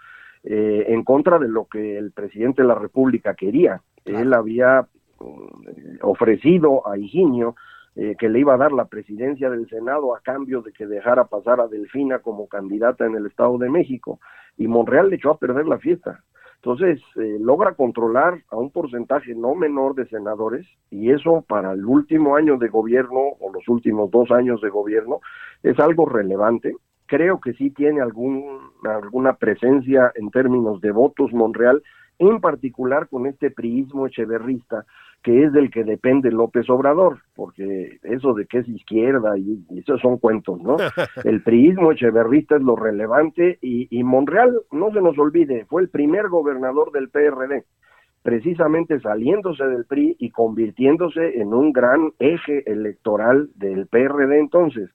Eh, 0.45 0.85
en 0.89 1.03
contra 1.03 1.39
de 1.39 1.49
lo 1.49 1.67
que 1.67 1.99
el 1.99 2.13
presidente 2.13 2.63
de 2.63 2.69
la 2.69 2.77
República 2.77 3.35
quería. 3.35 3.83
Él 4.05 4.33
había 4.33 4.87
mm, 5.19 5.99
ofrecido 6.03 6.89
a 6.89 6.97
Higinio 6.97 7.57
eh, 7.97 8.15
que 8.17 8.29
le 8.29 8.39
iba 8.39 8.55
a 8.55 8.59
dar 8.59 8.71
la 8.71 8.85
presidencia 8.85 9.51
del 9.51 9.69
Senado 9.69 10.15
a 10.15 10.21
cambio 10.21 10.63
de 10.63 10.73
que 10.73 10.87
dejara 10.87 11.25
pasar 11.25 11.61
a 11.61 11.67
Delfina 11.67 12.21
como 12.21 12.47
candidata 12.47 13.05
en 13.05 13.17
el 13.17 13.27
Estado 13.27 13.59
de 13.59 13.69
México. 13.69 14.21
Y 14.57 14.69
Monreal 14.69 15.11
le 15.11 15.17
echó 15.17 15.33
a 15.33 15.39
perder 15.39 15.67
la 15.67 15.79
fiesta. 15.79 16.23
Entonces, 16.63 17.01
eh, 17.17 17.39
logra 17.41 17.75
controlar 17.75 18.43
a 18.51 18.57
un 18.57 18.71
porcentaje 18.71 19.35
no 19.35 19.55
menor 19.55 19.95
de 19.95 20.07
senadores 20.07 20.67
y 20.91 21.11
eso 21.11 21.45
para 21.49 21.73
el 21.73 21.85
último 21.85 22.37
año 22.37 22.57
de 22.57 22.69
gobierno 22.69 23.19
o 23.41 23.53
los 23.53 23.69
últimos 23.69 24.11
dos 24.11 24.31
años 24.31 24.61
de 24.61 24.69
gobierno 24.69 25.21
es 25.63 25.79
algo 25.79 26.07
relevante 26.07 26.75
creo 27.09 27.41
que 27.41 27.55
sí 27.55 27.71
tiene 27.71 28.01
algún, 28.01 28.61
alguna 28.85 29.35
presencia 29.35 30.13
en 30.15 30.31
términos 30.31 30.81
de 30.81 30.93
votos 30.93 31.33
Monreal, 31.33 31.83
en 32.21 32.41
particular 32.41 33.09
con 33.09 33.27
este 33.27 33.51
priismo 33.51 34.07
echeverrista, 34.07 34.85
que 35.23 35.45
es 35.45 35.53
del 35.53 35.71
que 35.71 35.83
depende 35.83 36.31
López 36.31 36.69
Obrador, 36.71 37.23
porque 37.35 37.99
eso 38.05 38.35
de 38.35 38.47
que 38.47 38.59
es 38.59 38.69
izquierda 38.69 39.37
y, 39.37 39.65
esos 39.77 40.01
son 40.01 40.19
cuentos, 40.19 40.61
¿no? 40.63 40.77
El 41.25 41.43
priismo 41.43 41.91
echeverrista 41.91 42.57
es 42.57 42.63
lo 42.63 42.77
relevante 42.77 43.59
y, 43.61 43.89
y 43.91 44.05
Monreal, 44.05 44.61
no 44.71 44.93
se 44.93 45.01
nos 45.01 45.19
olvide, 45.19 45.65
fue 45.67 45.83
el 45.83 45.89
primer 45.89 46.29
gobernador 46.29 46.93
del 46.93 47.09
PRD 47.09 47.65
precisamente 48.23 49.01
saliéndose 49.01 49.65
del 49.65 49.87
PRI 49.87 50.17
y 50.19 50.31
convirtiéndose 50.31 51.41
en 51.41 51.55
un 51.55 51.73
gran 51.73 52.13
eje 52.19 52.71
electoral 52.71 53.49
del 53.55 53.87
PRD 53.87 54.39
entonces. 54.39 54.91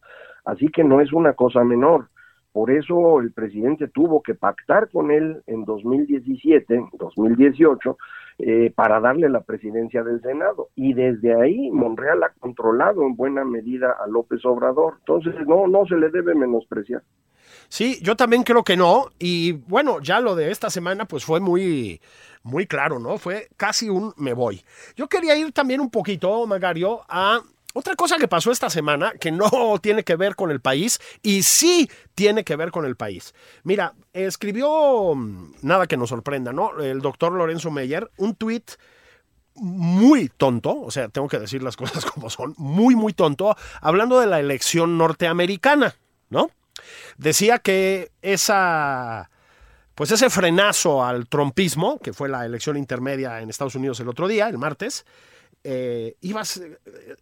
Así 0.45 0.67
que 0.67 0.83
no 0.83 1.01
es 1.01 1.13
una 1.13 1.33
cosa 1.33 1.63
menor. 1.63 2.09
Por 2.53 2.69
eso 2.69 3.19
el 3.19 3.31
presidente 3.31 3.87
tuvo 3.87 4.21
que 4.21 4.35
pactar 4.35 4.89
con 4.91 5.09
él 5.09 5.41
en 5.47 5.65
2017, 5.65 6.89
2018, 6.93 7.97
eh, 8.37 8.71
para 8.75 8.99
darle 8.99 9.27
la 9.27 9.41
presidencia 9.41 10.03
del 10.03 10.21
Senado. 10.21 10.69
Y 10.75 10.93
desde 10.93 11.33
ahí 11.41 11.71
Monreal 11.71 12.21
ha 12.21 12.29
controlado 12.39 13.01
en 13.01 13.15
buena 13.15 13.43
medida 13.43 13.95
a 13.99 14.07
López 14.07 14.45
Obrador. 14.45 14.97
Entonces, 14.99 15.33
no, 15.47 15.67
no 15.67 15.87
se 15.87 15.95
le 15.95 16.09
debe 16.09 16.35
menospreciar. 16.35 17.01
Sí, 17.69 17.97
yo 18.03 18.15
también 18.15 18.43
creo 18.43 18.63
que 18.63 18.77
no. 18.77 19.07
Y 19.17 19.53
bueno, 19.53 19.99
ya 19.99 20.19
lo 20.19 20.35
de 20.35 20.51
esta 20.51 20.69
semana, 20.69 21.05
pues 21.05 21.25
fue 21.25 21.39
muy, 21.39 21.99
muy 22.43 22.67
claro, 22.67 22.99
¿no? 22.99 23.17
Fue 23.17 23.47
casi 23.57 23.89
un 23.89 24.13
me 24.15 24.33
voy. 24.33 24.63
Yo 24.95 25.07
quería 25.07 25.35
ir 25.35 25.51
también 25.53 25.81
un 25.81 25.89
poquito, 25.89 26.45
Magario, 26.45 27.01
a 27.09 27.41
otra 27.73 27.95
cosa 27.95 28.17
que 28.17 28.27
pasó 28.27 28.51
esta 28.51 28.69
semana 28.69 29.13
que 29.19 29.31
no 29.31 29.49
tiene 29.81 30.03
que 30.03 30.15
ver 30.15 30.35
con 30.35 30.51
el 30.51 30.61
país 30.61 30.99
y 31.21 31.43
sí 31.43 31.89
tiene 32.15 32.43
que 32.43 32.55
ver 32.55 32.71
con 32.71 32.85
el 32.85 32.95
país. 32.95 33.33
Mira, 33.63 33.93
escribió, 34.13 35.13
mm, 35.15 35.55
nada 35.63 35.87
que 35.87 35.97
nos 35.97 36.09
sorprenda, 36.09 36.53
¿no? 36.53 36.79
El 36.79 37.01
doctor 37.01 37.33
Lorenzo 37.33 37.71
Meyer, 37.71 38.09
un 38.17 38.35
tuit 38.35 38.71
muy 39.55 40.29
tonto, 40.29 40.81
o 40.81 40.91
sea, 40.91 41.09
tengo 41.09 41.27
que 41.27 41.39
decir 41.39 41.61
las 41.63 41.75
cosas 41.77 42.05
como 42.05 42.29
son, 42.29 42.53
muy, 42.57 42.95
muy 42.95 43.13
tonto, 43.13 43.55
hablando 43.81 44.19
de 44.19 44.27
la 44.27 44.39
elección 44.39 44.97
norteamericana, 44.97 45.95
¿no? 46.29 46.49
Decía 47.17 47.59
que 47.59 48.11
esa, 48.21 49.29
pues 49.95 50.11
ese 50.11 50.29
frenazo 50.29 51.03
al 51.03 51.27
trompismo, 51.27 51.99
que 51.99 52.13
fue 52.13 52.29
la 52.29 52.45
elección 52.45 52.77
intermedia 52.77 53.41
en 53.41 53.49
Estados 53.49 53.75
Unidos 53.75 53.99
el 53.99 54.09
otro 54.09 54.27
día, 54.27 54.47
el 54.47 54.57
martes, 54.57 55.05
eh, 55.63 56.15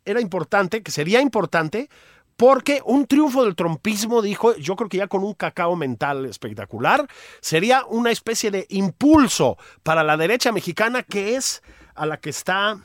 era 0.05 0.21
importante, 0.21 0.83
que 0.83 0.91
sería 0.91 1.21
importante, 1.21 1.89
porque 2.37 2.81
un 2.85 3.05
triunfo 3.05 3.43
del 3.43 3.55
trompismo, 3.55 4.21
dijo, 4.21 4.55
yo 4.55 4.75
creo 4.75 4.89
que 4.89 4.97
ya 4.97 5.07
con 5.07 5.23
un 5.23 5.33
cacao 5.33 5.75
mental 5.75 6.25
espectacular, 6.25 7.07
sería 7.39 7.85
una 7.85 8.11
especie 8.11 8.49
de 8.49 8.65
impulso 8.69 9.57
para 9.83 10.03
la 10.03 10.17
derecha 10.17 10.51
mexicana 10.51 11.03
que 11.03 11.35
es 11.35 11.61
a 11.93 12.05
la 12.05 12.17
que 12.17 12.31
está, 12.31 12.79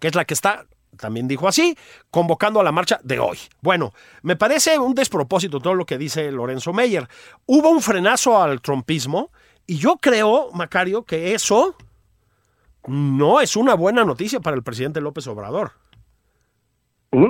que 0.00 0.08
es 0.08 0.14
la 0.14 0.24
que 0.24 0.34
está 0.34 0.66
también 0.96 1.26
dijo 1.26 1.48
así, 1.48 1.76
convocando 2.10 2.60
a 2.60 2.64
la 2.64 2.72
marcha 2.72 3.00
de 3.02 3.18
hoy. 3.18 3.38
Bueno, 3.60 3.92
me 4.22 4.36
parece 4.36 4.78
un 4.78 4.94
despropósito 4.94 5.60
todo 5.60 5.74
lo 5.74 5.86
que 5.86 5.98
dice 5.98 6.30
Lorenzo 6.30 6.72
Meyer. 6.72 7.08
Hubo 7.46 7.70
un 7.70 7.80
frenazo 7.80 8.40
al 8.42 8.60
trompismo 8.60 9.30
y 9.66 9.78
yo 9.78 9.96
creo, 9.96 10.50
Macario, 10.52 11.04
que 11.04 11.34
eso 11.34 11.74
no 12.86 13.40
es 13.40 13.56
una 13.56 13.74
buena 13.74 14.04
noticia 14.04 14.40
para 14.40 14.56
el 14.56 14.62
presidente 14.62 15.00
López 15.00 15.26
Obrador. 15.26 15.72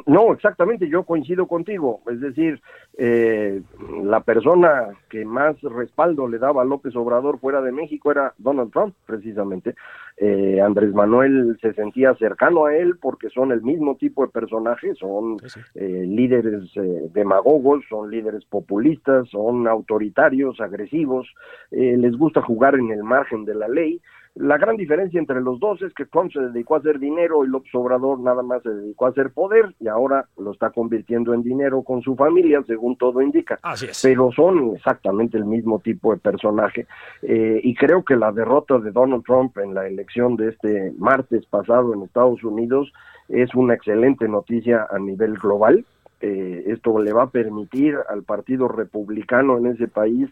No, 0.06 0.32
exactamente, 0.32 0.88
yo 0.88 1.02
coincido 1.02 1.48
contigo. 1.48 2.02
Es 2.08 2.20
decir, 2.20 2.62
eh, 2.98 3.62
la 4.04 4.20
persona 4.20 4.90
que 5.10 5.24
más 5.24 5.60
respaldo 5.60 6.28
le 6.28 6.38
daba 6.38 6.62
a 6.62 6.64
López 6.64 6.94
Obrador 6.94 7.40
fuera 7.40 7.60
de 7.60 7.72
México 7.72 8.12
era 8.12 8.32
Donald 8.38 8.70
Trump, 8.70 8.94
precisamente. 9.06 9.74
Eh, 10.18 10.60
Andrés 10.60 10.94
Manuel 10.94 11.58
se 11.60 11.74
sentía 11.74 12.14
cercano 12.14 12.66
a 12.66 12.76
él 12.76 12.96
porque 13.00 13.28
son 13.30 13.50
el 13.50 13.62
mismo 13.62 13.96
tipo 13.96 14.24
de 14.24 14.30
personajes, 14.30 14.98
son 14.98 15.38
eh, 15.74 16.04
líderes 16.06 16.70
demagogos, 17.12 17.82
son 17.88 18.08
líderes 18.08 18.44
populistas, 18.44 19.28
son 19.30 19.66
autoritarios, 19.66 20.60
agresivos, 20.60 21.26
les 21.72 22.16
gusta 22.16 22.40
jugar 22.40 22.76
en 22.76 22.92
el 22.92 23.02
margen 23.02 23.44
de 23.44 23.56
la 23.56 23.66
ley 23.66 24.00
la 24.34 24.56
gran 24.56 24.76
diferencia 24.76 25.20
entre 25.20 25.42
los 25.42 25.60
dos 25.60 25.82
es 25.82 25.92
que 25.92 26.06
Trump 26.06 26.32
se 26.32 26.40
dedicó 26.40 26.74
a 26.74 26.78
hacer 26.78 26.98
dinero 26.98 27.44
y 27.44 27.48
López 27.48 27.74
Obrador 27.74 28.18
nada 28.18 28.42
más 28.42 28.62
se 28.62 28.70
dedicó 28.70 29.04
a 29.04 29.10
hacer 29.10 29.30
poder 29.30 29.74
y 29.78 29.88
ahora 29.88 30.26
lo 30.38 30.52
está 30.52 30.70
convirtiendo 30.70 31.34
en 31.34 31.42
dinero 31.42 31.82
con 31.82 32.00
su 32.00 32.16
familia, 32.16 32.62
según 32.66 32.96
todo 32.96 33.20
indica. 33.20 33.58
Así 33.62 33.86
es. 33.86 34.00
Pero 34.02 34.32
son 34.32 34.74
exactamente 34.74 35.36
el 35.36 35.44
mismo 35.44 35.80
tipo 35.80 36.12
de 36.12 36.18
personaje. 36.18 36.86
Eh, 37.20 37.60
y 37.62 37.74
creo 37.74 38.04
que 38.04 38.16
la 38.16 38.32
derrota 38.32 38.78
de 38.78 38.90
Donald 38.90 39.22
Trump 39.24 39.58
en 39.58 39.74
la 39.74 39.86
elección 39.86 40.36
de 40.36 40.48
este 40.48 40.92
martes 40.96 41.44
pasado 41.44 41.92
en 41.92 42.02
Estados 42.02 42.42
Unidos 42.42 42.90
es 43.28 43.54
una 43.54 43.74
excelente 43.74 44.28
noticia 44.28 44.86
a 44.90 44.98
nivel 44.98 45.34
global. 45.34 45.84
Eh, 46.22 46.64
esto 46.68 46.98
le 47.00 47.12
va 47.12 47.24
a 47.24 47.30
permitir 47.30 47.98
al 48.08 48.22
Partido 48.22 48.68
Republicano 48.68 49.58
en 49.58 49.66
ese 49.66 49.88
país 49.88 50.30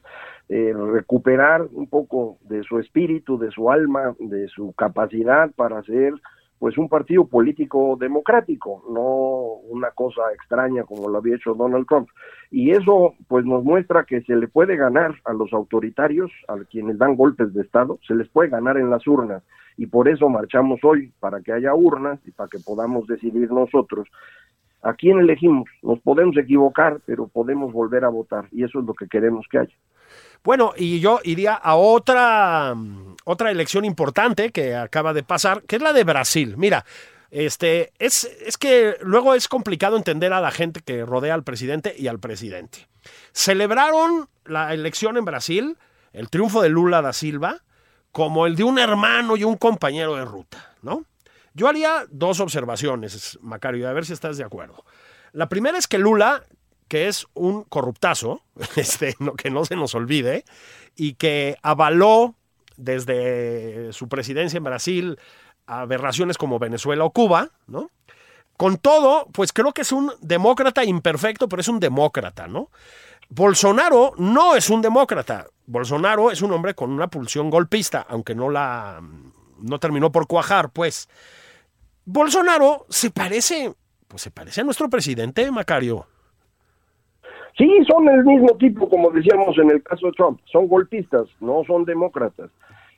eh, 0.52 0.74
recuperar 0.74 1.68
un 1.70 1.86
poco 1.86 2.38
de 2.40 2.64
su 2.64 2.80
espíritu, 2.80 3.38
de 3.38 3.52
su 3.52 3.70
alma, 3.70 4.16
de 4.18 4.48
su 4.48 4.72
capacidad 4.72 5.48
para 5.52 5.80
ser 5.84 6.14
pues 6.58 6.76
un 6.76 6.88
partido 6.88 7.24
político 7.24 7.96
democrático, 7.98 8.82
no 8.92 9.60
una 9.70 9.92
cosa 9.92 10.22
extraña 10.34 10.82
como 10.82 11.08
lo 11.08 11.18
había 11.18 11.36
hecho 11.36 11.54
Donald 11.54 11.86
Trump. 11.86 12.08
Y 12.50 12.72
eso 12.72 13.14
pues 13.28 13.44
nos 13.44 13.62
muestra 13.62 14.02
que 14.04 14.22
se 14.22 14.34
le 14.34 14.48
puede 14.48 14.74
ganar 14.74 15.14
a 15.24 15.32
los 15.32 15.52
autoritarios, 15.52 16.32
a 16.48 16.56
quienes 16.68 16.98
dan 16.98 17.14
golpes 17.14 17.54
de 17.54 17.62
Estado, 17.62 18.00
se 18.04 18.16
les 18.16 18.28
puede 18.28 18.50
ganar 18.50 18.76
en 18.76 18.90
las 18.90 19.06
urnas. 19.06 19.44
Y 19.76 19.86
por 19.86 20.08
eso 20.08 20.28
marchamos 20.28 20.80
hoy, 20.82 21.12
para 21.20 21.40
que 21.42 21.52
haya 21.52 21.72
urnas 21.76 22.18
y 22.26 22.32
para 22.32 22.48
que 22.48 22.58
podamos 22.58 23.06
decidir 23.06 23.52
nosotros 23.52 24.08
a 24.82 24.94
quién 24.94 25.20
elegimos. 25.20 25.68
Nos 25.80 26.00
podemos 26.00 26.36
equivocar, 26.36 27.00
pero 27.06 27.28
podemos 27.28 27.72
volver 27.72 28.04
a 28.04 28.08
votar 28.08 28.46
y 28.50 28.64
eso 28.64 28.80
es 28.80 28.84
lo 28.84 28.94
que 28.94 29.06
queremos 29.06 29.46
que 29.48 29.58
haya. 29.60 29.74
Bueno, 30.42 30.72
y 30.76 31.00
yo 31.00 31.20
iría 31.24 31.54
a 31.54 31.76
otra, 31.76 32.74
otra 33.24 33.50
elección 33.50 33.84
importante 33.84 34.50
que 34.52 34.74
acaba 34.74 35.12
de 35.12 35.22
pasar, 35.22 35.62
que 35.62 35.76
es 35.76 35.82
la 35.82 35.92
de 35.92 36.04
Brasil. 36.04 36.56
Mira, 36.56 36.84
este, 37.30 37.92
es, 37.98 38.24
es 38.24 38.56
que 38.56 38.96
luego 39.02 39.34
es 39.34 39.48
complicado 39.48 39.96
entender 39.96 40.32
a 40.32 40.40
la 40.40 40.50
gente 40.50 40.80
que 40.80 41.04
rodea 41.04 41.34
al 41.34 41.44
presidente 41.44 41.94
y 41.96 42.08
al 42.08 42.18
presidente. 42.18 42.88
Celebraron 43.32 44.28
la 44.44 44.74
elección 44.74 45.16
en 45.16 45.24
Brasil, 45.24 45.76
el 46.12 46.28
triunfo 46.28 46.62
de 46.62 46.70
Lula 46.70 47.02
da 47.02 47.12
Silva, 47.12 47.62
como 48.12 48.46
el 48.46 48.56
de 48.56 48.64
un 48.64 48.78
hermano 48.78 49.36
y 49.36 49.44
un 49.44 49.56
compañero 49.56 50.16
de 50.16 50.24
ruta, 50.24 50.74
¿no? 50.82 51.04
Yo 51.54 51.68
haría 51.68 52.04
dos 52.10 52.40
observaciones, 52.40 53.38
Macario, 53.42 53.88
a 53.88 53.92
ver 53.92 54.06
si 54.06 54.12
estás 54.12 54.36
de 54.36 54.44
acuerdo. 54.44 54.84
La 55.32 55.48
primera 55.48 55.78
es 55.78 55.86
que 55.86 55.98
Lula, 55.98 56.44
que 56.90 57.06
es 57.06 57.28
un 57.34 57.62
corruptazo, 57.62 58.42
este, 58.76 59.16
que 59.38 59.48
no 59.48 59.64
se 59.64 59.76
nos 59.76 59.94
olvide, 59.94 60.44
y 60.96 61.14
que 61.14 61.56
avaló 61.62 62.34
desde 62.76 63.92
su 63.92 64.08
presidencia 64.08 64.58
en 64.58 64.64
Brasil 64.64 65.18
aberraciones 65.66 66.36
como 66.36 66.58
Venezuela 66.58 67.04
o 67.04 67.12
Cuba, 67.12 67.50
¿no? 67.68 67.90
Con 68.56 68.76
todo, 68.76 69.28
pues 69.32 69.52
creo 69.52 69.72
que 69.72 69.82
es 69.82 69.92
un 69.92 70.12
demócrata 70.20 70.84
imperfecto, 70.84 71.48
pero 71.48 71.60
es 71.60 71.68
un 71.68 71.78
demócrata, 71.78 72.48
¿no? 72.48 72.70
Bolsonaro 73.28 74.12
no 74.18 74.56
es 74.56 74.68
un 74.68 74.82
demócrata. 74.82 75.46
Bolsonaro 75.66 76.32
es 76.32 76.42
un 76.42 76.52
hombre 76.52 76.74
con 76.74 76.90
una 76.90 77.06
pulsión 77.06 77.50
golpista, 77.50 78.04
aunque 78.08 78.34
no 78.34 78.50
la 78.50 79.00
no 79.58 79.78
terminó 79.78 80.10
por 80.10 80.26
cuajar, 80.26 80.70
pues. 80.70 81.08
Bolsonaro 82.04 82.86
se 82.90 83.10
parece, 83.10 83.72
pues 84.08 84.22
se 84.22 84.32
parece 84.32 84.62
a 84.62 84.64
nuestro 84.64 84.90
presidente, 84.90 85.48
Macario. 85.52 86.08
Sí, 87.60 87.68
son 87.86 88.08
el 88.08 88.24
mismo 88.24 88.56
tipo, 88.56 88.88
como 88.88 89.10
decíamos 89.10 89.58
en 89.58 89.70
el 89.70 89.82
caso 89.82 90.06
de 90.06 90.12
Trump, 90.12 90.40
son 90.46 90.66
golpistas, 90.66 91.28
no 91.40 91.62
son 91.66 91.84
demócratas. 91.84 92.50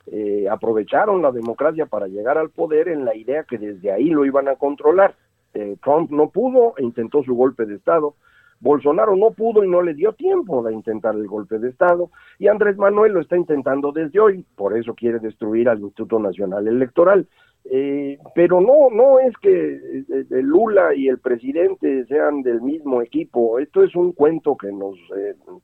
Eh, 0.07 0.47
aprovecharon 0.49 1.21
la 1.21 1.33
democracia 1.33 1.85
para 1.85 2.07
llegar 2.07 2.37
al 2.37 2.49
poder 2.49 2.87
en 2.87 3.03
la 3.03 3.13
idea 3.13 3.43
que 3.43 3.57
desde 3.57 3.91
ahí 3.91 4.05
lo 4.05 4.23
iban 4.23 4.47
a 4.47 4.55
controlar. 4.55 5.15
Eh, 5.53 5.75
Trump 5.83 6.11
no 6.11 6.29
pudo 6.29 6.75
e 6.77 6.83
intentó 6.83 7.23
su 7.23 7.35
golpe 7.35 7.65
de 7.65 7.75
Estado. 7.75 8.15
Bolsonaro 8.61 9.17
no 9.17 9.31
pudo 9.31 9.65
y 9.65 9.67
no 9.67 9.81
le 9.81 9.95
dio 9.95 10.13
tiempo 10.13 10.63
de 10.63 10.73
intentar 10.73 11.13
el 11.15 11.27
golpe 11.27 11.59
de 11.59 11.67
Estado 11.67 12.09
y 12.39 12.47
Andrés 12.47 12.77
Manuel 12.77 13.11
lo 13.11 13.19
está 13.19 13.35
intentando 13.35 13.91
desde 13.91 14.21
hoy, 14.21 14.45
por 14.55 14.77
eso 14.77 14.93
quiere 14.93 15.19
destruir 15.19 15.67
al 15.67 15.81
Instituto 15.81 16.19
Nacional 16.19 16.69
Electoral. 16.69 17.27
Eh, 17.65 18.17
pero 18.35 18.59
no, 18.59 18.89
no 18.91 19.19
es 19.19 19.35
que 19.37 19.75
eh, 19.75 20.05
eh, 20.09 20.25
Lula 20.41 20.93
y 20.93 21.07
el 21.07 21.19
presidente 21.19 22.05
sean 22.07 22.41
del 22.41 22.61
mismo 22.61 23.01
equipo. 23.01 23.57
Esto 23.59 23.83
es 23.83 23.95
un 23.95 24.11
cuento 24.11 24.57
que 24.57 24.71
nos 24.71 24.97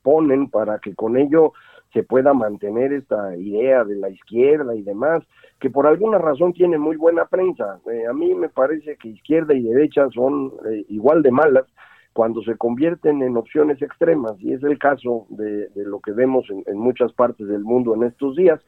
ponen 0.01 0.49
para 0.49 0.79
que 0.79 0.95
con 0.95 1.17
ello 1.17 1.53
se 1.93 2.03
pueda 2.03 2.33
mantener 2.33 2.93
esta 2.93 3.35
idea 3.35 3.83
de 3.83 3.95
la 3.95 4.09
izquierda 4.09 4.75
y 4.75 4.83
demás, 4.83 5.23
que 5.59 5.69
por 5.69 5.87
alguna 5.87 6.19
razón 6.19 6.53
tiene 6.53 6.77
muy 6.77 6.95
buena 6.95 7.25
prensa. 7.25 7.79
a 8.07 8.13
mí 8.13 8.35
me 8.35 8.47
parece 8.47 8.95
que 8.97 9.09
izquierda 9.09 9.55
y 9.55 9.63
derecha 9.63 10.07
son 10.11 10.53
igual 10.87 11.23
de 11.23 11.31
malas 11.31 11.65
cuando 12.13 12.41
se 12.43 12.55
convierten 12.57 13.23
en 13.23 13.37
opciones 13.37 13.81
extremas, 13.81 14.33
y 14.39 14.53
es 14.53 14.63
el 14.63 14.77
caso 14.77 15.25
de, 15.29 15.69
lo 15.75 15.99
que 15.99 16.11
vemos 16.11 16.45
en 16.49 16.77
muchas 16.77 17.11
partes 17.13 17.47
del 17.47 17.63
mundo 17.63 17.95
en 17.95 18.03
estos 18.03 18.35
días. 18.35 18.59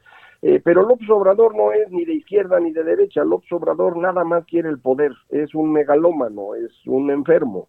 Eh, 0.42 0.60
pero 0.62 0.82
López 0.82 1.08
Obrador 1.08 1.54
no 1.54 1.72
es 1.72 1.88
ni 1.90 2.04
de 2.04 2.14
izquierda 2.14 2.58
ni 2.58 2.72
de 2.72 2.82
derecha, 2.82 3.22
López 3.22 3.50
Obrador 3.52 3.96
nada 3.96 4.24
más 4.24 4.44
quiere 4.44 4.68
el 4.68 4.80
poder, 4.80 5.12
es 5.28 5.54
un 5.54 5.72
megalómano, 5.72 6.56
es 6.56 6.72
un 6.84 7.12
enfermo. 7.12 7.68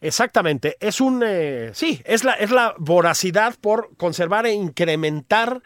Exactamente, 0.00 0.76
es 0.80 1.00
un, 1.00 1.22
eh, 1.24 1.70
sí, 1.74 2.02
es 2.04 2.24
la, 2.24 2.32
es 2.32 2.50
la 2.50 2.74
voracidad 2.78 3.54
por 3.60 3.96
conservar 3.96 4.46
e 4.46 4.52
incrementar 4.52 5.62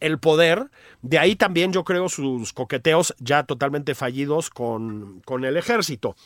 el 0.00 0.18
poder, 0.18 0.70
de 1.02 1.18
ahí 1.18 1.36
también 1.36 1.72
yo 1.72 1.84
creo 1.84 2.08
sus 2.08 2.52
coqueteos 2.52 3.14
ya 3.20 3.44
totalmente 3.44 3.94
fallidos 3.94 4.50
con, 4.50 5.20
con 5.24 5.44
el 5.44 5.56
ejército. 5.56 6.16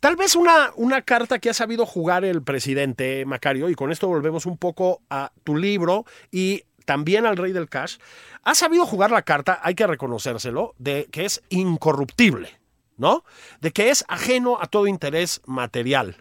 Tal 0.00 0.16
vez 0.16 0.36
una, 0.36 0.70
una, 0.76 1.02
carta 1.02 1.38
que 1.38 1.50
ha 1.50 1.54
sabido 1.54 1.86
jugar 1.86 2.24
el 2.24 2.42
presidente 2.42 3.24
Macario, 3.24 3.70
y 3.70 3.74
con 3.74 3.90
esto 3.90 4.06
volvemos 4.06 4.46
un 4.46 4.58
poco 4.58 5.00
a 5.08 5.32
tu 5.44 5.56
libro 5.56 6.04
y 6.30 6.62
también 6.88 7.26
al 7.26 7.36
rey 7.36 7.52
del 7.52 7.68
cash, 7.68 7.98
ha 8.44 8.54
sabido 8.54 8.86
jugar 8.86 9.10
la 9.10 9.20
carta, 9.20 9.60
hay 9.62 9.74
que 9.74 9.86
reconocérselo, 9.86 10.74
de 10.78 11.06
que 11.12 11.26
es 11.26 11.42
incorruptible, 11.50 12.58
¿no? 12.96 13.24
De 13.60 13.72
que 13.72 13.90
es 13.90 14.06
ajeno 14.08 14.56
a 14.58 14.68
todo 14.68 14.86
interés 14.86 15.42
material. 15.44 16.16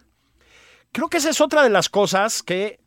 Creo 0.92 1.08
que 1.08 1.20
esa 1.20 1.30
es 1.30 1.40
otra 1.40 1.64
de 1.64 1.70
las 1.70 1.88
cosas 1.88 2.44
que, 2.44 2.82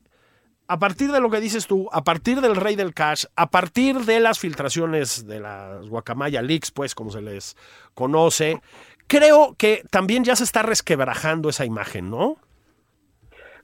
a 0.68 0.78
partir 0.78 1.10
de 1.10 1.20
lo 1.20 1.30
que 1.30 1.40
dices 1.40 1.66
tú, 1.66 1.88
a 1.90 2.04
partir 2.04 2.42
del 2.42 2.54
rey 2.54 2.76
del 2.76 2.92
cash, 2.92 3.24
a 3.34 3.48
partir 3.48 4.00
de 4.04 4.20
las 4.20 4.38
filtraciones 4.38 5.26
de 5.26 5.40
las 5.40 5.88
Guacamaya 5.88 6.42
Leaks, 6.42 6.72
pues 6.72 6.94
como 6.94 7.10
se 7.10 7.22
les 7.22 7.56
conoce, 7.94 8.60
creo 9.06 9.54
que 9.56 9.84
también 9.90 10.22
ya 10.22 10.36
se 10.36 10.44
está 10.44 10.60
resquebrajando 10.60 11.48
esa 11.48 11.64
imagen, 11.64 12.10
¿no? 12.10 12.36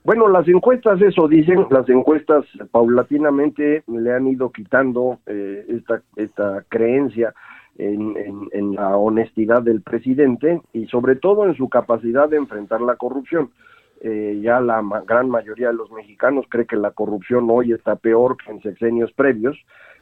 Bueno, 0.07 0.29
las 0.29 0.47
encuestas, 0.47 1.01
eso 1.01 1.27
dicen, 1.27 1.67
las 1.69 1.89
encuestas 1.89 2.45
paulatinamente 2.71 3.83
le 3.87 4.13
han 4.13 4.25
ido 4.25 4.53
quitando 4.53 5.19
eh, 5.25 5.65
esta, 5.67 6.01
esta 6.15 6.63
creencia 6.69 7.33
en, 7.77 8.15
en, 8.53 8.73
la 8.73 8.95
honestidad 8.95 9.63
del 9.63 9.81
presidente 9.81 10.61
y 10.71 10.85
sobre 10.85 11.17
todo 11.17 11.45
en 11.45 11.57
su 11.57 11.67
capacidad 11.67 12.29
de 12.29 12.37
enfrentar 12.37 12.79
la 12.79 12.95
corrupción. 12.95 13.51
Eh, 13.99 14.39
ya 14.41 14.61
la 14.61 14.81
gran 15.05 15.29
mayoría 15.29 15.67
de 15.67 15.73
los 15.73 15.91
mexicanos 15.91 16.45
cree 16.47 16.65
que 16.65 16.77
la 16.77 16.91
corrupción 16.91 17.49
hoy 17.49 17.73
está 17.73 17.97
peor 17.97 18.37
que 18.37 18.49
en 18.49 18.61
sexenios 18.61 19.11
previos 19.11 19.57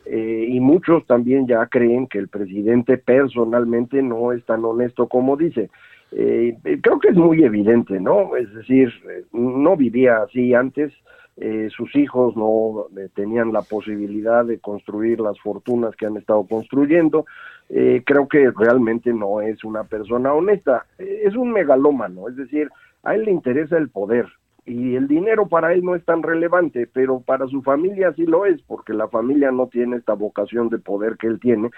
eh, 0.06 0.46
y 0.50 0.60
muchos 0.60 1.04
también 1.08 1.48
ya 1.48 1.66
creen 1.66 2.06
que 2.06 2.20
el 2.20 2.28
presidente 2.28 3.00
personalmente 3.00 4.04
no 4.04 4.34
es 4.34 4.46
tan 4.46 4.64
honesto 4.66 5.08
como 5.08 5.36
dice. 5.36 5.72
Eh, 6.18 6.58
creo 6.82 6.98
que 6.98 7.10
es 7.10 7.16
muy 7.16 7.44
evidente, 7.44 8.00
¿no? 8.00 8.38
Es 8.38 8.52
decir, 8.54 8.88
eh, 9.12 9.26
no 9.34 9.76
vivía 9.76 10.24
así 10.24 10.54
antes, 10.54 10.94
eh, 11.36 11.68
sus 11.76 11.94
hijos 11.94 12.38
no 12.38 12.86
tenían 13.14 13.52
la 13.52 13.62
posibilidad 13.62 14.46
de 14.46 14.60
construir 14.60 15.20
las 15.20 15.38
fortunas 15.42 15.94
que 15.98 16.06
han 16.06 16.16
estado 16.16 16.48
construyendo. 16.48 17.26
creo 17.68 18.28
que 18.30 18.52
realmente 18.52 19.12
no 19.12 19.42
es 19.42 19.64
una 19.64 19.84
persona 19.84 20.34
honesta, 20.34 20.86
es 21.00 21.36
un 21.36 21.52
megalómano, 21.52 22.30
es 22.30 22.36
decir, 22.36 22.70
a 23.04 23.16
él 23.16 23.26
le 23.26 23.32
interesa 23.32 23.78
el 23.78 23.90
poder, 23.90 24.28
y 24.66 24.96
el 24.96 25.08
dinero 25.08 25.48
para 25.48 25.74
él 25.74 25.84
no 25.84 25.96
es 25.96 26.04
tan 26.06 26.24
relevante, 26.24 26.88
pero 26.92 27.20
para 27.20 27.48
su 27.48 27.62
familia 27.62 28.14
sí 28.14 28.26
lo 28.26 28.46
es, 28.46 28.62
porque 28.64 28.94
la 28.94 29.08
familia 29.08 29.52
no 29.52 29.68
tiene 29.68 29.98
esta 29.98 30.14
vocación 30.14 30.70
de 30.70 30.80
poder 30.80 31.18
que 31.18 31.28
él 31.28 31.40
tiene, 31.40 31.70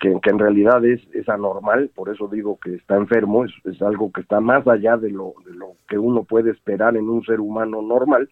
que, 0.00 0.18
en 0.22 0.38
realidad 0.38 0.84
es, 0.84 1.00
es 1.12 1.28
anormal, 1.28 1.90
por 1.94 2.08
eso 2.08 2.26
digo 2.26 2.58
que 2.58 2.74
está 2.74 2.96
enfermo, 2.96 3.44
es, 3.44 3.52
es 3.64 3.80
algo 3.82 4.10
que 4.10 4.22
está 4.22 4.40
más 4.40 4.66
allá 4.66 4.96
de 4.96 5.10
lo, 5.10 5.34
de 5.46 5.54
lo 5.54 5.76
que 5.86 5.96
uno 5.96 6.24
puede 6.24 6.50
esperar 6.50 6.96
en 6.96 7.08
un 7.08 7.24
ser 7.24 7.40
humano 7.40 7.82
normal. 7.82 8.28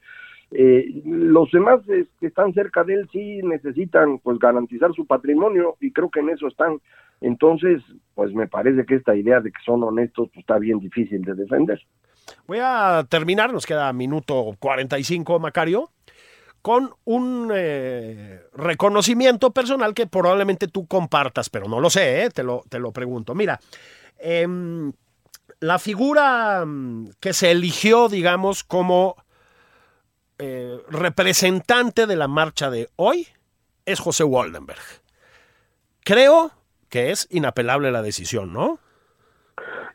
Eh, 0.55 1.00
los 1.07 1.50
demás 1.50 1.80
que 1.86 2.26
están 2.26 2.53
cerca 2.53 2.84
de 2.84 2.94
él 2.94 3.09
sí 3.11 3.40
necesitan 3.42 4.18
pues 4.18 4.38
garantizar 4.38 4.92
su 4.92 5.07
patrimonio 5.07 5.76
y 5.80 5.92
creo 5.92 6.11
que 6.11 6.20
en 6.20 6.30
eso 6.30 6.48
están. 6.48 6.78
Entonces, 7.22 7.80
pues 8.14 8.34
me 8.34 8.48
parece 8.48 8.84
que 8.84 8.96
esta 8.96 9.14
idea 9.14 9.40
de 9.40 9.50
que 9.50 9.62
son 9.64 9.82
honestos 9.82 10.28
pues, 10.28 10.40
está 10.40 10.59
bien 10.59 10.80
difícil 10.80 11.22
de 11.22 11.34
defender. 11.34 11.80
Voy 12.53 12.61
a 12.62 13.07
terminar, 13.09 13.50
nos 13.50 13.64
queda 13.64 13.90
minuto 13.94 14.55
45, 14.59 15.38
Macario, 15.38 15.90
con 16.61 16.94
un 17.05 17.50
eh, 17.55 18.42
reconocimiento 18.53 19.53
personal 19.53 19.94
que 19.94 20.07
probablemente 20.07 20.68
tú 20.68 20.86
compartas, 20.86 21.48
pero 21.48 21.66
no 21.66 21.80
lo 21.80 21.88
sé, 21.88 22.24
eh, 22.24 22.28
te, 22.28 22.42
lo, 22.42 22.62
te 22.68 22.78
lo 22.78 22.92
pregunto. 22.92 23.34
Mira, 23.34 23.59
em, 24.18 24.92
la 25.61 25.78
figura 25.78 26.62
mm, 26.66 27.12
que 27.20 27.32
se 27.32 27.53
eligió, 27.53 28.11
digamos, 28.11 28.64
como 28.64 29.16
eh, 30.36 30.76
representante 30.90 32.07
de 32.07 32.16
la 32.16 32.28
marcha 32.28 32.68
de 32.68 32.90
hoy 32.96 33.28
es 33.86 33.98
José 33.98 34.24
Waldenberg. 34.24 34.82
Creo 36.05 36.53
que 36.90 37.12
es 37.12 37.28
inapelable 37.30 37.90
la 37.90 38.03
decisión, 38.03 38.53
¿no? 38.53 38.78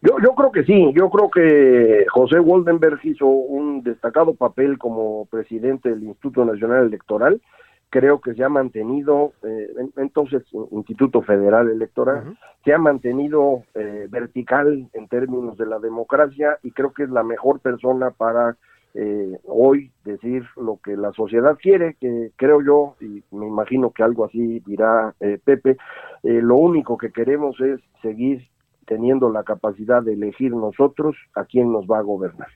Yo, 0.02 0.18
yo 0.24 0.36
creo 0.36 0.52
que 0.52 0.64
sí, 0.64 0.92
yo 0.94 1.10
creo 1.10 1.32
que 1.32 2.06
José 2.10 2.40
Woldenberg 2.40 3.00
hizo 3.04 3.26
un 3.26 3.82
destacado 3.84 4.36
papel 4.36 4.78
como 4.78 5.26
presidente 5.26 5.90
del 5.90 6.04
Instituto 6.04 6.46
Nacional 6.46 6.86
Electoral, 6.86 7.42
creo 7.90 8.20
que 8.20 8.34
se 8.34 8.44
ha 8.44 8.50
mantenido, 8.50 9.34
eh, 9.44 9.70
entonces 9.98 10.44
Instituto 10.72 11.22
Federal 11.22 11.70
Electoral, 11.70 12.38
se 12.64 12.74
ha 12.74 12.78
mantenido 12.78 13.64
eh, 13.76 14.08
vertical 14.10 14.90
en 14.94 15.08
términos 15.08 15.58
de 15.58 15.66
la 15.66 15.80
democracia 15.80 16.60
y 16.64 16.72
creo 16.72 16.94
que 16.94 17.04
es 17.04 17.10
la 17.10 17.24
mejor 17.24 17.60
persona 17.60 18.12
para 18.12 18.58
eh, 18.94 19.40
hoy 19.46 19.92
decir 20.04 20.44
lo 20.58 20.80
que 20.84 20.98
la 20.98 21.12
sociedad 21.14 21.58
quiere, 21.62 21.96
que 22.00 22.32
creo 22.36 22.62
yo, 22.62 22.96
y 23.00 23.24
me 23.32 23.48
imagino 23.48 23.92
que 23.92 24.04
algo 24.04 24.26
así 24.26 24.62
dirá 24.66 25.14
Pepe, 25.44 25.78
lo 26.24 26.56
único 26.58 26.98
que 26.98 27.12
queremos 27.12 27.60
es 27.62 27.80
seguir 28.02 28.48
teniendo 28.88 29.30
la 29.30 29.44
capacidad 29.44 30.02
de 30.02 30.14
elegir 30.14 30.52
nosotros 30.52 31.16
a 31.36 31.46
quién 31.46 31.72
nos 31.72 31.86
va 31.86 32.00
a 32.00 32.02
gobernar. 32.02 32.48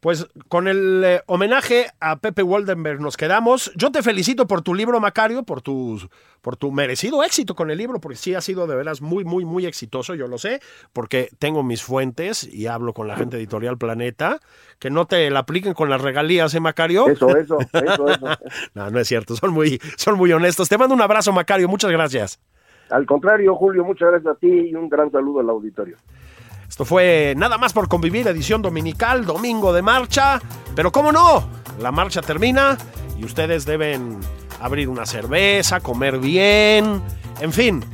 Pues 0.00 0.28
con 0.48 0.68
el 0.68 1.02
eh, 1.04 1.22
homenaje 1.26 1.88
a 1.98 2.20
Pepe 2.20 2.44
Waldenberg 2.44 3.00
nos 3.00 3.16
quedamos. 3.16 3.72
Yo 3.74 3.90
te 3.90 4.04
felicito 4.04 4.46
por 4.46 4.62
tu 4.62 4.72
libro, 4.72 5.00
Macario, 5.00 5.42
por 5.42 5.60
tu, 5.60 6.00
por 6.40 6.56
tu 6.56 6.70
merecido 6.70 7.24
éxito 7.24 7.56
con 7.56 7.72
el 7.72 7.78
libro, 7.78 8.00
porque 8.00 8.16
sí 8.16 8.32
ha 8.32 8.40
sido 8.40 8.68
de 8.68 8.76
veras 8.76 9.00
muy, 9.02 9.24
muy, 9.24 9.44
muy 9.44 9.66
exitoso, 9.66 10.14
yo 10.14 10.28
lo 10.28 10.38
sé, 10.38 10.60
porque 10.92 11.30
tengo 11.40 11.64
mis 11.64 11.82
fuentes 11.82 12.44
y 12.44 12.68
hablo 12.68 12.94
con 12.94 13.08
la 13.08 13.16
gente 13.16 13.38
Editorial 13.38 13.76
Planeta. 13.76 14.38
Que 14.78 14.90
no 14.90 15.06
te 15.06 15.28
la 15.30 15.40
apliquen 15.40 15.74
con 15.74 15.90
las 15.90 16.00
regalías, 16.00 16.54
¿eh, 16.54 16.60
Macario? 16.60 17.08
Eso, 17.08 17.36
eso, 17.36 17.58
eso, 17.72 18.08
eso. 18.08 18.28
no, 18.74 18.90
no 18.90 19.00
es 19.00 19.08
cierto, 19.08 19.34
son 19.34 19.52
muy, 19.52 19.80
son 19.96 20.16
muy 20.16 20.32
honestos. 20.32 20.68
Te 20.68 20.78
mando 20.78 20.94
un 20.94 21.02
abrazo, 21.02 21.32
Macario, 21.32 21.66
muchas 21.66 21.90
gracias. 21.90 22.38
Al 22.90 23.06
contrario, 23.06 23.54
Julio, 23.54 23.84
muchas 23.84 24.10
gracias 24.10 24.36
a 24.36 24.38
ti 24.38 24.70
y 24.70 24.74
un 24.74 24.88
gran 24.88 25.10
saludo 25.10 25.40
al 25.40 25.50
auditorio. 25.50 25.96
Esto 26.68 26.84
fue 26.84 27.34
Nada 27.36 27.58
más 27.58 27.72
por 27.72 27.88
convivir, 27.88 28.26
edición 28.28 28.62
dominical, 28.62 29.24
domingo 29.24 29.72
de 29.72 29.82
marcha. 29.82 30.40
Pero 30.74 30.92
cómo 30.92 31.12
no, 31.12 31.48
la 31.80 31.90
marcha 31.90 32.22
termina 32.22 32.76
y 33.18 33.24
ustedes 33.24 33.64
deben 33.64 34.18
abrir 34.60 34.88
una 34.88 35.06
cerveza, 35.06 35.80
comer 35.80 36.18
bien, 36.18 37.02
en 37.40 37.52
fin, 37.52 37.84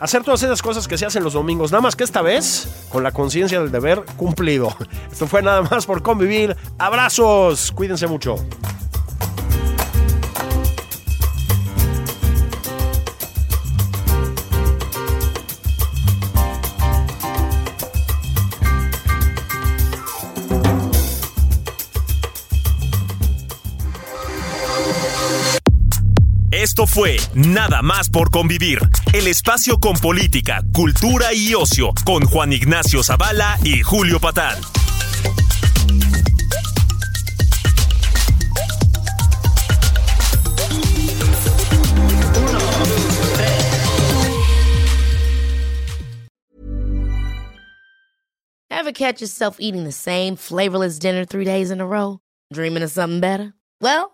hacer 0.00 0.22
todas 0.22 0.42
esas 0.42 0.62
cosas 0.62 0.88
que 0.88 0.98
se 0.98 1.06
hacen 1.06 1.22
los 1.22 1.32
domingos. 1.32 1.70
Nada 1.70 1.82
más 1.82 1.96
que 1.96 2.04
esta 2.04 2.22
vez 2.22 2.88
con 2.90 3.02
la 3.02 3.12
conciencia 3.12 3.60
del 3.60 3.70
deber 3.70 4.04
cumplido. 4.16 4.74
Esto 5.10 5.26
fue 5.26 5.42
Nada 5.42 5.62
más 5.62 5.86
por 5.86 6.02
convivir. 6.02 6.56
Abrazos, 6.78 7.72
cuídense 7.72 8.06
mucho. 8.06 8.36
Esto 26.74 26.88
fue 26.88 27.18
Nada 27.34 27.82
más 27.82 28.10
por 28.10 28.32
convivir, 28.32 28.80
el 29.12 29.28
espacio 29.28 29.78
con 29.78 29.96
política, 29.96 30.60
cultura 30.72 31.32
y 31.32 31.54
ocio, 31.54 31.92
con 32.04 32.24
Juan 32.24 32.52
Ignacio 32.52 33.04
Zavala 33.04 33.60
y 33.62 33.82
Julio 33.82 34.18
Patán. 34.18 34.58
Ever 48.68 48.90
catch 48.92 49.20
yourself 49.20 49.58
eating 49.60 49.84
the 49.84 49.92
same 49.92 50.34
flavorless 50.34 50.98
dinner 50.98 51.24
three 51.24 51.44
days 51.44 51.70
in 51.70 51.80
a 51.80 51.86
row? 51.86 52.18
Dreaming 52.52 52.82
of 52.82 52.90
something 52.90 53.20
better? 53.20 53.54
Well, 53.80 54.13